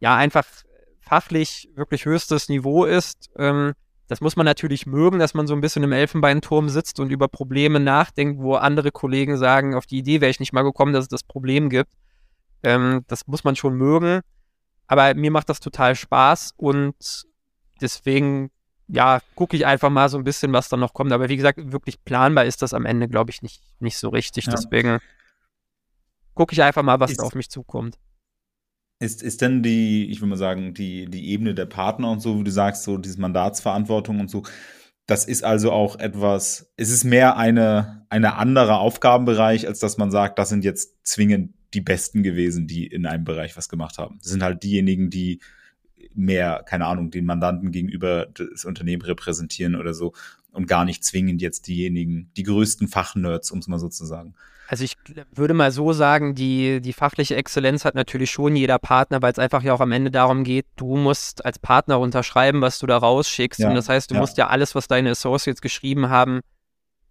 ja 0.01 0.17
einfach 0.17 0.47
fachlich 1.01 1.69
wirklich 1.75 2.07
höchstes 2.07 2.49
Niveau 2.49 2.85
ist. 2.87 3.31
Ähm, 3.37 3.75
das 4.09 4.23
muss 4.23 4.35
man 4.35 4.47
natürlich 4.47 4.87
mögen, 4.87 5.19
dass 5.19 5.35
man 5.35 5.47
so 5.47 5.55
ein 5.55 5.61
bisschen 5.61 5.83
im 5.83 5.93
Elfenbeinturm 5.93 6.71
sitzt 6.71 7.01
und 7.01 7.11
über 7.11 7.29
Probleme 7.29 7.81
nachdenkt, 7.81 8.41
wo 8.41 8.55
andere 8.55 8.93
Kollegen 8.93 9.37
sagen, 9.37 9.75
auf 9.75 9.85
die 9.85 9.99
Idee 9.99 10.23
wäre 10.23 10.31
ich 10.31 10.41
nicht 10.41 10.53
mal 10.55 10.63
gekommen, 10.63 10.95
dass 10.95 11.05
es 11.05 11.09
das 11.09 11.23
Problem 11.23 11.69
gibt. 11.69 11.93
Ähm, 12.63 13.05
das 13.09 13.27
muss 13.27 13.45
man 13.45 13.57
schon 13.57 13.75
mögen. 13.75 14.21
Aber 14.87 15.13
mir 15.15 15.31
macht 15.31 15.51
das 15.51 15.61
total 15.61 15.97
Spaß 15.97 16.55
und 16.57 17.27
deswegen, 17.83 18.51
ja, 18.89 19.21
gucke 19.35 19.57
ich 19.57 19.67
einfach 19.67 19.91
mal 19.91 20.09
so 20.09 20.19
ein 20.19 20.25
bisschen, 20.25 20.53
was 20.53 20.69
da 20.69 20.77
noch 20.77 20.95
kommt. 20.95 21.13
Aber 21.13 21.29
wie 21.29 21.37
gesagt, 21.37 21.73
wirklich 21.73 22.05
planbar 22.05 22.45
ist 22.45 22.63
das 22.63 22.75
am 22.75 22.87
Ende, 22.87 23.09
glaube 23.09 23.31
ich, 23.31 23.43
nicht, 23.43 23.63
nicht 23.81 23.99
so 23.99 24.09
richtig. 24.09 24.47
Ja. 24.47 24.53
Deswegen 24.53 24.99
gucke 26.35 26.53
ich 26.53 26.63
einfach 26.63 26.83
mal, 26.83 27.01
was 27.01 27.13
ist, 27.13 27.21
da 27.21 27.25
auf 27.25 27.35
mich 27.35 27.51
zukommt. 27.51 27.99
Ist, 29.01 29.23
ist 29.23 29.43
denn 29.43 29.63
die, 29.63 30.11
ich 30.11 30.21
würde 30.21 30.31
mal 30.31 30.37
sagen, 30.37 30.73
die, 30.73 31.07
die 31.07 31.31
Ebene 31.31 31.55
der 31.55 31.67
Partner 31.67 32.11
und 32.11 32.21
so, 32.21 32.39
wie 32.39 32.45
du 32.45 32.51
sagst, 32.51 32.85
so 32.85 32.97
diese 32.97 33.21
Mandatsverantwortung 33.21 34.21
und 34.21 34.31
so, 34.31 34.45
das 35.07 35.25
ist 35.25 35.45
also 35.45 35.71
auch 35.73 35.99
etwas, 35.99 36.73
es 36.77 36.91
ist 36.91 37.05
mehr 37.05 37.37
eine, 37.37 38.07
eine 38.09 38.37
andere 38.37 38.79
Aufgabenbereich, 38.79 39.67
als 39.67 39.79
dass 39.79 39.99
man 39.99 40.11
sagt, 40.11 40.39
das 40.39 40.49
sind 40.49 40.65
jetzt 40.65 41.07
zwingend 41.07 41.55
die 41.75 41.81
Besten 41.81 42.23
gewesen, 42.23 42.67
die 42.67 42.87
in 42.87 43.07
einem 43.07 43.25
Bereich 43.25 43.57
was 43.57 43.69
gemacht 43.69 43.99
haben. 43.99 44.19
Das 44.21 44.31
sind 44.31 44.43
halt 44.43 44.63
diejenigen, 44.63 45.11
die 45.11 45.41
mehr, 46.17 46.63
keine 46.67 46.87
Ahnung, 46.87 47.11
den 47.11 47.25
Mandanten 47.25 47.73
gegenüber 47.73 48.27
das 48.27 48.65
Unternehmen 48.65 49.03
repräsentieren 49.03 49.75
oder 49.75 49.95
so 49.95 50.13
und 50.53 50.67
gar 50.67 50.85
nicht 50.85 51.05
zwingend 51.05 51.43
jetzt 51.43 51.67
diejenigen, 51.67 52.31
die 52.37 52.43
größten 52.43 52.89
Fachnerds, 52.89 53.51
um 53.51 53.59
es 53.59 53.69
mal 53.69 53.79
so 53.79 53.89
zu 53.89 54.07
sagen. 54.07 54.35
Also 54.69 54.83
ich 54.83 54.97
würde 55.33 55.55
mal 55.55 55.71
so 55.71 55.93
sagen, 55.93 56.35
die, 56.35 56.81
die 56.81 56.93
fachliche 56.93 57.37
Exzellenz 57.37 57.85
hat 57.85 57.95
natürlich 57.95 58.31
schon 58.31 58.57
jeder 58.57 58.79
Partner, 58.79 59.23
weil 59.23 59.33
es 59.33 59.39
einfach 59.39 59.63
ja 59.63 59.73
auch 59.73 59.81
am 59.81 59.93
Ende 59.93 60.11
darum 60.11 60.43
geht, 60.43 60.67
du 60.77 60.97
musst 60.97 61.45
als 61.45 61.59
Partner 61.59 62.01
unterschreiben, 62.01 62.63
was 62.63 62.79
du 62.79 62.87
da 62.87 62.97
rausschickst. 62.97 63.61
Ja, 63.61 63.69
und 63.69 63.77
das 63.77 63.89
heißt, 63.89 64.11
du 64.11 64.15
ja. 64.15 64.21
musst 64.21 64.39
ja 64.39 64.49
alles, 64.49 64.75
was 64.75 64.89
deine 64.89 65.11
Associates 65.11 65.61
geschrieben 65.61 66.09
haben, 66.09 66.41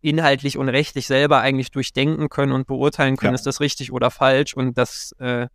inhaltlich 0.01 0.57
und 0.57 0.67
rechtlich 0.67 1.07
selber 1.07 1.39
eigentlich 1.39 1.71
durchdenken 1.71 2.29
können 2.29 2.51
und 2.51 2.67
beurteilen 2.67 3.15
können, 3.15 3.33
ja. 3.33 3.35
ist 3.35 3.45
das 3.45 3.61
richtig 3.61 3.91
oder 3.93 4.11
falsch. 4.11 4.53
Und 4.53 4.77
das 4.77 5.13
äh, 5.19 5.47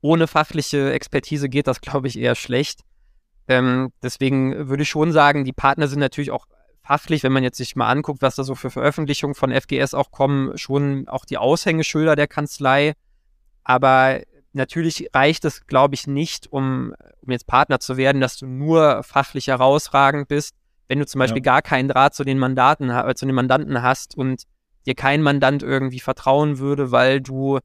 ohne 0.00 0.26
fachliche 0.26 0.92
Expertise 0.92 1.48
geht 1.48 1.66
das, 1.66 1.80
glaube 1.80 2.08
ich, 2.08 2.18
eher 2.18 2.34
schlecht. 2.34 2.82
Ähm, 3.48 3.92
deswegen 4.02 4.68
würde 4.68 4.82
ich 4.82 4.88
schon 4.88 5.12
sagen, 5.12 5.44
die 5.44 5.52
Partner 5.52 5.88
sind 5.88 6.00
natürlich 6.00 6.30
auch 6.30 6.46
fachlich, 6.82 7.22
wenn 7.22 7.32
man 7.32 7.42
jetzt 7.42 7.58
sich 7.58 7.76
mal 7.76 7.88
anguckt, 7.88 8.22
was 8.22 8.36
da 8.36 8.44
so 8.44 8.54
für 8.54 8.70
Veröffentlichungen 8.70 9.34
von 9.34 9.52
FGS 9.52 9.94
auch 9.94 10.10
kommen, 10.10 10.56
schon 10.56 11.08
auch 11.08 11.24
die 11.24 11.38
Aushängeschilder 11.38 12.16
der 12.16 12.28
Kanzlei. 12.28 12.94
Aber 13.64 14.20
natürlich 14.52 15.10
reicht 15.14 15.44
es, 15.44 15.66
glaube 15.66 15.94
ich, 15.94 16.06
nicht, 16.06 16.50
um, 16.50 16.94
um 17.22 17.30
jetzt 17.30 17.46
Partner 17.46 17.80
zu 17.80 17.96
werden, 17.96 18.20
dass 18.20 18.38
du 18.38 18.46
nur 18.46 19.02
fachlich 19.02 19.48
herausragend 19.48 20.28
bist, 20.28 20.54
wenn 20.88 20.98
du 20.98 21.06
zum 21.06 21.18
Beispiel 21.18 21.42
ja. 21.44 21.52
gar 21.52 21.62
keinen 21.62 21.88
Draht 21.88 22.14
zu 22.14 22.24
den 22.24 22.38
Mandaten, 22.38 22.90
äh, 22.90 23.14
zu 23.14 23.26
den 23.26 23.34
Mandanten 23.34 23.82
hast 23.82 24.16
und 24.16 24.44
dir 24.86 24.94
kein 24.94 25.22
Mandant 25.22 25.62
irgendwie 25.62 26.00
vertrauen 26.00 26.58
würde, 26.58 26.90
weil 26.90 27.20
du 27.20 27.58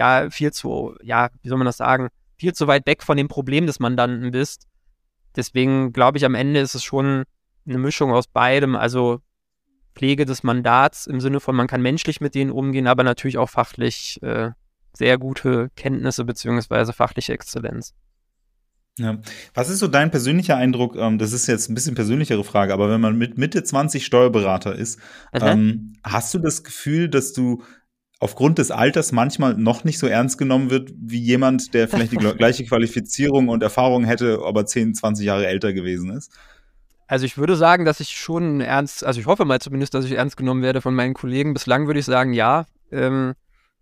ja 0.00 0.30
viel 0.30 0.50
zu, 0.52 0.94
ja, 1.02 1.28
wie 1.42 1.48
soll 1.48 1.58
man 1.58 1.66
das 1.66 1.76
sagen, 1.76 2.08
viel 2.36 2.54
zu 2.54 2.66
weit 2.66 2.86
weg 2.86 3.02
von 3.02 3.18
dem 3.18 3.28
Problem 3.28 3.66
des 3.66 3.80
Mandanten 3.80 4.30
bist. 4.30 4.66
Deswegen 5.36 5.92
glaube 5.92 6.18
ich, 6.18 6.24
am 6.24 6.34
Ende 6.34 6.60
ist 6.60 6.74
es 6.74 6.82
schon 6.82 7.24
eine 7.66 7.78
Mischung 7.78 8.10
aus 8.10 8.26
beidem, 8.26 8.74
also 8.76 9.20
Pflege 9.94 10.24
des 10.24 10.42
Mandats 10.42 11.06
im 11.06 11.20
Sinne 11.20 11.40
von, 11.40 11.54
man 11.54 11.66
kann 11.66 11.82
menschlich 11.82 12.20
mit 12.20 12.34
denen 12.34 12.50
umgehen, 12.50 12.86
aber 12.86 13.04
natürlich 13.04 13.36
auch 13.36 13.50
fachlich 13.50 14.18
äh, 14.22 14.50
sehr 14.94 15.18
gute 15.18 15.70
Kenntnisse 15.76 16.24
beziehungsweise 16.24 16.94
fachliche 16.94 17.34
Exzellenz. 17.34 17.94
Ja. 18.98 19.18
Was 19.54 19.68
ist 19.68 19.78
so 19.80 19.88
dein 19.88 20.10
persönlicher 20.10 20.56
Eindruck? 20.56 20.96
Ähm, 20.96 21.18
das 21.18 21.32
ist 21.32 21.46
jetzt 21.46 21.68
ein 21.68 21.74
bisschen 21.74 21.94
persönlichere 21.94 22.44
Frage, 22.44 22.72
aber 22.72 22.90
wenn 22.90 23.00
man 23.00 23.18
mit 23.18 23.36
Mitte 23.36 23.62
20 23.62 24.04
Steuerberater 24.04 24.74
ist, 24.74 24.98
ähm, 25.32 25.94
hast 26.02 26.32
du 26.32 26.38
das 26.38 26.64
Gefühl, 26.64 27.08
dass 27.08 27.32
du 27.32 27.62
aufgrund 28.20 28.58
des 28.58 28.70
Alters 28.70 29.12
manchmal 29.12 29.54
noch 29.54 29.82
nicht 29.82 29.98
so 29.98 30.06
ernst 30.06 30.36
genommen 30.38 30.70
wird 30.70 30.92
wie 30.94 31.18
jemand, 31.18 31.72
der 31.72 31.88
vielleicht 31.88 32.12
die 32.12 32.16
gleiche 32.16 32.64
Qualifizierung 32.64 33.48
und 33.48 33.62
Erfahrung 33.62 34.04
hätte, 34.04 34.40
aber 34.44 34.66
10, 34.66 34.94
20 34.94 35.26
Jahre 35.26 35.46
älter 35.46 35.72
gewesen 35.72 36.10
ist? 36.10 36.30
Also 37.08 37.24
ich 37.24 37.38
würde 37.38 37.56
sagen, 37.56 37.84
dass 37.84 37.98
ich 37.98 38.10
schon 38.10 38.60
ernst, 38.60 39.04
also 39.04 39.18
ich 39.18 39.26
hoffe 39.26 39.44
mal 39.44 39.58
zumindest, 39.58 39.94
dass 39.94 40.04
ich 40.04 40.12
ernst 40.12 40.36
genommen 40.36 40.62
werde 40.62 40.82
von 40.82 40.94
meinen 40.94 41.14
Kollegen. 41.14 41.54
Bislang 41.54 41.86
würde 41.86 41.98
ich 41.98 42.06
sagen, 42.06 42.34
ja. 42.34 42.66
Ähm, 42.92 43.34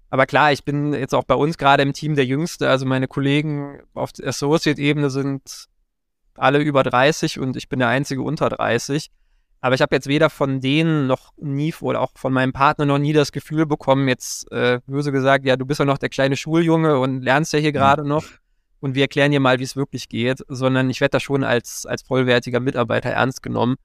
aber 0.09 0.25
klar, 0.25 0.53
ich 0.53 0.65
bin 0.65 0.95
jetzt 0.95 1.15
auch 1.15 1.25
bei 1.25 1.35
uns 1.35 1.59
gerade 1.59 1.83
im 1.83 1.93
Team 1.93 2.15
der 2.15 2.25
Jüngste. 2.25 2.71
Also 2.71 2.87
meine 2.87 3.09
Kollegen 3.09 3.81
auf 3.93 4.13
der 4.13 4.29
Associate-Ebene 4.29 5.11
sind 5.11 5.67
alle 6.37 6.61
über 6.61 6.85
30 6.85 7.41
und 7.41 7.57
ich 7.57 7.69
bin 7.69 7.81
der 7.81 7.89
einzige 7.89 8.23
unter 8.23 8.49
30. 8.49 9.11
Aber 9.61 9.75
ich 9.75 9.81
habe 9.81 9.95
jetzt 9.95 10.07
weder 10.07 10.31
von 10.31 10.61
denen 10.61 11.07
noch 11.07 11.33
nie 11.37 11.75
oder 11.81 12.01
auch 12.01 12.13
von 12.15 12.33
meinem 12.33 12.53
Partner 12.53 12.85
noch 12.85 12.99
nie 12.99 13.13
das 13.13 13.33
Gefühl 13.33 13.67
bekommen, 13.67 14.07
jetzt 14.09 14.51
äh, 14.53 14.81
böse 14.87 15.11
gesagt, 15.11 15.45
ja, 15.45 15.57
du 15.57 15.67
bist 15.67 15.81
ja 15.81 15.85
noch 15.85 15.99
der 15.99 16.09
kleine 16.09 16.37
Schuljunge 16.37 16.99
und 16.99 17.23
lernst 17.23 17.53
ja 17.53 17.59
hier 17.59 17.73
gerade 17.73 18.07
noch 18.07 18.25
und 18.81 18.95
wir 18.95 19.03
erklären 19.03 19.33
dir 19.33 19.41
mal, 19.41 19.59
wie 19.59 19.65
es 19.65 19.77
wirklich 19.77 20.09
geht, 20.09 20.45
sondern 20.49 20.89
ich 20.91 21.01
werde 21.01 21.13
da 21.13 21.21
schon 21.21 21.45
als, 21.45 21.87
als 21.87 22.03
vollwertiger 22.03 22.61
Mitarbeiter 22.61 23.11
ernst 23.11 23.43
genommen. 23.43 23.77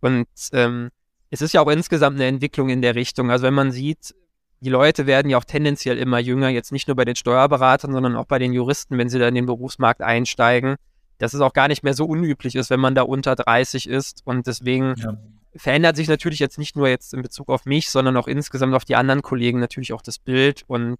Und 0.00 0.26
ähm, 0.52 0.90
es 1.30 1.40
ist 1.40 1.54
ja 1.54 1.62
auch 1.62 1.70
insgesamt 1.70 2.16
eine 2.16 2.26
Entwicklung 2.26 2.68
in 2.68 2.82
der 2.82 2.94
Richtung. 2.94 3.30
Also 3.30 3.44
wenn 3.44 3.54
man 3.54 3.72
sieht, 3.72 4.14
die 4.60 4.70
Leute 4.70 5.06
werden 5.06 5.30
ja 5.30 5.38
auch 5.38 5.44
tendenziell 5.44 5.98
immer 5.98 6.18
jünger, 6.18 6.48
jetzt 6.48 6.72
nicht 6.72 6.88
nur 6.88 6.96
bei 6.96 7.04
den 7.04 7.16
Steuerberatern, 7.16 7.92
sondern 7.92 8.16
auch 8.16 8.26
bei 8.26 8.38
den 8.38 8.52
Juristen, 8.52 8.98
wenn 8.98 9.08
sie 9.08 9.18
da 9.18 9.28
in 9.28 9.34
den 9.34 9.46
Berufsmarkt 9.46 10.02
einsteigen, 10.02 10.76
dass 11.24 11.32
es 11.32 11.40
auch 11.40 11.54
gar 11.54 11.68
nicht 11.68 11.82
mehr 11.82 11.94
so 11.94 12.04
unüblich 12.04 12.54
ist, 12.54 12.68
wenn 12.68 12.80
man 12.80 12.94
da 12.94 13.02
unter 13.02 13.34
30 13.34 13.88
ist. 13.88 14.20
Und 14.24 14.46
deswegen 14.46 14.94
ja. 14.98 15.16
verändert 15.56 15.96
sich 15.96 16.06
natürlich 16.06 16.38
jetzt 16.38 16.58
nicht 16.58 16.76
nur 16.76 16.86
jetzt 16.86 17.14
in 17.14 17.22
Bezug 17.22 17.48
auf 17.48 17.64
mich, 17.64 17.88
sondern 17.88 18.16
auch 18.18 18.28
insgesamt 18.28 18.74
auf 18.74 18.84
die 18.84 18.94
anderen 18.94 19.22
Kollegen 19.22 19.58
natürlich 19.58 19.94
auch 19.94 20.02
das 20.02 20.18
Bild. 20.18 20.64
Und 20.66 20.98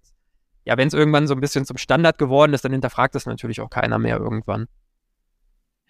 ja, 0.63 0.77
wenn 0.77 0.87
es 0.87 0.95
irgendwann 0.95 1.27
so 1.27 1.35
ein 1.35 1.41
bisschen 1.41 1.65
zum 1.65 1.77
Standard 1.77 2.17
geworden 2.17 2.53
ist, 2.53 2.65
dann 2.65 2.71
hinterfragt 2.71 3.13
das 3.13 3.27
natürlich 3.27 3.61
auch 3.61 3.69
keiner 3.69 3.99
mehr 3.99 4.17
irgendwann. 4.17 4.65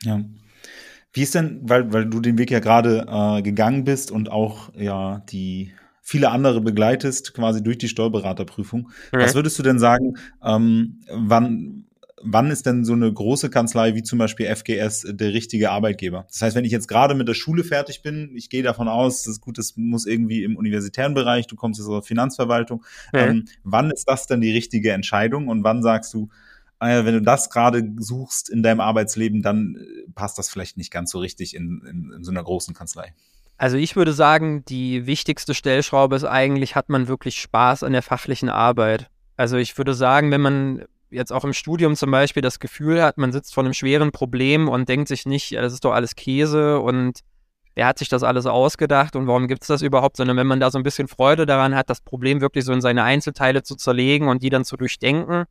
Ja. 0.03 0.19
Wie 1.13 1.21
ist 1.21 1.33
denn, 1.33 1.61
weil, 1.63 1.93
weil 1.93 2.07
du 2.07 2.19
den 2.19 2.37
Weg 2.37 2.51
ja 2.51 2.59
gerade 2.59 3.05
äh, 3.07 3.41
gegangen 3.41 3.85
bist 3.85 4.11
und 4.11 4.29
auch 4.29 4.69
ja 4.75 5.19
die 5.29 5.71
viele 6.01 6.29
andere 6.29 6.59
begleitest, 6.59 7.33
quasi 7.33 7.63
durch 7.63 7.77
die 7.77 7.87
Steuerberaterprüfung. 7.87 8.89
Mhm. 9.13 9.17
Was 9.17 9.33
würdest 9.33 9.57
du 9.57 9.63
denn 9.63 9.79
sagen, 9.79 10.17
ähm, 10.43 10.99
wann, 11.09 11.85
wann 12.25 12.51
ist 12.51 12.65
denn 12.65 12.83
so 12.83 12.93
eine 12.93 13.11
große 13.11 13.49
Kanzlei 13.49 13.95
wie 13.95 14.03
zum 14.03 14.19
Beispiel 14.19 14.53
FGS 14.53 15.05
der 15.09 15.33
richtige 15.33 15.71
Arbeitgeber? 15.71 16.25
Das 16.29 16.41
heißt, 16.41 16.55
wenn 16.55 16.65
ich 16.65 16.71
jetzt 16.71 16.87
gerade 16.87 17.15
mit 17.15 17.27
der 17.27 17.33
Schule 17.33 17.63
fertig 17.63 18.01
bin, 18.01 18.31
ich 18.35 18.49
gehe 18.49 18.63
davon 18.63 18.87
aus, 18.87 19.23
das 19.23 19.33
ist 19.33 19.41
gut, 19.41 19.57
das 19.57 19.77
muss 19.77 20.05
irgendwie 20.05 20.43
im 20.43 20.57
universitären 20.57 21.13
Bereich, 21.13 21.47
du 21.47 21.55
kommst 21.55 21.79
jetzt 21.79 21.87
aus 21.87 22.01
der 22.01 22.07
Finanzverwaltung, 22.07 22.83
mhm. 23.13 23.19
ähm, 23.19 23.45
wann 23.63 23.91
ist 23.91 24.09
das 24.09 24.27
denn 24.27 24.41
die 24.41 24.51
richtige 24.51 24.91
Entscheidung 24.91 25.47
und 25.47 25.63
wann 25.63 25.81
sagst 25.81 26.13
du, 26.13 26.29
äh, 26.79 27.05
wenn 27.05 27.13
du 27.13 27.21
das 27.21 27.49
gerade 27.49 27.83
suchst 27.97 28.49
in 28.49 28.63
deinem 28.63 28.79
Arbeitsleben, 28.79 29.41
dann 29.41 29.75
äh, 29.75 30.11
passt 30.13 30.37
das 30.37 30.49
vielleicht 30.49 30.77
nicht 30.77 30.91
ganz 30.91 31.11
so 31.11 31.19
richtig 31.19 31.55
in, 31.55 31.81
in, 31.89 32.11
in 32.17 32.23
so 32.23 32.31
einer 32.31 32.43
großen 32.43 32.73
Kanzlei? 32.73 33.13
Also 33.57 33.77
ich 33.77 33.95
würde 33.95 34.11
sagen, 34.11 34.65
die 34.65 35.05
wichtigste 35.05 35.53
Stellschraube 35.53 36.15
ist 36.17 36.25
eigentlich, 36.25 36.75
hat 36.75 36.89
man 36.89 37.07
wirklich 37.07 37.39
Spaß 37.39 37.83
an 37.83 37.93
der 37.93 38.01
fachlichen 38.01 38.49
Arbeit. 38.49 39.09
Also 39.37 39.55
ich 39.57 39.77
würde 39.77 39.93
sagen, 39.93 40.31
wenn 40.31 40.41
man 40.41 40.85
jetzt 41.15 41.31
auch 41.31 41.43
im 41.43 41.53
Studium 41.53 41.95
zum 41.95 42.11
Beispiel 42.11 42.41
das 42.41 42.59
Gefühl 42.59 43.01
hat, 43.01 43.17
man 43.17 43.31
sitzt 43.31 43.53
vor 43.53 43.63
einem 43.63 43.73
schweren 43.73 44.11
Problem 44.11 44.67
und 44.67 44.87
denkt 44.89 45.07
sich 45.07 45.25
nicht, 45.25 45.51
ja, 45.51 45.61
das 45.61 45.73
ist 45.73 45.85
doch 45.85 45.93
alles 45.93 46.15
Käse 46.15 46.79
und 46.79 47.21
wer 47.75 47.87
hat 47.87 47.99
sich 47.99 48.09
das 48.09 48.23
alles 48.23 48.45
ausgedacht 48.45 49.15
und 49.15 49.27
warum 49.27 49.47
gibt 49.47 49.63
es 49.63 49.67
das 49.67 49.81
überhaupt, 49.81 50.17
sondern 50.17 50.37
wenn 50.37 50.47
man 50.47 50.59
da 50.59 50.71
so 50.71 50.77
ein 50.77 50.83
bisschen 50.83 51.07
Freude 51.07 51.45
daran 51.45 51.75
hat, 51.75 51.89
das 51.89 52.01
Problem 52.01 52.41
wirklich 52.41 52.65
so 52.65 52.73
in 52.73 52.81
seine 52.81 53.03
Einzelteile 53.03 53.63
zu 53.63 53.75
zerlegen 53.75 54.27
und 54.27 54.43
die 54.43 54.49
dann 54.49 54.65
zu 54.65 54.77
durchdenken, 54.77 55.45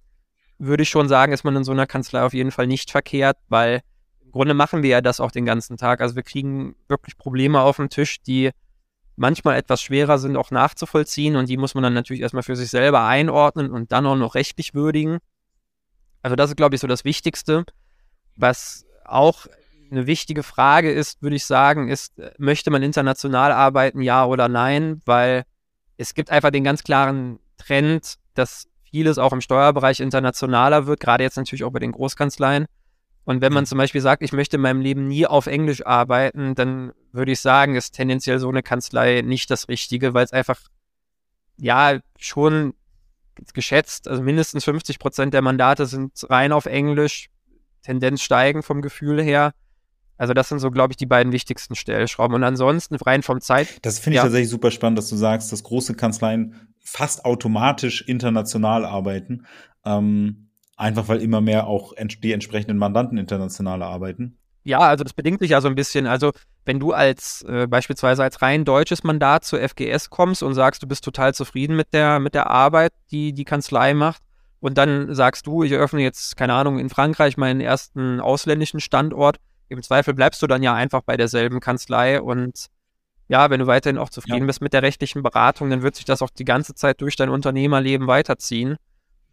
würde 0.59 0.83
ich 0.83 0.89
schon 0.89 1.09
sagen, 1.09 1.33
ist 1.33 1.45
man 1.45 1.57
in 1.57 1.65
so 1.65 1.73
einer 1.73 1.87
Kanzlei 1.87 2.23
auf 2.23 2.33
jeden 2.33 2.51
Fall 2.51 2.67
nicht 2.67 2.91
verkehrt, 2.91 3.37
weil 3.49 3.81
im 4.25 4.33
Grunde 4.33 4.55
machen 4.55 4.83
wir 4.83 4.91
ja 4.91 5.01
das 5.01 5.21
auch 5.21 5.31
den 5.31 5.45
ganzen 5.45 5.77
Tag. 5.77 6.01
Also 6.01 6.17
wir 6.17 6.23
kriegen 6.23 6.77
wirklich 6.89 7.19
Probleme 7.19 7.61
auf 7.61 7.77
den 7.77 7.91
Tisch, 7.91 8.23
die 8.23 8.51
manchmal 9.17 9.57
etwas 9.57 9.83
schwerer 9.83 10.19
sind, 10.19 10.37
auch 10.37 10.51
nachzuvollziehen 10.51 11.37
und 11.37 11.49
die 11.49 11.57
muss 11.57 11.75
man 11.75 11.85
dann 11.85 11.95
natürlich 11.95 12.23
erstmal 12.23 12.43
für 12.43 12.57
sich 12.57 12.71
selber 12.71 13.05
einordnen 13.05 13.71
und 13.71 13.93
dann 13.93 14.07
auch 14.07 14.17
noch 14.17 14.35
rechtlich 14.35 14.75
würdigen. 14.75 15.19
Also 16.25 16.37
das 16.37 16.51
ist, 16.51 16.57
glaube 16.57 16.75
ich, 16.75 16.81
so 16.81 16.87
das 16.87 17.05
Wichtigste. 17.05 17.67
Was 18.35 18.87
auch 19.05 19.47
eine 19.91 20.07
wichtige 20.07 20.43
Frage 20.43 20.91
ist, 20.91 21.21
würde 21.21 21.37
ich 21.37 21.45
sagen, 21.45 21.91
ist, 21.91 22.15
möchte 22.39 22.71
man 22.71 22.83
international 22.83 23.53
arbeiten, 23.53 24.01
ja 24.01 24.25
oder 24.25 24.49
nein? 24.49 25.03
Weil 25.05 25.45
es 25.99 26.15
gibt 26.15 26.31
einfach 26.31 26.51
den 26.51 26.65
ganz 26.65 26.83
klaren 26.83 27.41
Trend, 27.59 28.15
dass 28.33 28.69
vieles 28.91 29.19
auch 29.19 29.35
im 29.35 29.43
Steuerbereich 29.43 30.01
internationaler 30.01 30.87
wird, 30.87 31.01
gerade 31.01 31.23
jetzt 31.23 31.37
natürlich 31.37 31.63
auch 31.63 31.73
bei 31.73 31.79
den 31.79 31.93
Großkanzleien. 31.93 32.65
Und 33.25 33.43
wenn 33.43 33.53
man 33.53 33.65
mhm. 33.65 33.69
zum 33.69 33.79
Beispiel 33.79 34.01
sagt, 34.01 34.23
ich 34.23 34.33
möchte 34.33 34.57
in 34.57 34.63
meinem 34.63 34.81
Leben 34.81 35.07
nie 35.07 35.27
auf 35.27 35.47
Englisch 35.47 35.85
arbeiten, 35.85 36.55
dann 36.55 36.93
würde 37.13 37.33
ich 37.33 37.41
sagen, 37.41 37.75
ist 37.75 37.93
tendenziell 37.93 38.39
so 38.39 38.49
eine 38.49 38.63
Kanzlei 38.63 39.21
nicht 39.21 39.51
das 39.51 39.69
Richtige, 39.69 40.15
weil 40.15 40.25
es 40.25 40.33
einfach, 40.33 40.59
ja, 41.59 41.99
schon 42.19 42.73
geschätzt, 43.53 44.09
also 44.09 44.23
mindestens 44.23 44.65
50 44.65 44.99
Prozent 44.99 45.35
der 45.35 45.43
Mandate 45.43 45.87
sind 45.87 46.13
rein 46.29 46.53
auf 46.53 46.67
Englisch, 46.67 47.29
Tendenz 47.83 48.23
steigen 48.23 48.63
vom 48.63 48.83
Gefühl 48.83 49.23
her. 49.23 49.53
Also 50.17 50.33
das 50.33 50.49
sind 50.49 50.61
so, 50.61 50.71
glaube 50.71 50.93
ich, 50.93 50.97
die 50.97 51.07
beiden 51.07 51.33
wichtigsten 51.33 51.75
Stellschrauben. 51.75 52.35
Und 52.35 52.45
ansonsten 52.45 52.95
rein 52.97 53.23
vom 53.23 53.41
Zeit. 53.41 53.69
Das 53.83 53.99
finde 53.99 54.15
ich 54.15 54.17
ja. 54.19 54.23
tatsächlich 54.23 54.49
super 54.49 54.71
spannend, 54.71 54.99
dass 54.99 55.09
du 55.09 55.17
sagst, 55.17 55.53
dass 55.53 55.65
große 55.65 55.95
Kanzleien 55.95 56.69
fast 56.85 57.25
automatisch 57.25 58.03
international 58.03 58.85
arbeiten. 58.85 59.47
Ähm, 59.85 60.51
einfach 60.77 61.09
weil 61.09 61.21
immer 61.21 61.41
mehr 61.41 61.67
auch 61.67 61.95
die 62.23 62.33
entsprechenden 62.33 62.79
Mandanten 62.79 63.19
international 63.19 63.83
arbeiten. 63.83 64.39
Ja, 64.63 64.79
also 64.81 65.05
das 65.05 65.13
bedingt 65.13 65.41
sich 65.41 65.51
ja 65.51 65.61
so 65.61 65.69
ein 65.69 65.75
bisschen. 65.75 66.07
Also 66.07 66.33
wenn 66.65 66.81
du 66.81 66.93
als 66.93 67.43
äh, 67.49 67.67
beispielsweise 67.67 68.23
als 68.23 68.43
rein 68.43 68.65
deutsches 68.65 69.05
Mandat 69.05 69.45
zur 69.45 69.61
FGS 69.61 70.11
kommst 70.11 70.43
und 70.43 70.55
sagst, 70.55 70.83
du 70.83 70.87
bist 70.87 71.05
total 71.05 71.35
zufrieden 71.35 71.77
mit 71.77 71.93
der, 71.93 72.21
mit 72.21 72.35
der 72.35 72.51
Arbeit, 72.51 72.93
die 73.11 73.33
die 73.33 73.45
Kanzlei 73.45 73.95
macht, 73.95 74.23
und 74.61 74.79
dann 74.79 75.15
sagst 75.15 75.47
du, 75.47 75.63
ich 75.63 75.73
eröffne 75.73 76.01
jetzt, 76.01 76.39
keine 76.39 76.55
Ahnung, 76.55 76.79
in 76.79 76.89
Frankreich 76.89 77.37
meinen 77.37 77.61
ersten 77.61 78.19
ausländischen 78.19 78.81
Standort, 78.81 79.37
im 79.69 79.83
Zweifel 79.83 80.15
bleibst 80.15 80.41
du 80.41 80.47
dann 80.47 80.63
ja 80.63 80.73
einfach 80.73 81.03
bei 81.03 81.19
derselben 81.19 81.61
Kanzlei 81.61 82.21
und 82.21 82.69
ja, 83.29 83.51
wenn 83.51 83.61
du 83.61 83.67
weiterhin 83.67 83.99
auch 83.99 84.09
zufrieden 84.09 84.41
ja. 84.41 84.47
bist 84.47 84.63
mit 84.63 84.73
der 84.73 84.83
rechtlichen 84.83 85.23
Beratung, 85.23 85.69
dann 85.69 85.83
wird 85.83 85.97
sich 85.97 86.07
das 86.07 86.23
auch 86.23 86.31
die 86.31 86.47
ganze 86.47 86.75
Zeit 86.75 87.03
durch 87.03 87.17
dein 87.17 87.29
Unternehmerleben 87.29 88.07
weiterziehen. 88.07 88.77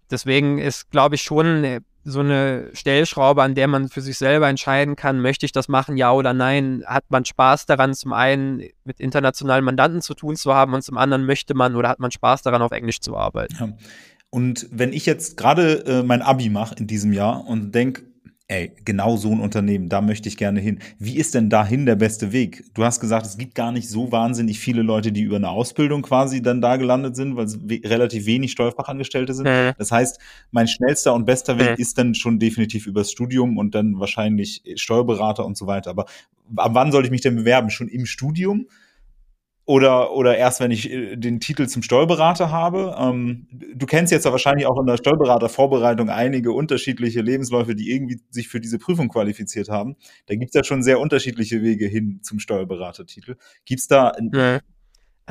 Deswegen 0.09 0.59
ist, 0.59 0.91
glaube 0.91 1.15
ich, 1.15 1.21
schon 1.21 1.63
äh, 1.63 1.81
so 2.03 2.19
eine 2.19 2.69
Stellschraube, 2.73 3.43
an 3.43 3.55
der 3.55 3.67
man 3.67 3.89
für 3.89 4.01
sich 4.01 4.17
selber 4.17 4.47
entscheiden 4.47 4.95
kann, 4.95 5.21
möchte 5.21 5.45
ich 5.45 5.51
das 5.51 5.67
machen, 5.67 5.97
ja 5.97 6.11
oder 6.11 6.33
nein? 6.33 6.83
Hat 6.85 7.05
man 7.09 7.25
Spaß 7.25 7.65
daran, 7.65 7.93
zum 7.93 8.13
einen 8.13 8.63
mit 8.83 8.99
internationalen 8.99 9.63
Mandanten 9.63 10.01
zu 10.01 10.13
tun 10.13 10.35
zu 10.35 10.53
haben 10.53 10.73
und 10.73 10.83
zum 10.83 10.97
anderen 10.97 11.25
möchte 11.25 11.53
man 11.53 11.75
oder 11.75 11.89
hat 11.89 11.99
man 11.99 12.11
Spaß 12.11 12.41
daran, 12.41 12.61
auf 12.61 12.71
Englisch 12.71 12.99
zu 12.99 13.15
arbeiten? 13.15 13.55
Ja. 13.59 13.73
Und 14.29 14.67
wenn 14.71 14.93
ich 14.93 15.05
jetzt 15.05 15.37
gerade 15.37 15.85
äh, 15.85 16.03
mein 16.03 16.21
Abi 16.21 16.49
mache 16.49 16.75
in 16.75 16.87
diesem 16.87 17.11
Jahr 17.11 17.45
und 17.45 17.75
denke, 17.75 18.03
ey, 18.51 18.73
genau 18.83 19.15
so 19.15 19.31
ein 19.31 19.39
Unternehmen, 19.39 19.87
da 19.87 20.01
möchte 20.01 20.27
ich 20.27 20.35
gerne 20.35 20.59
hin. 20.59 20.79
Wie 20.99 21.15
ist 21.15 21.35
denn 21.35 21.49
dahin 21.49 21.85
der 21.85 21.95
beste 21.95 22.33
Weg? 22.33 22.65
Du 22.73 22.83
hast 22.83 22.99
gesagt, 22.99 23.25
es 23.25 23.37
gibt 23.37 23.55
gar 23.55 23.71
nicht 23.71 23.87
so 23.87 24.11
wahnsinnig 24.11 24.59
viele 24.59 24.81
Leute, 24.81 25.13
die 25.13 25.21
über 25.21 25.37
eine 25.37 25.49
Ausbildung 25.49 26.01
quasi 26.01 26.41
dann 26.41 26.59
da 26.59 26.75
gelandet 26.75 27.15
sind, 27.15 27.37
weil 27.37 27.45
es 27.45 27.57
relativ 27.85 28.25
wenig 28.25 28.51
Steuerfachangestellte 28.51 29.33
sind. 29.33 29.47
Mhm. 29.47 29.71
Das 29.77 29.91
heißt, 29.91 30.19
mein 30.51 30.67
schnellster 30.67 31.13
und 31.13 31.25
bester 31.25 31.59
Weg 31.59 31.69
mhm. 31.69 31.81
ist 31.81 31.97
dann 31.97 32.13
schon 32.13 32.39
definitiv 32.39 32.87
übers 32.87 33.09
Studium 33.09 33.57
und 33.57 33.73
dann 33.73 33.99
wahrscheinlich 33.99 34.61
Steuerberater 34.75 35.45
und 35.45 35.55
so 35.55 35.65
weiter. 35.65 35.89
Aber 35.89 36.05
ab 36.57 36.71
wann 36.73 36.91
soll 36.91 37.05
ich 37.05 37.11
mich 37.11 37.21
denn 37.21 37.37
bewerben? 37.37 37.69
Schon 37.69 37.87
im 37.87 38.05
Studium? 38.05 38.67
Oder, 39.65 40.13
oder 40.13 40.37
erst, 40.37 40.59
wenn 40.59 40.71
ich 40.71 40.91
äh, 40.91 41.15
den 41.15 41.39
Titel 41.39 41.67
zum 41.67 41.83
Steuerberater 41.83 42.51
habe. 42.51 42.95
Ähm, 42.99 43.47
du 43.75 43.85
kennst 43.85 44.11
jetzt 44.11 44.25
ja 44.25 44.31
wahrscheinlich 44.31 44.65
auch 44.65 44.79
in 44.79 44.87
der 44.87 44.97
Steuerberatervorbereitung 44.97 46.09
einige 46.09 46.51
unterschiedliche 46.51 47.21
Lebensläufe, 47.21 47.75
die 47.75 47.91
irgendwie 47.91 48.21
sich 48.29 48.47
für 48.47 48.59
diese 48.59 48.79
Prüfung 48.79 49.09
qualifiziert 49.09 49.69
haben. 49.69 49.95
Da 50.25 50.35
gibt 50.35 50.49
es 50.49 50.55
ja 50.55 50.63
schon 50.63 50.83
sehr 50.83 50.99
unterschiedliche 50.99 51.61
Wege 51.61 51.85
hin 51.85 52.19
zum 52.23 52.39
Steuerberatertitel. 52.39 53.35
Gibt 53.65 53.81
es 53.81 53.87
da 53.87 54.13
ja. 54.33 54.59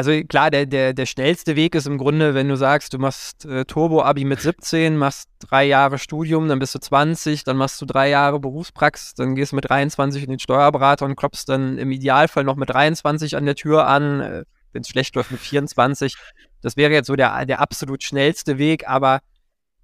Also 0.01 0.13
klar, 0.25 0.51
der, 0.51 0.65
der, 0.65 0.95
der 0.95 1.05
schnellste 1.05 1.57
Weg 1.57 1.75
ist 1.75 1.87
im 1.87 1.99
Grunde, 1.99 2.33
wenn 2.33 2.49
du 2.49 2.57
sagst, 2.57 2.95
du 2.95 2.99
machst 2.99 3.45
äh, 3.45 3.67
Turbo-Abi 3.67 4.25
mit 4.25 4.41
17, 4.41 4.97
machst 4.97 5.29
drei 5.41 5.67
Jahre 5.67 5.99
Studium, 5.99 6.49
dann 6.49 6.59
bist 6.59 6.75
du 6.75 6.79
20, 6.79 7.45
dann 7.45 7.59
machst 7.59 7.83
du 7.83 7.85
drei 7.85 8.09
Jahre 8.09 8.41
Berufspraxis, 8.41 9.13
dann 9.13 9.35
gehst 9.35 9.53
du 9.53 9.57
mit 9.57 9.69
23 9.69 10.23
in 10.23 10.31
den 10.31 10.39
Steuerberater 10.39 11.05
und 11.05 11.17
klopfst 11.17 11.45
dann 11.49 11.77
im 11.77 11.93
Idealfall 11.93 12.45
noch 12.45 12.57
mit 12.57 12.71
23 12.71 13.37
an 13.37 13.45
der 13.45 13.57
Tür 13.57 13.89
an, 13.89 14.21
äh, 14.23 14.45
wenn 14.73 14.81
es 14.81 14.89
schlecht 14.89 15.15
läuft 15.17 15.33
mit 15.33 15.41
24. 15.41 16.15
Das 16.63 16.79
wäre 16.79 16.93
jetzt 16.93 17.09
so 17.09 17.15
der, 17.15 17.45
der 17.45 17.61
absolut 17.61 18.03
schnellste 18.03 18.57
Weg, 18.57 18.89
aber 18.89 19.21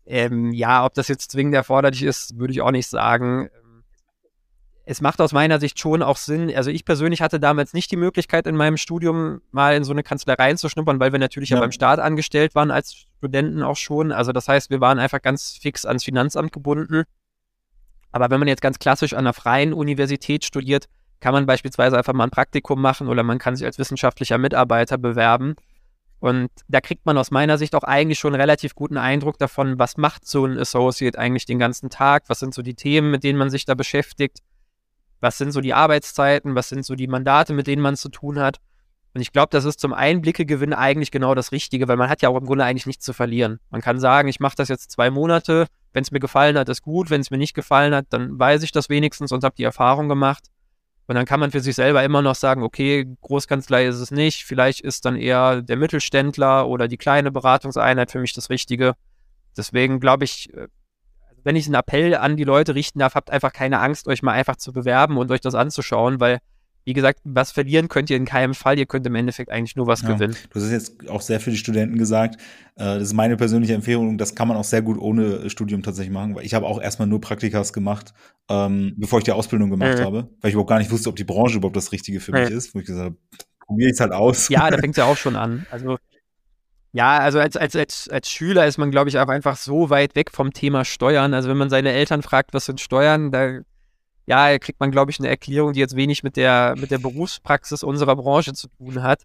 ähm, 0.06 0.50
ja, 0.50 0.86
ob 0.86 0.94
das 0.94 1.08
jetzt 1.08 1.30
zwingend 1.30 1.56
erforderlich 1.56 2.04
ist, 2.04 2.38
würde 2.38 2.54
ich 2.54 2.62
auch 2.62 2.70
nicht 2.70 2.88
sagen 2.88 3.50
es 4.88 5.00
macht 5.00 5.20
aus 5.20 5.32
meiner 5.32 5.58
Sicht 5.58 5.80
schon 5.80 6.00
auch 6.00 6.16
Sinn. 6.16 6.54
Also 6.54 6.70
ich 6.70 6.84
persönlich 6.84 7.20
hatte 7.20 7.40
damals 7.40 7.74
nicht 7.74 7.90
die 7.90 7.96
Möglichkeit 7.96 8.46
in 8.46 8.54
meinem 8.54 8.76
Studium 8.76 9.40
mal 9.50 9.74
in 9.74 9.82
so 9.82 9.90
eine 9.90 10.04
Kanzlei 10.04 10.34
reinzuschnuppern, 10.34 11.00
weil 11.00 11.10
wir 11.10 11.18
natürlich 11.18 11.50
ja. 11.50 11.56
ja 11.56 11.60
beim 11.60 11.72
Staat 11.72 11.98
angestellt 11.98 12.54
waren 12.54 12.70
als 12.70 12.94
Studenten 13.18 13.64
auch 13.64 13.76
schon. 13.76 14.12
Also 14.12 14.30
das 14.30 14.46
heißt, 14.46 14.70
wir 14.70 14.80
waren 14.80 15.00
einfach 15.00 15.20
ganz 15.20 15.58
fix 15.60 15.84
ans 15.84 16.04
Finanzamt 16.04 16.52
gebunden. 16.52 17.02
Aber 18.12 18.30
wenn 18.30 18.38
man 18.38 18.46
jetzt 18.46 18.62
ganz 18.62 18.78
klassisch 18.78 19.12
an 19.12 19.18
einer 19.18 19.32
freien 19.32 19.72
Universität 19.72 20.44
studiert, 20.44 20.86
kann 21.18 21.34
man 21.34 21.46
beispielsweise 21.46 21.98
einfach 21.98 22.12
mal 22.12 22.24
ein 22.24 22.30
Praktikum 22.30 22.80
machen 22.80 23.08
oder 23.08 23.24
man 23.24 23.40
kann 23.40 23.56
sich 23.56 23.66
als 23.66 23.78
wissenschaftlicher 23.78 24.38
Mitarbeiter 24.38 24.98
bewerben. 24.98 25.56
Und 26.20 26.48
da 26.68 26.80
kriegt 26.80 27.04
man 27.06 27.18
aus 27.18 27.32
meiner 27.32 27.58
Sicht 27.58 27.74
auch 27.74 27.82
eigentlich 27.82 28.20
schon 28.20 28.34
einen 28.34 28.40
relativ 28.40 28.76
guten 28.76 28.98
Eindruck 28.98 29.36
davon, 29.38 29.80
was 29.80 29.96
macht 29.96 30.28
so 30.28 30.46
ein 30.46 30.56
Associate 30.56 31.18
eigentlich 31.18 31.44
den 31.44 31.58
ganzen 31.58 31.90
Tag, 31.90 32.22
was 32.28 32.38
sind 32.38 32.54
so 32.54 32.62
die 32.62 32.74
Themen, 32.74 33.10
mit 33.10 33.24
denen 33.24 33.38
man 33.38 33.50
sich 33.50 33.64
da 33.64 33.74
beschäftigt 33.74 34.38
was 35.20 35.38
sind 35.38 35.52
so 35.52 35.60
die 35.60 35.74
Arbeitszeiten, 35.74 36.54
was 36.54 36.68
sind 36.68 36.84
so 36.84 36.94
die 36.94 37.06
Mandate, 37.06 37.52
mit 37.52 37.66
denen 37.66 37.82
man 37.82 37.96
zu 37.96 38.08
tun 38.08 38.38
hat. 38.38 38.58
Und 39.14 39.22
ich 39.22 39.32
glaube, 39.32 39.48
das 39.50 39.64
ist 39.64 39.80
zum 39.80 39.94
Einblickegewinn 39.94 40.74
eigentlich 40.74 41.10
genau 41.10 41.34
das 41.34 41.50
Richtige, 41.50 41.88
weil 41.88 41.96
man 41.96 42.10
hat 42.10 42.20
ja 42.20 42.28
auch 42.28 42.36
im 42.36 42.44
Grunde 42.44 42.64
eigentlich 42.64 42.86
nichts 42.86 43.04
zu 43.04 43.14
verlieren. 43.14 43.60
Man 43.70 43.80
kann 43.80 43.98
sagen, 43.98 44.28
ich 44.28 44.40
mache 44.40 44.56
das 44.56 44.68
jetzt 44.68 44.90
zwei 44.90 45.10
Monate, 45.10 45.66
wenn 45.94 46.02
es 46.02 46.10
mir 46.10 46.20
gefallen 46.20 46.58
hat, 46.58 46.68
ist 46.68 46.82
gut, 46.82 47.08
wenn 47.08 47.22
es 47.22 47.30
mir 47.30 47.38
nicht 47.38 47.54
gefallen 47.54 47.94
hat, 47.94 48.04
dann 48.10 48.38
weiß 48.38 48.62
ich 48.62 48.72
das 48.72 48.90
wenigstens 48.90 49.32
und 49.32 49.42
habe 49.42 49.54
die 49.56 49.64
Erfahrung 49.64 50.10
gemacht. 50.10 50.44
Und 51.06 51.14
dann 51.14 51.24
kann 51.24 51.40
man 51.40 51.52
für 51.52 51.60
sich 51.60 51.74
selber 51.74 52.04
immer 52.04 52.20
noch 52.20 52.34
sagen, 52.34 52.62
okay, 52.62 53.06
Großkanzlei 53.22 53.86
ist 53.86 54.00
es 54.00 54.10
nicht, 54.10 54.44
vielleicht 54.44 54.80
ist 54.80 55.06
dann 55.06 55.16
eher 55.16 55.62
der 55.62 55.78
Mittelständler 55.78 56.68
oder 56.68 56.86
die 56.86 56.98
kleine 56.98 57.30
Beratungseinheit 57.30 58.10
für 58.10 58.18
mich 58.18 58.34
das 58.34 58.50
Richtige. 58.50 58.94
Deswegen 59.56 60.00
glaube 60.00 60.24
ich, 60.24 60.52
äh, 60.52 60.66
wenn 61.46 61.54
ich 61.54 61.66
einen 61.66 61.76
Appell 61.76 62.16
an 62.16 62.36
die 62.36 62.42
Leute 62.42 62.74
richten 62.74 62.98
darf, 62.98 63.14
habt 63.14 63.30
einfach 63.30 63.52
keine 63.52 63.78
Angst, 63.78 64.08
euch 64.08 64.20
mal 64.20 64.32
einfach 64.32 64.56
zu 64.56 64.72
bewerben 64.72 65.16
und 65.16 65.30
euch 65.30 65.40
das 65.40 65.54
anzuschauen, 65.54 66.18
weil 66.18 66.40
wie 66.84 66.92
gesagt, 66.92 67.20
was 67.24 67.52
verlieren 67.52 67.88
könnt 67.88 68.10
ihr 68.10 68.16
in 68.16 68.24
keinem 68.24 68.54
Fall. 68.54 68.78
Ihr 68.78 68.86
könnt 68.86 69.06
im 69.06 69.14
Endeffekt 69.16 69.50
eigentlich 69.50 69.74
nur 69.74 69.88
was 69.88 70.02
ja, 70.02 70.12
gewinnen. 70.12 70.36
Du 70.50 70.60
hast 70.60 70.70
jetzt 70.70 71.08
auch 71.08 71.20
sehr 71.20 71.40
für 71.40 71.50
die 71.50 71.56
Studenten 71.56 71.98
gesagt. 71.98 72.36
Äh, 72.76 72.98
das 72.98 73.02
ist 73.02 73.12
meine 73.12 73.36
persönliche 73.36 73.74
Empfehlung. 73.74 74.18
Das 74.18 74.36
kann 74.36 74.46
man 74.46 74.56
auch 74.56 74.64
sehr 74.64 74.82
gut 74.82 74.96
ohne 74.98 75.50
Studium 75.50 75.82
tatsächlich 75.82 76.12
machen, 76.12 76.36
weil 76.36 76.44
ich 76.44 76.54
habe 76.54 76.66
auch 76.66 76.80
erstmal 76.80 77.08
nur 77.08 77.20
Praktikas 77.20 77.72
gemacht, 77.72 78.14
ähm, 78.48 78.94
bevor 78.96 79.18
ich 79.18 79.24
die 79.24 79.32
Ausbildung 79.32 79.70
gemacht 79.70 79.98
mhm. 79.98 80.04
habe, 80.04 80.30
weil 80.40 80.48
ich 80.48 80.54
überhaupt 80.54 80.70
gar 80.70 80.78
nicht 80.78 80.92
wusste, 80.92 81.08
ob 81.08 81.16
die 81.16 81.24
Branche 81.24 81.56
überhaupt 81.56 81.76
das 81.76 81.90
Richtige 81.90 82.20
für 82.20 82.32
mhm. 82.32 82.42
mich 82.42 82.50
ist. 82.50 82.72
Wo 82.72 82.78
ich 82.78 82.86
gesagt 82.86 83.04
habe, 83.04 83.16
probiere 83.66 83.90
ich 83.90 83.94
es 83.94 84.00
halt 84.00 84.12
aus. 84.12 84.48
Ja, 84.48 84.70
da 84.70 84.78
fängt 84.80 84.92
es 84.92 84.98
ja 84.98 85.06
auch 85.06 85.16
schon 85.16 85.34
an. 85.34 85.66
Also 85.72 85.98
ja, 86.92 87.18
also 87.18 87.38
als, 87.38 87.56
als, 87.56 87.76
als, 87.76 88.08
als 88.08 88.30
Schüler 88.30 88.66
ist 88.66 88.78
man, 88.78 88.90
glaube 88.90 89.08
ich, 89.10 89.18
auch 89.18 89.28
einfach 89.28 89.56
so 89.56 89.90
weit 89.90 90.14
weg 90.14 90.30
vom 90.30 90.52
Thema 90.52 90.84
Steuern. 90.84 91.34
Also 91.34 91.48
wenn 91.48 91.56
man 91.56 91.70
seine 91.70 91.92
Eltern 91.92 92.22
fragt, 92.22 92.54
was 92.54 92.66
sind 92.66 92.80
Steuern, 92.80 93.30
da 93.30 93.60
ja, 94.26 94.58
kriegt 94.58 94.80
man, 94.80 94.90
glaube 94.90 95.10
ich, 95.10 95.20
eine 95.20 95.28
Erklärung, 95.28 95.72
die 95.72 95.80
jetzt 95.80 95.94
wenig 95.94 96.22
mit 96.22 96.36
der, 96.36 96.74
mit 96.78 96.90
der 96.90 96.98
Berufspraxis 96.98 97.82
unserer 97.82 98.16
Branche 98.16 98.54
zu 98.54 98.68
tun 98.68 99.02
hat. 99.02 99.22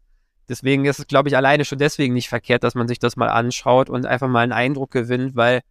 Deswegen 0.47 0.85
ist 0.85 0.99
es, 0.99 1.07
glaube 1.07 1.29
ich, 1.29 1.37
alleine 1.37 1.65
schon 1.65 1.79
deswegen 1.79 2.13
nicht 2.13 2.29
verkehrt, 2.29 2.63
dass 2.63 2.75
man 2.75 2.87
sich 2.87 2.99
das 2.99 3.15
mal 3.15 3.29
anschaut 3.29 3.89
und 3.89 4.05
einfach 4.05 4.27
mal 4.27 4.41
einen 4.41 4.51
Eindruck 4.51 4.91
gewinnt, 4.91 5.35
weil 5.35 5.61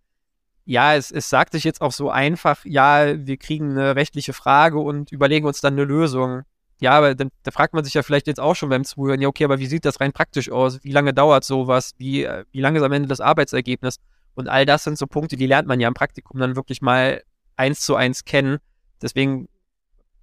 ja, 0.64 0.94
es, 0.94 1.10
es 1.10 1.28
sagt 1.28 1.52
sich 1.52 1.64
jetzt 1.64 1.80
auch 1.80 1.92
so 1.92 2.10
einfach, 2.10 2.64
ja, 2.64 3.26
wir 3.26 3.36
kriegen 3.36 3.72
eine 3.72 3.96
rechtliche 3.96 4.32
Frage 4.32 4.78
und 4.78 5.12
überlegen 5.12 5.46
uns 5.46 5.60
dann 5.60 5.74
eine 5.74 5.84
Lösung. 5.84 6.42
Ja, 6.80 6.92
aber 6.92 7.14
dann, 7.14 7.30
da 7.42 7.50
fragt 7.50 7.74
man 7.74 7.84
sich 7.84 7.92
ja 7.92 8.02
vielleicht 8.02 8.26
jetzt 8.26 8.40
auch 8.40 8.56
schon 8.56 8.70
beim 8.70 8.84
Zuhören, 8.84 9.20
ja, 9.20 9.28
okay, 9.28 9.44
aber 9.44 9.58
wie 9.58 9.66
sieht 9.66 9.84
das 9.84 10.00
rein 10.00 10.12
praktisch 10.12 10.50
aus? 10.50 10.82
Wie 10.82 10.92
lange 10.92 11.12
dauert 11.12 11.44
sowas? 11.44 11.92
Wie, 11.98 12.24
äh, 12.24 12.44
wie 12.52 12.60
lange 12.60 12.78
ist 12.78 12.84
am 12.84 12.92
Ende 12.92 13.08
das 13.08 13.20
Arbeitsergebnis? 13.20 13.96
Und 14.34 14.48
all 14.48 14.64
das 14.64 14.84
sind 14.84 14.96
so 14.96 15.06
Punkte, 15.06 15.36
die 15.36 15.46
lernt 15.46 15.68
man 15.68 15.78
ja 15.78 15.88
im 15.88 15.94
Praktikum 15.94 16.40
dann 16.40 16.56
wirklich 16.56 16.80
mal 16.80 17.22
eins 17.56 17.80
zu 17.80 17.96
eins 17.96 18.24
kennen. 18.24 18.58
Deswegen 19.02 19.48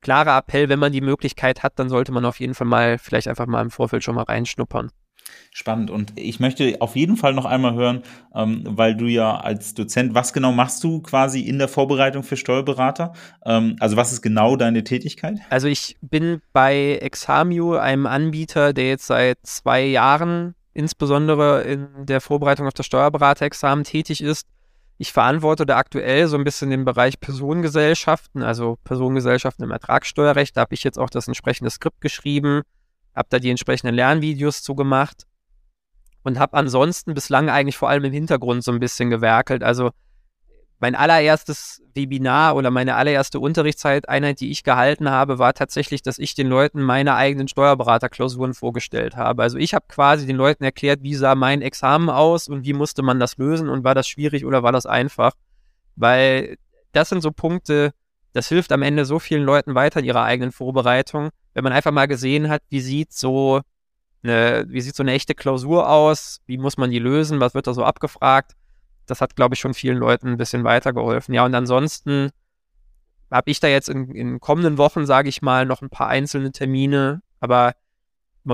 klarer 0.02 0.38
Appell, 0.40 0.68
wenn 0.70 0.80
man 0.80 0.92
die 0.92 1.02
Möglichkeit 1.02 1.62
hat, 1.62 1.78
dann 1.78 1.90
sollte 1.90 2.12
man 2.12 2.26
auf 2.26 2.40
jeden 2.40 2.56
Fall 2.56 2.68
mal 2.68 2.98
vielleicht 2.98 3.28
einfach 3.28 3.46
mal 3.46 3.62
im 3.62 3.70
Vorfeld 3.70 4.04
schon 4.04 4.16
mal 4.16 4.24
reinschnuppern. 4.24 4.92
Spannend. 5.52 5.90
Und 5.90 6.14
ich 6.16 6.40
möchte 6.40 6.78
auf 6.82 6.96
jeden 6.96 7.18
Fall 7.18 7.34
noch 7.34 7.46
einmal 7.46 7.74
hören, 7.74 8.04
ähm, 8.36 8.64
weil 8.66 8.96
du 8.96 9.06
ja 9.06 9.38
als 9.38 9.74
Dozent, 9.74 10.14
was 10.14 10.32
genau 10.32 10.52
machst 10.52 10.84
du 10.84 11.02
quasi 11.02 11.42
in 11.42 11.58
der 11.58 11.68
Vorbereitung 11.68 12.24
für 12.24 12.38
Steuerberater? 12.38 13.14
Ähm, 13.44 13.76
also 13.80 13.98
was 13.98 14.12
ist 14.12 14.22
genau 14.22 14.56
deine 14.56 14.84
Tätigkeit? 14.84 15.40
Also 15.50 15.68
ich 15.68 15.98
bin 16.02 16.42
bei 16.54 17.00
Examio, 17.02 17.76
einem 17.76 18.06
Anbieter, 18.06 18.72
der 18.74 18.90
jetzt 18.90 19.08
seit 19.08 19.40
zwei 19.44 19.84
Jahren 19.84 20.54
insbesondere 20.74 21.64
in 21.64 22.06
der 22.06 22.22
Vorbereitung 22.22 22.68
auf 22.68 22.74
das 22.74 22.86
Steuerberaterexamen 22.86 23.84
tätig 23.84 24.22
ist. 24.22 24.46
Ich 25.00 25.12
verantworte 25.12 25.66
da 25.66 25.78
aktuell 25.78 26.28
so 26.28 26.38
ein 26.38 26.44
bisschen 26.44 26.70
den 26.70 26.86
Bereich 26.86 27.20
Personengesellschaften, 27.20 28.44
also 28.44 28.78
Personengesellschaften 28.84 29.66
im 29.66 29.72
Ertragssteuerrecht. 29.72 30.56
Da 30.56 30.62
habe 30.62 30.76
ich 30.76 30.84
jetzt 30.84 31.00
auch 31.00 31.10
das 31.10 31.28
entsprechende 31.28 31.72
Skript 31.72 32.02
geschrieben 32.02 32.62
habe 33.18 33.28
da 33.30 33.40
die 33.40 33.50
entsprechenden 33.50 33.96
Lernvideos 33.96 34.62
zugemacht 34.62 35.26
und 36.24 36.40
habe 36.40 36.56
ansonsten 36.56 37.14
bislang 37.14 37.50
eigentlich 37.50 37.78
vor 37.78 37.90
allem 37.90 38.06
im 38.06 38.14
Hintergrund 38.14 38.64
so 38.64 38.72
ein 38.72 38.80
bisschen 38.80 39.10
gewerkelt. 39.10 39.64
Also 39.64 39.92
mein 40.80 40.94
allererstes 40.94 41.82
Webinar 41.96 42.56
oder 42.56 42.70
meine 42.70 42.96
allererste 42.96 43.40
Unterrichtseinheit, 43.40 44.40
die 44.40 44.52
ich 44.52 44.64
gehalten 44.64 45.10
habe, 45.10 45.40
war 45.40 45.56
tatsächlich, 45.56 46.04
dass 46.04 46.20
ich 46.20 46.36
den 46.36 46.48
Leuten 46.48 46.84
meine 46.84 47.16
eigenen 47.16 47.48
Steuerberaterklausuren 47.48 48.54
vorgestellt 48.54 49.16
habe. 49.16 49.42
Also 49.42 49.58
ich 49.58 49.74
habe 49.74 49.86
quasi 49.88 50.28
den 50.28 50.36
Leuten 50.36 50.64
erklärt, 50.64 51.02
wie 51.02 51.16
sah 51.16 51.34
mein 51.34 51.64
Examen 51.64 52.10
aus 52.12 52.48
und 52.48 52.64
wie 52.64 52.74
musste 52.74 53.02
man 53.02 53.20
das 53.20 53.38
lösen 53.38 53.70
und 53.70 53.84
war 53.84 53.96
das 53.96 54.08
schwierig 54.08 54.46
oder 54.46 54.62
war 54.62 54.72
das 54.72 54.86
einfach. 54.86 55.32
Weil 55.96 56.58
das 56.92 57.10
sind 57.10 57.22
so 57.22 57.32
Punkte, 57.32 57.94
das 58.38 58.50
hilft 58.50 58.72
am 58.72 58.84
Ende 58.84 59.04
so 59.04 59.18
vielen 59.18 59.44
Leuten 59.44 59.74
weiter 59.74 60.00
in 60.00 60.06
ihrer 60.06 60.24
eigenen 60.24 60.52
Vorbereitung, 60.52 61.32
wenn 61.56 61.64
man 61.64 61.74
einfach 61.74 61.92
mal 61.92 62.06
gesehen 62.06 62.50
hat, 62.50 62.62
wie 62.70 62.82
sieht 62.82 63.12
so 63.12 63.62
eine, 64.22 64.66
wie 64.68 64.82
sieht 64.82 64.96
so 64.96 65.02
eine 65.02 65.14
echte 65.14 65.34
Klausur 65.34 65.90
aus, 65.90 66.40
wie 66.46 66.60
muss 66.60 66.78
man 66.78 66.92
die 66.92 67.00
lösen, 67.00 67.40
was 67.40 67.56
wird 67.56 67.66
da 67.66 67.74
so 67.74 67.84
abgefragt. 67.84 68.52
Das 69.08 69.22
hat, 69.22 69.36
glaube 69.36 69.56
ich, 69.56 69.60
schon 69.60 69.74
vielen 69.74 69.98
Leuten 69.98 70.28
ein 70.28 70.38
bisschen 70.38 70.64
weitergeholfen. 70.64 71.34
Ja, 71.34 71.46
und 71.46 71.56
ansonsten 71.56 72.30
habe 73.32 73.50
ich 73.50 73.60
da 73.60 73.68
jetzt 73.68 73.90
in, 73.90 74.14
in 74.14 74.40
kommenden 74.40 74.78
Wochen, 74.78 75.08
sage 75.08 75.30
ich 75.30 75.42
mal, 75.42 75.66
noch 75.66 75.82
ein 75.82 75.90
paar 75.90 76.08
einzelne 76.08 76.52
Termine, 76.52 77.24
aber 77.40 77.74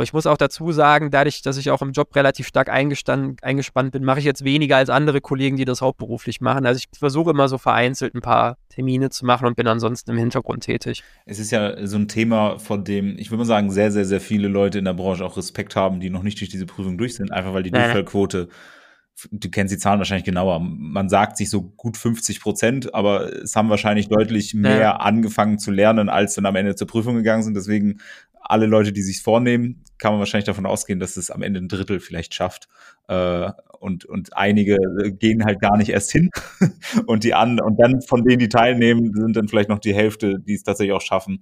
ich 0.01 0.13
muss 0.13 0.25
auch 0.25 0.37
dazu 0.37 0.71
sagen, 0.71 1.11
dadurch, 1.11 1.41
dass 1.41 1.57
ich 1.57 1.69
auch 1.69 1.81
im 1.81 1.91
Job 1.91 2.15
relativ 2.15 2.47
stark 2.47 2.69
eingespannt 2.69 3.91
bin, 3.91 4.03
mache 4.03 4.19
ich 4.19 4.25
jetzt 4.25 4.43
weniger 4.43 4.77
als 4.77 4.89
andere 4.89 5.21
Kollegen, 5.21 5.57
die 5.57 5.65
das 5.65 5.81
hauptberuflich 5.81 6.41
machen. 6.41 6.65
Also 6.65 6.79
ich 6.79 6.97
versuche 6.97 7.31
immer 7.31 7.47
so 7.47 7.57
vereinzelt 7.57 8.15
ein 8.15 8.21
paar 8.21 8.57
Termine 8.69 9.09
zu 9.11 9.25
machen 9.25 9.45
und 9.45 9.55
bin 9.55 9.67
ansonsten 9.67 10.11
im 10.11 10.17
Hintergrund 10.17 10.63
tätig. 10.63 11.03
Es 11.25 11.37
ist 11.37 11.51
ja 11.51 11.85
so 11.85 11.97
ein 11.97 12.07
Thema, 12.07 12.57
von 12.57 12.83
dem 12.83 13.17
ich 13.19 13.29
würde 13.29 13.39
mal 13.39 13.45
sagen, 13.45 13.69
sehr, 13.69 13.91
sehr, 13.91 14.05
sehr 14.05 14.21
viele 14.21 14.47
Leute 14.47 14.79
in 14.79 14.85
der 14.85 14.93
Branche 14.93 15.23
auch 15.23 15.37
Respekt 15.37 15.75
haben, 15.75 15.99
die 15.99 16.09
noch 16.09 16.23
nicht 16.23 16.39
durch 16.39 16.49
diese 16.49 16.65
Prüfung 16.65 16.97
durch 16.97 17.15
sind, 17.15 17.31
einfach 17.31 17.53
weil 17.53 17.63
die 17.63 17.71
Durchfallquote 17.71 18.49
du 19.31 19.49
kennst 19.49 19.73
die 19.73 19.77
Zahlen 19.77 19.99
wahrscheinlich 19.99 20.25
genauer. 20.25 20.59
Man 20.59 21.09
sagt 21.09 21.37
sich 21.37 21.49
so 21.49 21.61
gut 21.61 21.97
50 21.97 22.41
Prozent, 22.41 22.93
aber 22.93 23.31
es 23.43 23.55
haben 23.55 23.69
wahrscheinlich 23.69 24.09
deutlich 24.09 24.53
mehr 24.53 24.79
ja. 24.79 24.95
angefangen 24.97 25.59
zu 25.59 25.71
lernen, 25.71 26.09
als 26.09 26.35
dann 26.35 26.45
am 26.45 26.55
Ende 26.55 26.75
zur 26.75 26.87
Prüfung 26.87 27.15
gegangen 27.15 27.43
sind. 27.43 27.55
Deswegen 27.55 27.99
alle 28.43 28.65
Leute, 28.65 28.93
die 28.93 29.01
sich 29.01 29.21
vornehmen, 29.21 29.83
kann 29.97 30.13
man 30.13 30.19
wahrscheinlich 30.19 30.45
davon 30.45 30.65
ausgehen, 30.65 30.99
dass 30.99 31.17
es 31.17 31.31
am 31.31 31.41
Ende 31.41 31.61
ein 31.61 31.67
Drittel 31.67 31.99
vielleicht 31.99 32.33
schafft. 32.33 32.67
Äh, 33.07 33.51
und, 33.79 34.05
und 34.05 34.35
einige 34.35 34.77
gehen 35.17 35.45
halt 35.45 35.59
gar 35.59 35.77
nicht 35.77 35.89
erst 35.89 36.11
hin. 36.11 36.29
und 37.05 37.23
die 37.23 37.33
an, 37.33 37.59
und 37.59 37.77
dann 37.77 38.01
von 38.01 38.23
denen, 38.23 38.39
die 38.39 38.49
teilnehmen, 38.49 39.13
sind 39.13 39.35
dann 39.35 39.47
vielleicht 39.47 39.69
noch 39.69 39.79
die 39.79 39.95
Hälfte, 39.95 40.39
die 40.39 40.55
es 40.55 40.63
tatsächlich 40.63 40.93
auch 40.93 41.01
schaffen. 41.01 41.41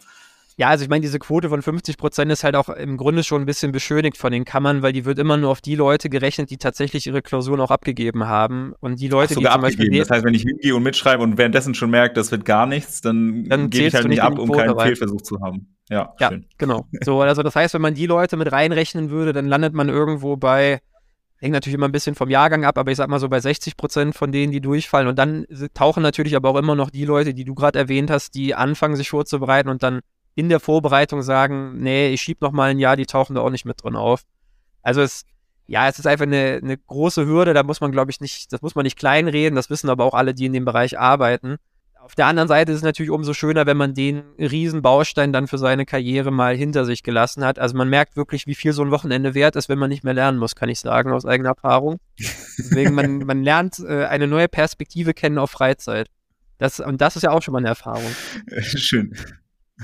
Ja, 0.61 0.69
also 0.69 0.83
ich 0.83 0.91
meine, 0.91 1.01
diese 1.01 1.17
Quote 1.17 1.49
von 1.49 1.63
50 1.63 1.97
Prozent 1.97 2.31
ist 2.31 2.43
halt 2.43 2.55
auch 2.55 2.69
im 2.69 2.95
Grunde 2.95 3.23
schon 3.23 3.41
ein 3.41 3.47
bisschen 3.47 3.71
beschönigt 3.71 4.15
von 4.15 4.31
den 4.31 4.45
Kammern, 4.45 4.83
weil 4.83 4.93
die 4.93 5.05
wird 5.05 5.17
immer 5.17 5.35
nur 5.35 5.49
auf 5.49 5.59
die 5.59 5.73
Leute 5.73 6.07
gerechnet, 6.07 6.51
die 6.51 6.57
tatsächlich 6.57 7.07
ihre 7.07 7.23
Klausuren 7.23 7.59
auch 7.61 7.71
abgegeben 7.71 8.27
haben. 8.27 8.75
Und 8.79 8.99
die 8.99 9.07
Leute, 9.07 9.31
Ach, 9.31 9.35
sogar 9.37 9.53
die 9.53 9.55
zum 9.55 9.63
abgegeben. 9.63 9.89
Beispiel. 9.89 9.99
Das 10.01 10.09
heißt, 10.11 10.23
wenn 10.23 10.35
ich 10.35 10.43
hingehe 10.43 10.75
und 10.75 10.83
mitschreibe 10.83 11.23
und 11.23 11.39
währenddessen 11.39 11.73
schon 11.73 11.89
merke, 11.89 12.13
das 12.13 12.31
wird 12.31 12.45
gar 12.45 12.67
nichts, 12.67 13.01
dann, 13.01 13.45
dann 13.45 13.71
gebe 13.71 13.87
ich 13.87 13.95
halt 13.95 14.07
nicht 14.07 14.21
ab, 14.21 14.37
um 14.37 14.51
keinen 14.51 14.69
rein. 14.69 14.89
Fehlversuch 14.89 15.23
zu 15.23 15.41
haben. 15.41 15.65
Ja, 15.89 16.13
ja 16.19 16.29
schön. 16.29 16.45
genau. 16.59 16.85
So, 17.03 17.19
also 17.21 17.41
das 17.41 17.55
heißt, 17.55 17.73
wenn 17.73 17.81
man 17.81 17.95
die 17.95 18.05
Leute 18.05 18.37
mit 18.37 18.51
reinrechnen 18.51 19.09
würde, 19.09 19.33
dann 19.33 19.47
landet 19.47 19.73
man 19.73 19.89
irgendwo 19.89 20.37
bei, 20.37 20.79
hängt 21.37 21.53
natürlich 21.53 21.73
immer 21.73 21.87
ein 21.87 21.91
bisschen 21.91 22.13
vom 22.13 22.29
Jahrgang 22.29 22.65
ab, 22.65 22.77
aber 22.77 22.91
ich 22.91 22.97
sag 22.97 23.09
mal 23.09 23.19
so 23.19 23.29
bei 23.29 23.39
60 23.39 23.77
Prozent 23.77 24.13
von 24.13 24.31
denen, 24.31 24.51
die 24.51 24.61
durchfallen. 24.61 25.07
Und 25.07 25.17
dann 25.17 25.47
tauchen 25.73 26.03
natürlich 26.03 26.35
aber 26.35 26.49
auch 26.49 26.57
immer 26.57 26.75
noch 26.75 26.91
die 26.91 27.05
Leute, 27.05 27.33
die 27.33 27.45
du 27.45 27.55
gerade 27.55 27.79
erwähnt 27.79 28.11
hast, 28.11 28.35
die 28.35 28.53
anfangen, 28.53 28.95
sich 28.95 29.09
vorzubereiten 29.09 29.67
und 29.67 29.81
dann 29.81 30.01
in 30.35 30.49
der 30.49 30.59
Vorbereitung 30.59 31.21
sagen, 31.21 31.81
nee, 31.81 32.09
ich 32.09 32.21
schieb 32.21 32.41
noch 32.41 32.51
mal 32.51 32.71
ein 32.71 32.79
Jahr, 32.79 32.95
die 32.95 33.05
tauchen 33.05 33.35
da 33.35 33.41
auch 33.41 33.49
nicht 33.49 33.65
mit 33.65 33.83
drin 33.83 33.95
auf. 33.95 34.21
Also 34.81 35.01
es, 35.01 35.23
ja, 35.67 35.87
es 35.87 35.99
ist 35.99 36.07
einfach 36.07 36.25
eine, 36.25 36.59
eine 36.61 36.77
große 36.77 37.25
Hürde, 37.25 37.53
da 37.53 37.63
muss 37.63 37.81
man, 37.81 37.91
glaube 37.91 38.11
ich, 38.11 38.21
nicht, 38.21 38.51
das 38.51 38.61
muss 38.61 38.75
man 38.75 38.83
nicht 38.83 38.97
kleinreden, 38.97 39.55
das 39.55 39.69
wissen 39.69 39.89
aber 39.89 40.05
auch 40.05 40.13
alle, 40.13 40.33
die 40.33 40.45
in 40.45 40.53
dem 40.53 40.65
Bereich 40.65 40.99
arbeiten. 40.99 41.57
Auf 42.01 42.15
der 42.15 42.25
anderen 42.25 42.47
Seite 42.47 42.71
ist 42.71 42.79
es 42.79 42.83
natürlich 42.83 43.11
umso 43.11 43.33
schöner, 43.33 43.67
wenn 43.67 43.77
man 43.77 43.93
den 43.93 44.23
riesen 44.39 44.81
Baustein 44.81 45.31
dann 45.31 45.47
für 45.47 45.59
seine 45.59 45.85
Karriere 45.85 46.31
mal 46.31 46.55
hinter 46.55 46.83
sich 46.83 47.03
gelassen 47.03 47.45
hat. 47.45 47.59
Also 47.59 47.77
man 47.77 47.89
merkt 47.89 48.15
wirklich, 48.15 48.47
wie 48.47 48.55
viel 48.55 48.73
so 48.73 48.81
ein 48.81 48.89
Wochenende 48.89 49.35
wert 49.35 49.55
ist, 49.55 49.69
wenn 49.69 49.77
man 49.77 49.89
nicht 49.89 50.03
mehr 50.03 50.15
lernen 50.15 50.39
muss, 50.39 50.55
kann 50.55 50.67
ich 50.67 50.79
sagen, 50.79 51.11
aus 51.11 51.25
eigener 51.25 51.49
Erfahrung. 51.49 51.99
Deswegen, 52.17 52.95
man, 52.95 53.19
man 53.25 53.43
lernt 53.43 53.77
äh, 53.79 54.05
eine 54.05 54.25
neue 54.25 54.47
Perspektive 54.47 55.13
kennen 55.13 55.37
auf 55.37 55.51
Freizeit. 55.51 56.07
Das, 56.57 56.79
und 56.79 57.01
das 57.01 57.15
ist 57.15 57.21
ja 57.21 57.31
auch 57.31 57.43
schon 57.43 57.51
mal 57.51 57.59
eine 57.59 57.69
Erfahrung. 57.69 58.11
Schön. 58.61 59.15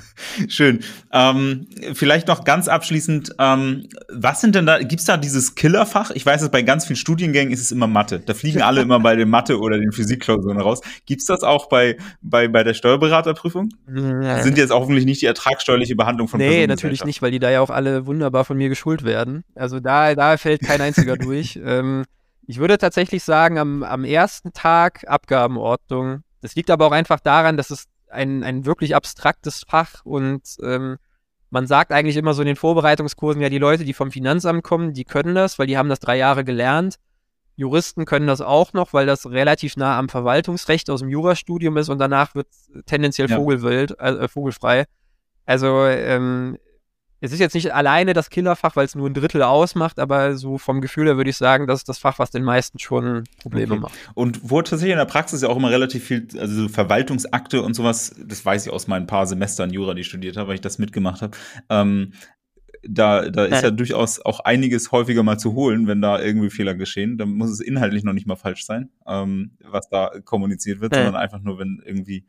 Schön. 0.47 0.79
Ähm, 1.11 1.67
vielleicht 1.93 2.27
noch 2.27 2.43
ganz 2.43 2.67
abschließend, 2.67 3.35
ähm, 3.39 3.87
was 4.11 4.41
sind 4.41 4.55
denn 4.55 4.65
da, 4.65 4.79
gibt's 4.79 5.05
da 5.05 5.17
dieses 5.17 5.55
Killerfach? 5.55 6.11
Ich 6.11 6.25
weiß, 6.25 6.41
dass 6.41 6.51
bei 6.51 6.61
ganz 6.61 6.85
vielen 6.85 6.97
Studiengängen 6.97 7.53
ist 7.53 7.61
es 7.61 7.71
immer 7.71 7.87
Mathe. 7.87 8.19
Da 8.19 8.33
fliegen 8.33 8.61
alle 8.61 8.81
immer 8.81 8.99
bei 8.99 9.15
den 9.15 9.29
Mathe- 9.29 9.59
oder 9.59 9.77
den 9.77 9.91
Physikklausuren 9.91 10.59
raus. 10.59 10.81
Gibt's 11.05 11.25
das 11.25 11.43
auch 11.43 11.69
bei, 11.69 11.97
bei, 12.21 12.47
bei 12.47 12.63
der 12.63 12.73
Steuerberaterprüfung? 12.73 13.69
Ja. 13.93 14.41
Sind 14.43 14.57
jetzt 14.57 14.71
auch 14.71 14.81
hoffentlich 14.81 15.05
nicht 15.05 15.21
die 15.21 15.25
ertragsteuerliche 15.25 15.95
Behandlung 15.95 16.27
von 16.27 16.39
Nee, 16.39 16.67
natürlich 16.67 17.03
nicht, 17.03 17.21
weil 17.21 17.31
die 17.31 17.39
da 17.39 17.49
ja 17.49 17.61
auch 17.61 17.69
alle 17.69 18.05
wunderbar 18.05 18.45
von 18.45 18.57
mir 18.57 18.69
geschult 18.69 19.03
werden. 19.03 19.43
Also 19.55 19.79
da, 19.79 20.15
da 20.15 20.37
fällt 20.37 20.61
kein 20.61 20.81
einziger 20.81 21.15
durch. 21.17 21.59
Ähm, 21.63 22.05
ich 22.47 22.59
würde 22.59 22.77
tatsächlich 22.77 23.23
sagen, 23.23 23.57
am, 23.57 23.83
am 23.83 24.05
ersten 24.05 24.53
Tag 24.53 25.03
Abgabenordnung. 25.07 26.21
Das 26.41 26.55
liegt 26.55 26.69
aber 26.69 26.87
auch 26.87 26.91
einfach 26.91 27.19
daran, 27.19 27.57
dass 27.57 27.71
es 27.71 27.85
ein, 28.09 28.43
ein 28.43 28.65
wirklich 28.65 28.95
abstraktes 28.95 29.63
Fach 29.67 30.05
und 30.05 30.41
ähm, 30.63 30.97
man 31.49 31.65
sagt 31.65 31.91
eigentlich 31.91 32.17
immer 32.17 32.33
so 32.33 32.41
in 32.41 32.47
den 32.47 32.55
Vorbereitungskursen, 32.55 33.41
ja, 33.41 33.49
die 33.49 33.57
Leute, 33.57 33.85
die 33.85 33.93
vom 33.93 34.11
Finanzamt 34.11 34.63
kommen, 34.63 34.93
die 34.93 35.05
können 35.05 35.33
das, 35.33 35.57
weil 35.57 35.67
die 35.67 35.77
haben 35.77 35.89
das 35.89 35.99
drei 35.99 36.17
Jahre 36.17 36.43
gelernt. 36.43 36.97
Juristen 37.55 38.05
können 38.05 38.27
das 38.27 38.41
auch 38.41 38.73
noch, 38.73 38.93
weil 38.93 39.05
das 39.05 39.29
relativ 39.29 39.77
nah 39.77 39.97
am 39.97 40.09
Verwaltungsrecht 40.09 40.89
aus 40.89 40.99
dem 40.99 41.09
Jurastudium 41.09 41.77
ist 41.77 41.89
und 41.89 41.99
danach 41.99 42.35
wird 42.35 42.47
tendenziell 42.85 43.29
ja. 43.29 43.37
vogelwild, 43.37 43.99
äh, 43.99 44.27
vogelfrei. 44.27 44.85
Also 45.45 45.85
ähm, 45.85 46.57
es 47.19 47.31
ist 47.31 47.39
jetzt 47.39 47.55
nicht 47.55 47.73
alleine 47.73 48.13
das 48.13 48.29
Killerfach, 48.29 48.75
weil 48.75 48.85
es 48.85 48.95
nur 48.95 49.09
ein 49.09 49.13
Drittel 49.13 49.41
ausmacht, 49.41 49.99
aber 49.99 50.37
so 50.37 50.57
vom 50.57 50.81
Gefühl 50.81 51.07
her 51.07 51.17
würde 51.17 51.29
ich 51.29 51.37
sagen, 51.37 51.65
das 51.65 51.79
ist 51.79 51.89
das 51.89 51.97
Fach, 51.97 52.19
was 52.19 52.29
den 52.29 52.43
meisten 52.43 52.77
schon 52.79 53.23
Probleme 53.41 53.73
okay. 53.73 53.81
macht. 53.81 53.93
Und 54.13 54.39
wo 54.43 54.61
tatsächlich 54.61 54.91
in 54.91 54.99
der 54.99 55.05
Praxis 55.05 55.41
ja 55.41 55.49
auch 55.49 55.57
immer 55.57 55.71
relativ 55.71 56.03
viel, 56.03 56.27
also 56.39 56.63
so 56.63 56.69
Verwaltungsakte 56.69 57.61
und 57.61 57.73
sowas, 57.73 58.15
das 58.23 58.45
weiß 58.45 58.67
ich 58.67 58.71
aus 58.71 58.87
meinen 58.87 59.07
paar 59.07 59.25
Semestern 59.25 59.71
Jura, 59.71 59.93
die 59.95 60.01
ich 60.01 60.07
studiert 60.07 60.37
habe, 60.37 60.49
weil 60.49 60.55
ich 60.55 60.61
das 60.61 60.77
mitgemacht 60.77 61.21
habe. 61.21 61.35
Ähm, 61.69 62.13
da, 62.83 63.29
da 63.29 63.45
ist 63.45 63.63
ja 63.63 63.71
durchaus 63.71 64.23
auch 64.23 64.39
einiges 64.41 64.91
häufiger 64.91 65.23
mal 65.23 65.37
zu 65.37 65.53
holen, 65.53 65.87
wenn 65.87 66.01
da 66.01 66.21
irgendwie 66.21 66.49
Fehler 66.49 66.75
geschehen. 66.75 67.17
Dann 67.17 67.29
muss 67.29 67.49
es 67.49 67.59
inhaltlich 67.59 68.03
noch 68.03 68.13
nicht 68.13 68.27
mal 68.27 68.35
falsch 68.35 68.65
sein, 68.65 68.89
ähm, 69.07 69.51
was 69.63 69.89
da 69.89 70.11
kommuniziert 70.23 70.79
wird, 70.79 70.95
ja. 70.95 71.03
sondern 71.03 71.21
einfach 71.21 71.41
nur, 71.41 71.57
wenn 71.59 71.81
irgendwie 71.83 72.25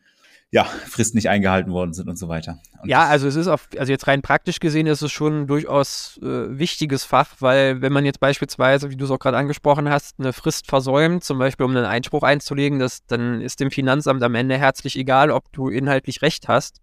ja, 0.50 0.64
Fristen 0.64 1.18
nicht 1.18 1.28
eingehalten 1.28 1.72
worden 1.72 1.92
sind 1.92 2.08
und 2.08 2.16
so 2.16 2.28
weiter. 2.28 2.58
Und 2.80 2.88
ja, 2.88 3.06
also 3.06 3.28
es 3.28 3.36
ist 3.36 3.48
auf, 3.48 3.68
also 3.76 3.92
jetzt 3.92 4.06
rein 4.06 4.22
praktisch 4.22 4.60
gesehen 4.60 4.86
ist 4.86 5.02
es 5.02 5.12
schon 5.12 5.42
ein 5.42 5.46
durchaus 5.46 6.18
äh, 6.22 6.58
wichtiges 6.58 7.04
Fach, 7.04 7.34
weil 7.40 7.82
wenn 7.82 7.92
man 7.92 8.06
jetzt 8.06 8.20
beispielsweise, 8.20 8.90
wie 8.90 8.96
du 8.96 9.04
es 9.04 9.10
auch 9.10 9.18
gerade 9.18 9.36
angesprochen 9.36 9.90
hast, 9.90 10.18
eine 10.18 10.32
Frist 10.32 10.66
versäumt, 10.66 11.22
zum 11.22 11.38
Beispiel 11.38 11.66
um 11.66 11.76
einen 11.76 11.84
Einspruch 11.84 12.22
einzulegen, 12.22 12.78
das, 12.78 13.04
dann 13.06 13.42
ist 13.42 13.60
dem 13.60 13.70
Finanzamt 13.70 14.22
am 14.22 14.34
Ende 14.34 14.56
herzlich 14.56 14.96
egal, 14.96 15.30
ob 15.30 15.52
du 15.52 15.68
inhaltlich 15.68 16.22
recht 16.22 16.48
hast. 16.48 16.80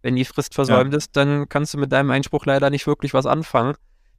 Wenn 0.00 0.16
die 0.16 0.24
Frist 0.24 0.54
versäumt 0.54 0.92
ja. 0.92 0.98
ist, 0.98 1.14
dann 1.14 1.48
kannst 1.50 1.74
du 1.74 1.78
mit 1.78 1.92
deinem 1.92 2.10
Einspruch 2.10 2.46
leider 2.46 2.70
nicht 2.70 2.86
wirklich 2.86 3.12
was 3.12 3.26
anfangen. 3.26 3.74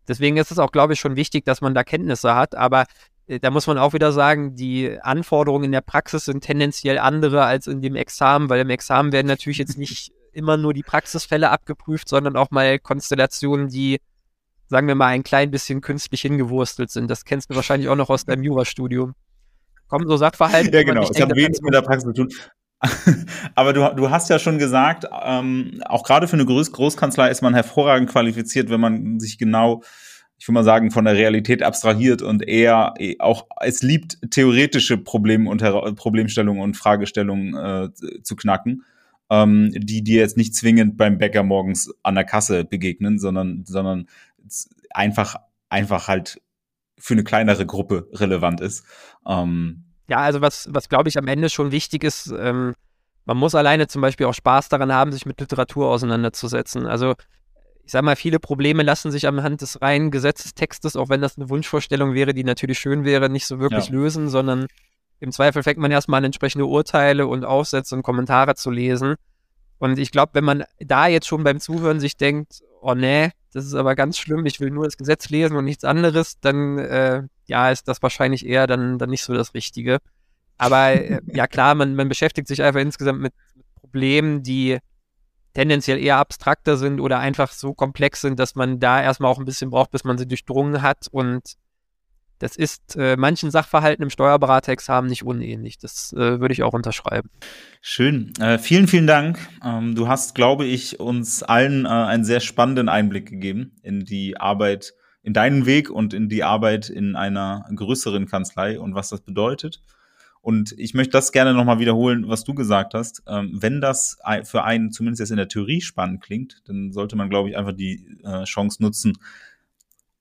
Deswegen 0.07 0.37
ist 0.37 0.51
es 0.51 0.59
auch, 0.59 0.71
glaube 0.71 0.93
ich, 0.93 0.99
schon 0.99 1.15
wichtig, 1.15 1.45
dass 1.45 1.61
man 1.61 1.73
da 1.73 1.83
Kenntnisse 1.83 2.35
hat. 2.35 2.55
Aber 2.55 2.85
da 3.28 3.51
muss 3.51 3.67
man 3.67 3.78
auch 3.78 3.93
wieder 3.93 4.11
sagen, 4.11 4.55
die 4.55 4.97
Anforderungen 5.01 5.65
in 5.65 5.71
der 5.71 5.82
Praxis 5.82 6.26
sind 6.26 6.41
tendenziell 6.41 6.97
andere 6.97 7.45
als 7.45 7.67
in 7.67 7.82
dem 7.82 7.95
Examen, 7.95 8.49
weil 8.49 8.59
im 8.61 8.69
Examen 8.69 9.11
werden 9.11 9.28
natürlich 9.28 9.57
jetzt 9.57 9.78
nicht 9.78 10.11
immer 10.34 10.57
nur 10.57 10.74
die 10.74 10.84
Praxisfälle 10.84 11.49
abgeprüft, 11.49 12.09
sondern 12.09 12.36
auch 12.36 12.49
mal 12.51 12.80
Konstellationen, 12.80 13.69
die, 13.69 13.99
sagen 14.67 14.88
wir 14.88 14.95
mal, 14.95 15.07
ein 15.07 15.24
klein 15.24 15.51
bisschen 15.51 15.80
künstlich 15.82 16.21
hingewurstelt 16.21 16.89
sind. 16.89 17.09
Das 17.09 17.24
kennst 17.24 17.51
du 17.51 17.55
wahrscheinlich 17.55 17.88
auch 17.88 17.95
noch 17.95 18.09
aus 18.09 18.26
deinem 18.26 18.43
Jurastudium. 18.43 19.13
Kommen 19.88 20.07
so 20.07 20.17
Sachverhalte. 20.17 20.76
Ja, 20.76 20.84
genau. 20.84 21.03
Es 21.03 21.21
hat 21.21 21.36
wenig 21.36 21.59
mit 21.61 21.74
der 21.74 21.84
Praxis 21.84 22.05
zu 22.05 22.13
tun. 22.13 22.30
Aber 23.55 23.74
du, 23.74 23.93
du 23.95 24.09
hast 24.09 24.30
ja 24.30 24.39
schon 24.39 24.57
gesagt, 24.57 25.05
ähm, 25.24 25.82
auch 25.86 26.03
gerade 26.03 26.28
für 26.28 26.34
eine 26.34 26.45
Groß 26.45 26.71
Großkanzlei 26.71 27.30
ist 27.30 27.41
man 27.41 27.53
hervorragend 27.53 28.09
qualifiziert, 28.09 28.69
wenn 28.69 28.82
man 28.82 29.19
sich 29.19 29.38
genau, 29.38 29.84
ich 30.43 30.47
würde 30.49 30.55
mal 30.55 30.65
sagen, 30.65 30.91
von 30.91 31.05
der 31.05 31.13
Realität 31.13 31.63
abstrahiert 31.63 32.21
und 32.21 32.45
eher 32.45 32.95
eh, 32.99 33.15
auch 33.19 33.47
es 33.61 33.81
liebt, 33.81 34.17
theoretische 34.29 34.97
Problem 34.97 35.47
und 35.47 35.63
Problemstellungen 35.95 36.61
und 36.61 36.75
Fragestellungen 36.75 37.55
äh, 37.55 38.21
zu 38.23 38.35
knacken, 38.35 38.83
ähm, 39.29 39.71
die 39.73 40.03
dir 40.03 40.19
jetzt 40.19 40.35
nicht 40.35 40.53
zwingend 40.53 40.97
beim 40.97 41.17
Bäcker 41.17 41.43
morgens 41.43 41.93
an 42.03 42.15
der 42.15 42.25
Kasse 42.25 42.65
begegnen, 42.65 43.19
sondern, 43.19 43.63
sondern 43.65 44.09
einfach, 44.89 45.37
einfach 45.69 46.09
halt 46.09 46.41
für 46.99 47.13
eine 47.13 47.23
kleinere 47.23 47.65
Gruppe 47.65 48.09
relevant 48.11 48.59
ist. 48.59 48.83
Ähm, 49.25 49.85
ja, 50.09 50.17
also 50.17 50.41
was, 50.41 50.67
was 50.69 50.89
glaube 50.89 51.07
ich 51.07 51.17
am 51.17 51.29
Ende 51.29 51.49
schon 51.49 51.71
wichtig 51.71 52.03
ist, 52.03 52.33
ähm, 52.37 52.73
man 53.23 53.37
muss 53.37 53.55
alleine 53.55 53.87
zum 53.87 54.01
Beispiel 54.01 54.25
auch 54.25 54.33
Spaß 54.33 54.67
daran 54.67 54.91
haben, 54.91 55.13
sich 55.13 55.25
mit 55.25 55.39
Literatur 55.39 55.87
auseinanderzusetzen. 55.87 56.85
Also 56.85 57.15
ich 57.86 57.91
sage 57.91 58.05
mal, 58.05 58.15
viele 58.15 58.39
Probleme 58.39 58.84
lassen 58.84 59.11
sich 59.11 59.27
anhand 59.27 59.61
des 59.61 59.81
reinen 59.81 60.09
Gesetzestextes, 60.09 60.95
auch 60.95 61.09
wenn 61.09 61.21
das 61.21 61.38
eine 61.38 61.49
Wunschvorstellung 61.49 62.13
wäre, 62.13 62.34
die 62.34 62.43
natürlich 62.43 62.79
schön 62.79 63.03
wäre, 63.03 63.29
nicht 63.29 63.45
so 63.45 63.59
wirklich 63.59 63.88
ja. 63.88 63.93
lösen, 63.93 64.29
sondern 64.29 64.67
im 65.19 65.31
Zweifel 65.31 65.63
fängt 65.63 65.79
man 65.79 65.91
erstmal 65.91 66.19
an, 66.19 66.25
entsprechende 66.25 66.65
Urteile 66.65 67.27
und 67.27 67.45
Aufsätze 67.45 67.95
und 67.95 68.03
Kommentare 68.03 68.55
zu 68.55 68.71
lesen. 68.71 69.15
Und 69.79 69.99
ich 69.99 70.11
glaube, 70.11 70.31
wenn 70.36 70.45
man 70.45 70.63
da 70.79 71.07
jetzt 71.07 71.27
schon 71.27 71.43
beim 71.43 71.59
Zuhören 71.59 71.99
sich 71.99 72.15
denkt, 72.15 72.61
oh 72.81 72.93
nee, 72.93 73.31
das 73.53 73.65
ist 73.65 73.73
aber 73.73 73.95
ganz 73.95 74.17
schlimm, 74.17 74.45
ich 74.45 74.59
will 74.59 74.71
nur 74.71 74.86
das 74.86 74.97
Gesetz 74.97 75.29
lesen 75.29 75.57
und 75.57 75.65
nichts 75.65 75.84
anderes, 75.84 76.39
dann 76.39 76.77
äh, 76.77 77.23
ja, 77.45 77.69
ist 77.69 77.88
das 77.88 78.01
wahrscheinlich 78.01 78.45
eher 78.45 78.65
dann, 78.65 78.97
dann 78.97 79.09
nicht 79.09 79.23
so 79.23 79.34
das 79.34 79.53
Richtige. 79.53 79.97
Aber 80.57 80.93
äh, 80.93 81.21
ja 81.34 81.47
klar, 81.47 81.75
man, 81.75 81.95
man 81.95 82.09
beschäftigt 82.09 82.47
sich 82.47 82.63
einfach 82.63 82.79
insgesamt 82.79 83.19
mit, 83.21 83.34
mit 83.55 83.65
Problemen, 83.75 84.41
die 84.41 84.79
tendenziell 85.54 85.99
eher 85.99 86.18
abstrakter 86.18 86.78
sind 86.78 86.99
oder 86.99 87.20
einfach 87.20 87.51
so 87.51 87.74
komplex 87.74 88.22
sind, 88.22 88.39
dass 88.39 88.56
man 88.56 88.80
da 88.80 89.01
erstmal 89.01 89.32
auch 89.32 89.39
ein 89.39 89.45
bisschen 89.45 89.70
braucht, 89.70 89.91
bis 89.91 90.04
man 90.04 90.18
sie 90.18 90.28
durchdrungen 90.28 90.82
hat. 90.82 91.08
Und 91.12 91.56
das 92.39 92.56
ist 92.56 92.95
äh, 92.97 93.16
manchen 93.16 93.51
Sachverhalten 93.51 94.04
im 94.04 94.10
Steuerberaterexamen 94.10 95.10
nicht 95.10 95.24
unähnlich. 95.24 95.78
Das 95.78 96.12
äh, 96.14 96.39
würde 96.39 96.54
ich 96.54 96.64
auch 96.64 96.74
unterschreiben. 96.74 97.30
Schön. 97.82 98.34
Äh, 98.39 98.58
vielen, 98.58 98.88
vielen 98.88 99.08
Dank. 99.08 99.39
Ähm, 99.64 99.95
du 99.95 100.08
hast, 100.08 100.36
glaube 100.36 100.66
ich, 100.66 100.99
uns 100.99 101.43
allen 101.43 101.86
äh, 101.86 101.89
einen 101.89 102.26
sehr 102.26 102.39
spannenden 102.39 102.89
Einblick 102.89 103.30
gegeben 103.30 103.78
in 103.82 104.04
die 104.04 104.38
Arbeit 104.38 104.93
in 105.24 105.34
deinen 105.34 105.66
Weg 105.66 105.89
und 105.89 106.14
in 106.14 106.28
die 106.28 106.43
Arbeit 106.43 106.89
in 106.89 107.16
einer 107.16 107.66
größeren 107.74 108.28
Kanzlei 108.28 108.78
und 108.78 108.93
was 108.93 109.10
das 109.10 109.22
bedeutet. 109.22 109.82
Und 110.43 110.75
ich 110.77 110.93
möchte 110.93 111.11
das 111.11 111.31
gerne 111.31 111.53
nochmal 111.53 111.79
wiederholen, 111.79 112.27
was 112.27 112.43
du 112.43 112.53
gesagt 112.53 112.93
hast. 112.93 113.23
Ähm, 113.27 113.51
wenn 113.53 113.79
das 113.79 114.17
für 114.43 114.65
einen 114.65 114.91
zumindest 114.91 115.21
jetzt 115.21 115.29
in 115.29 115.37
der 115.37 115.47
Theorie 115.47 115.79
spannend 115.79 116.21
klingt, 116.21 116.61
dann 116.65 116.91
sollte 116.91 117.15
man, 117.15 117.29
glaube 117.29 117.49
ich, 117.49 117.57
einfach 117.57 117.71
die 117.71 118.05
äh, 118.25 118.43
Chance 118.43 118.83
nutzen 118.83 119.17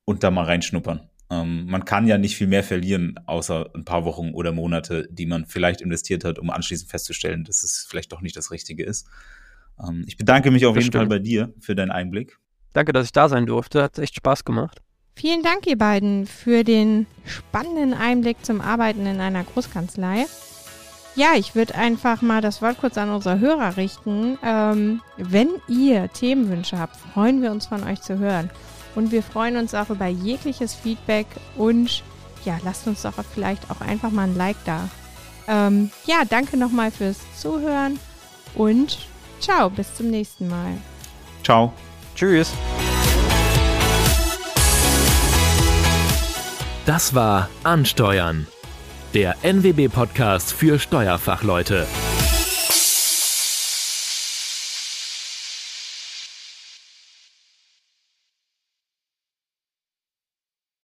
und 0.04 0.22
da 0.22 0.30
mal 0.30 0.44
reinschnuppern. 0.44 1.00
Ähm, 1.28 1.66
man 1.66 1.84
kann 1.84 2.06
ja 2.06 2.18
nicht 2.18 2.36
viel 2.36 2.46
mehr 2.46 2.62
verlieren, 2.62 3.18
außer 3.26 3.70
ein 3.74 3.84
paar 3.84 4.04
Wochen 4.04 4.30
oder 4.30 4.52
Monate, 4.52 5.08
die 5.10 5.26
man 5.26 5.44
vielleicht 5.44 5.80
investiert 5.80 6.24
hat, 6.24 6.38
um 6.38 6.50
anschließend 6.50 6.88
festzustellen, 6.88 7.42
dass 7.42 7.64
es 7.64 7.84
vielleicht 7.90 8.12
doch 8.12 8.20
nicht 8.20 8.36
das 8.36 8.52
Richtige 8.52 8.84
ist. 8.84 9.08
Ähm, 9.82 10.04
ich 10.06 10.16
bedanke 10.16 10.52
mich 10.52 10.66
auf 10.66 10.76
das 10.76 10.84
jeden 10.84 10.92
stimmt. 10.92 11.10
Fall 11.10 11.18
bei 11.18 11.18
dir 11.18 11.52
für 11.58 11.74
deinen 11.74 11.90
Einblick. 11.90 12.38
Danke, 12.74 12.92
dass 12.92 13.06
ich 13.06 13.12
da 13.12 13.28
sein 13.28 13.46
durfte. 13.46 13.82
Hat 13.82 13.98
echt 13.98 14.14
Spaß 14.14 14.44
gemacht. 14.44 14.82
Vielen 15.14 15.42
Dank, 15.42 15.66
ihr 15.66 15.78
beiden, 15.78 16.26
für 16.26 16.64
den 16.64 17.06
spannenden 17.24 17.94
Einblick 17.94 18.44
zum 18.44 18.60
Arbeiten 18.60 19.06
in 19.06 19.20
einer 19.20 19.44
Großkanzlei. 19.44 20.26
Ja, 21.14 21.34
ich 21.36 21.54
würde 21.54 21.74
einfach 21.74 22.22
mal 22.22 22.40
das 22.40 22.62
Wort 22.62 22.78
kurz 22.80 22.96
an 22.96 23.10
unsere 23.10 23.38
Hörer 23.38 23.76
richten. 23.76 24.38
Ähm, 24.42 25.02
wenn 25.18 25.50
ihr 25.68 26.10
Themenwünsche 26.12 26.78
habt, 26.78 26.96
freuen 26.96 27.42
wir 27.42 27.50
uns 27.50 27.66
von 27.66 27.84
euch 27.84 28.00
zu 28.00 28.18
hören. 28.18 28.50
Und 28.94 29.12
wir 29.12 29.22
freuen 29.22 29.56
uns 29.56 29.74
auch 29.74 29.90
über 29.90 30.06
jegliches 30.06 30.74
Feedback 30.74 31.26
und 31.56 32.02
ja, 32.44 32.58
lasst 32.64 32.86
uns 32.86 33.02
doch 33.02 33.14
vielleicht 33.32 33.70
auch 33.70 33.80
einfach 33.80 34.10
mal 34.10 34.24
ein 34.24 34.36
Like 34.36 34.56
da. 34.64 34.88
Ähm, 35.46 35.90
ja, 36.06 36.22
danke 36.28 36.56
nochmal 36.56 36.90
fürs 36.90 37.18
Zuhören 37.38 37.98
und 38.54 38.98
ciao, 39.40 39.70
bis 39.70 39.94
zum 39.94 40.08
nächsten 40.08 40.48
Mal. 40.48 40.72
Ciao. 41.44 41.72
Tschüss. 42.14 42.52
Das 46.84 47.14
war 47.14 47.48
Ansteuern, 47.62 48.48
der 49.14 49.36
NWB-Podcast 49.44 50.52
für 50.52 50.80
Steuerfachleute. 50.80 51.86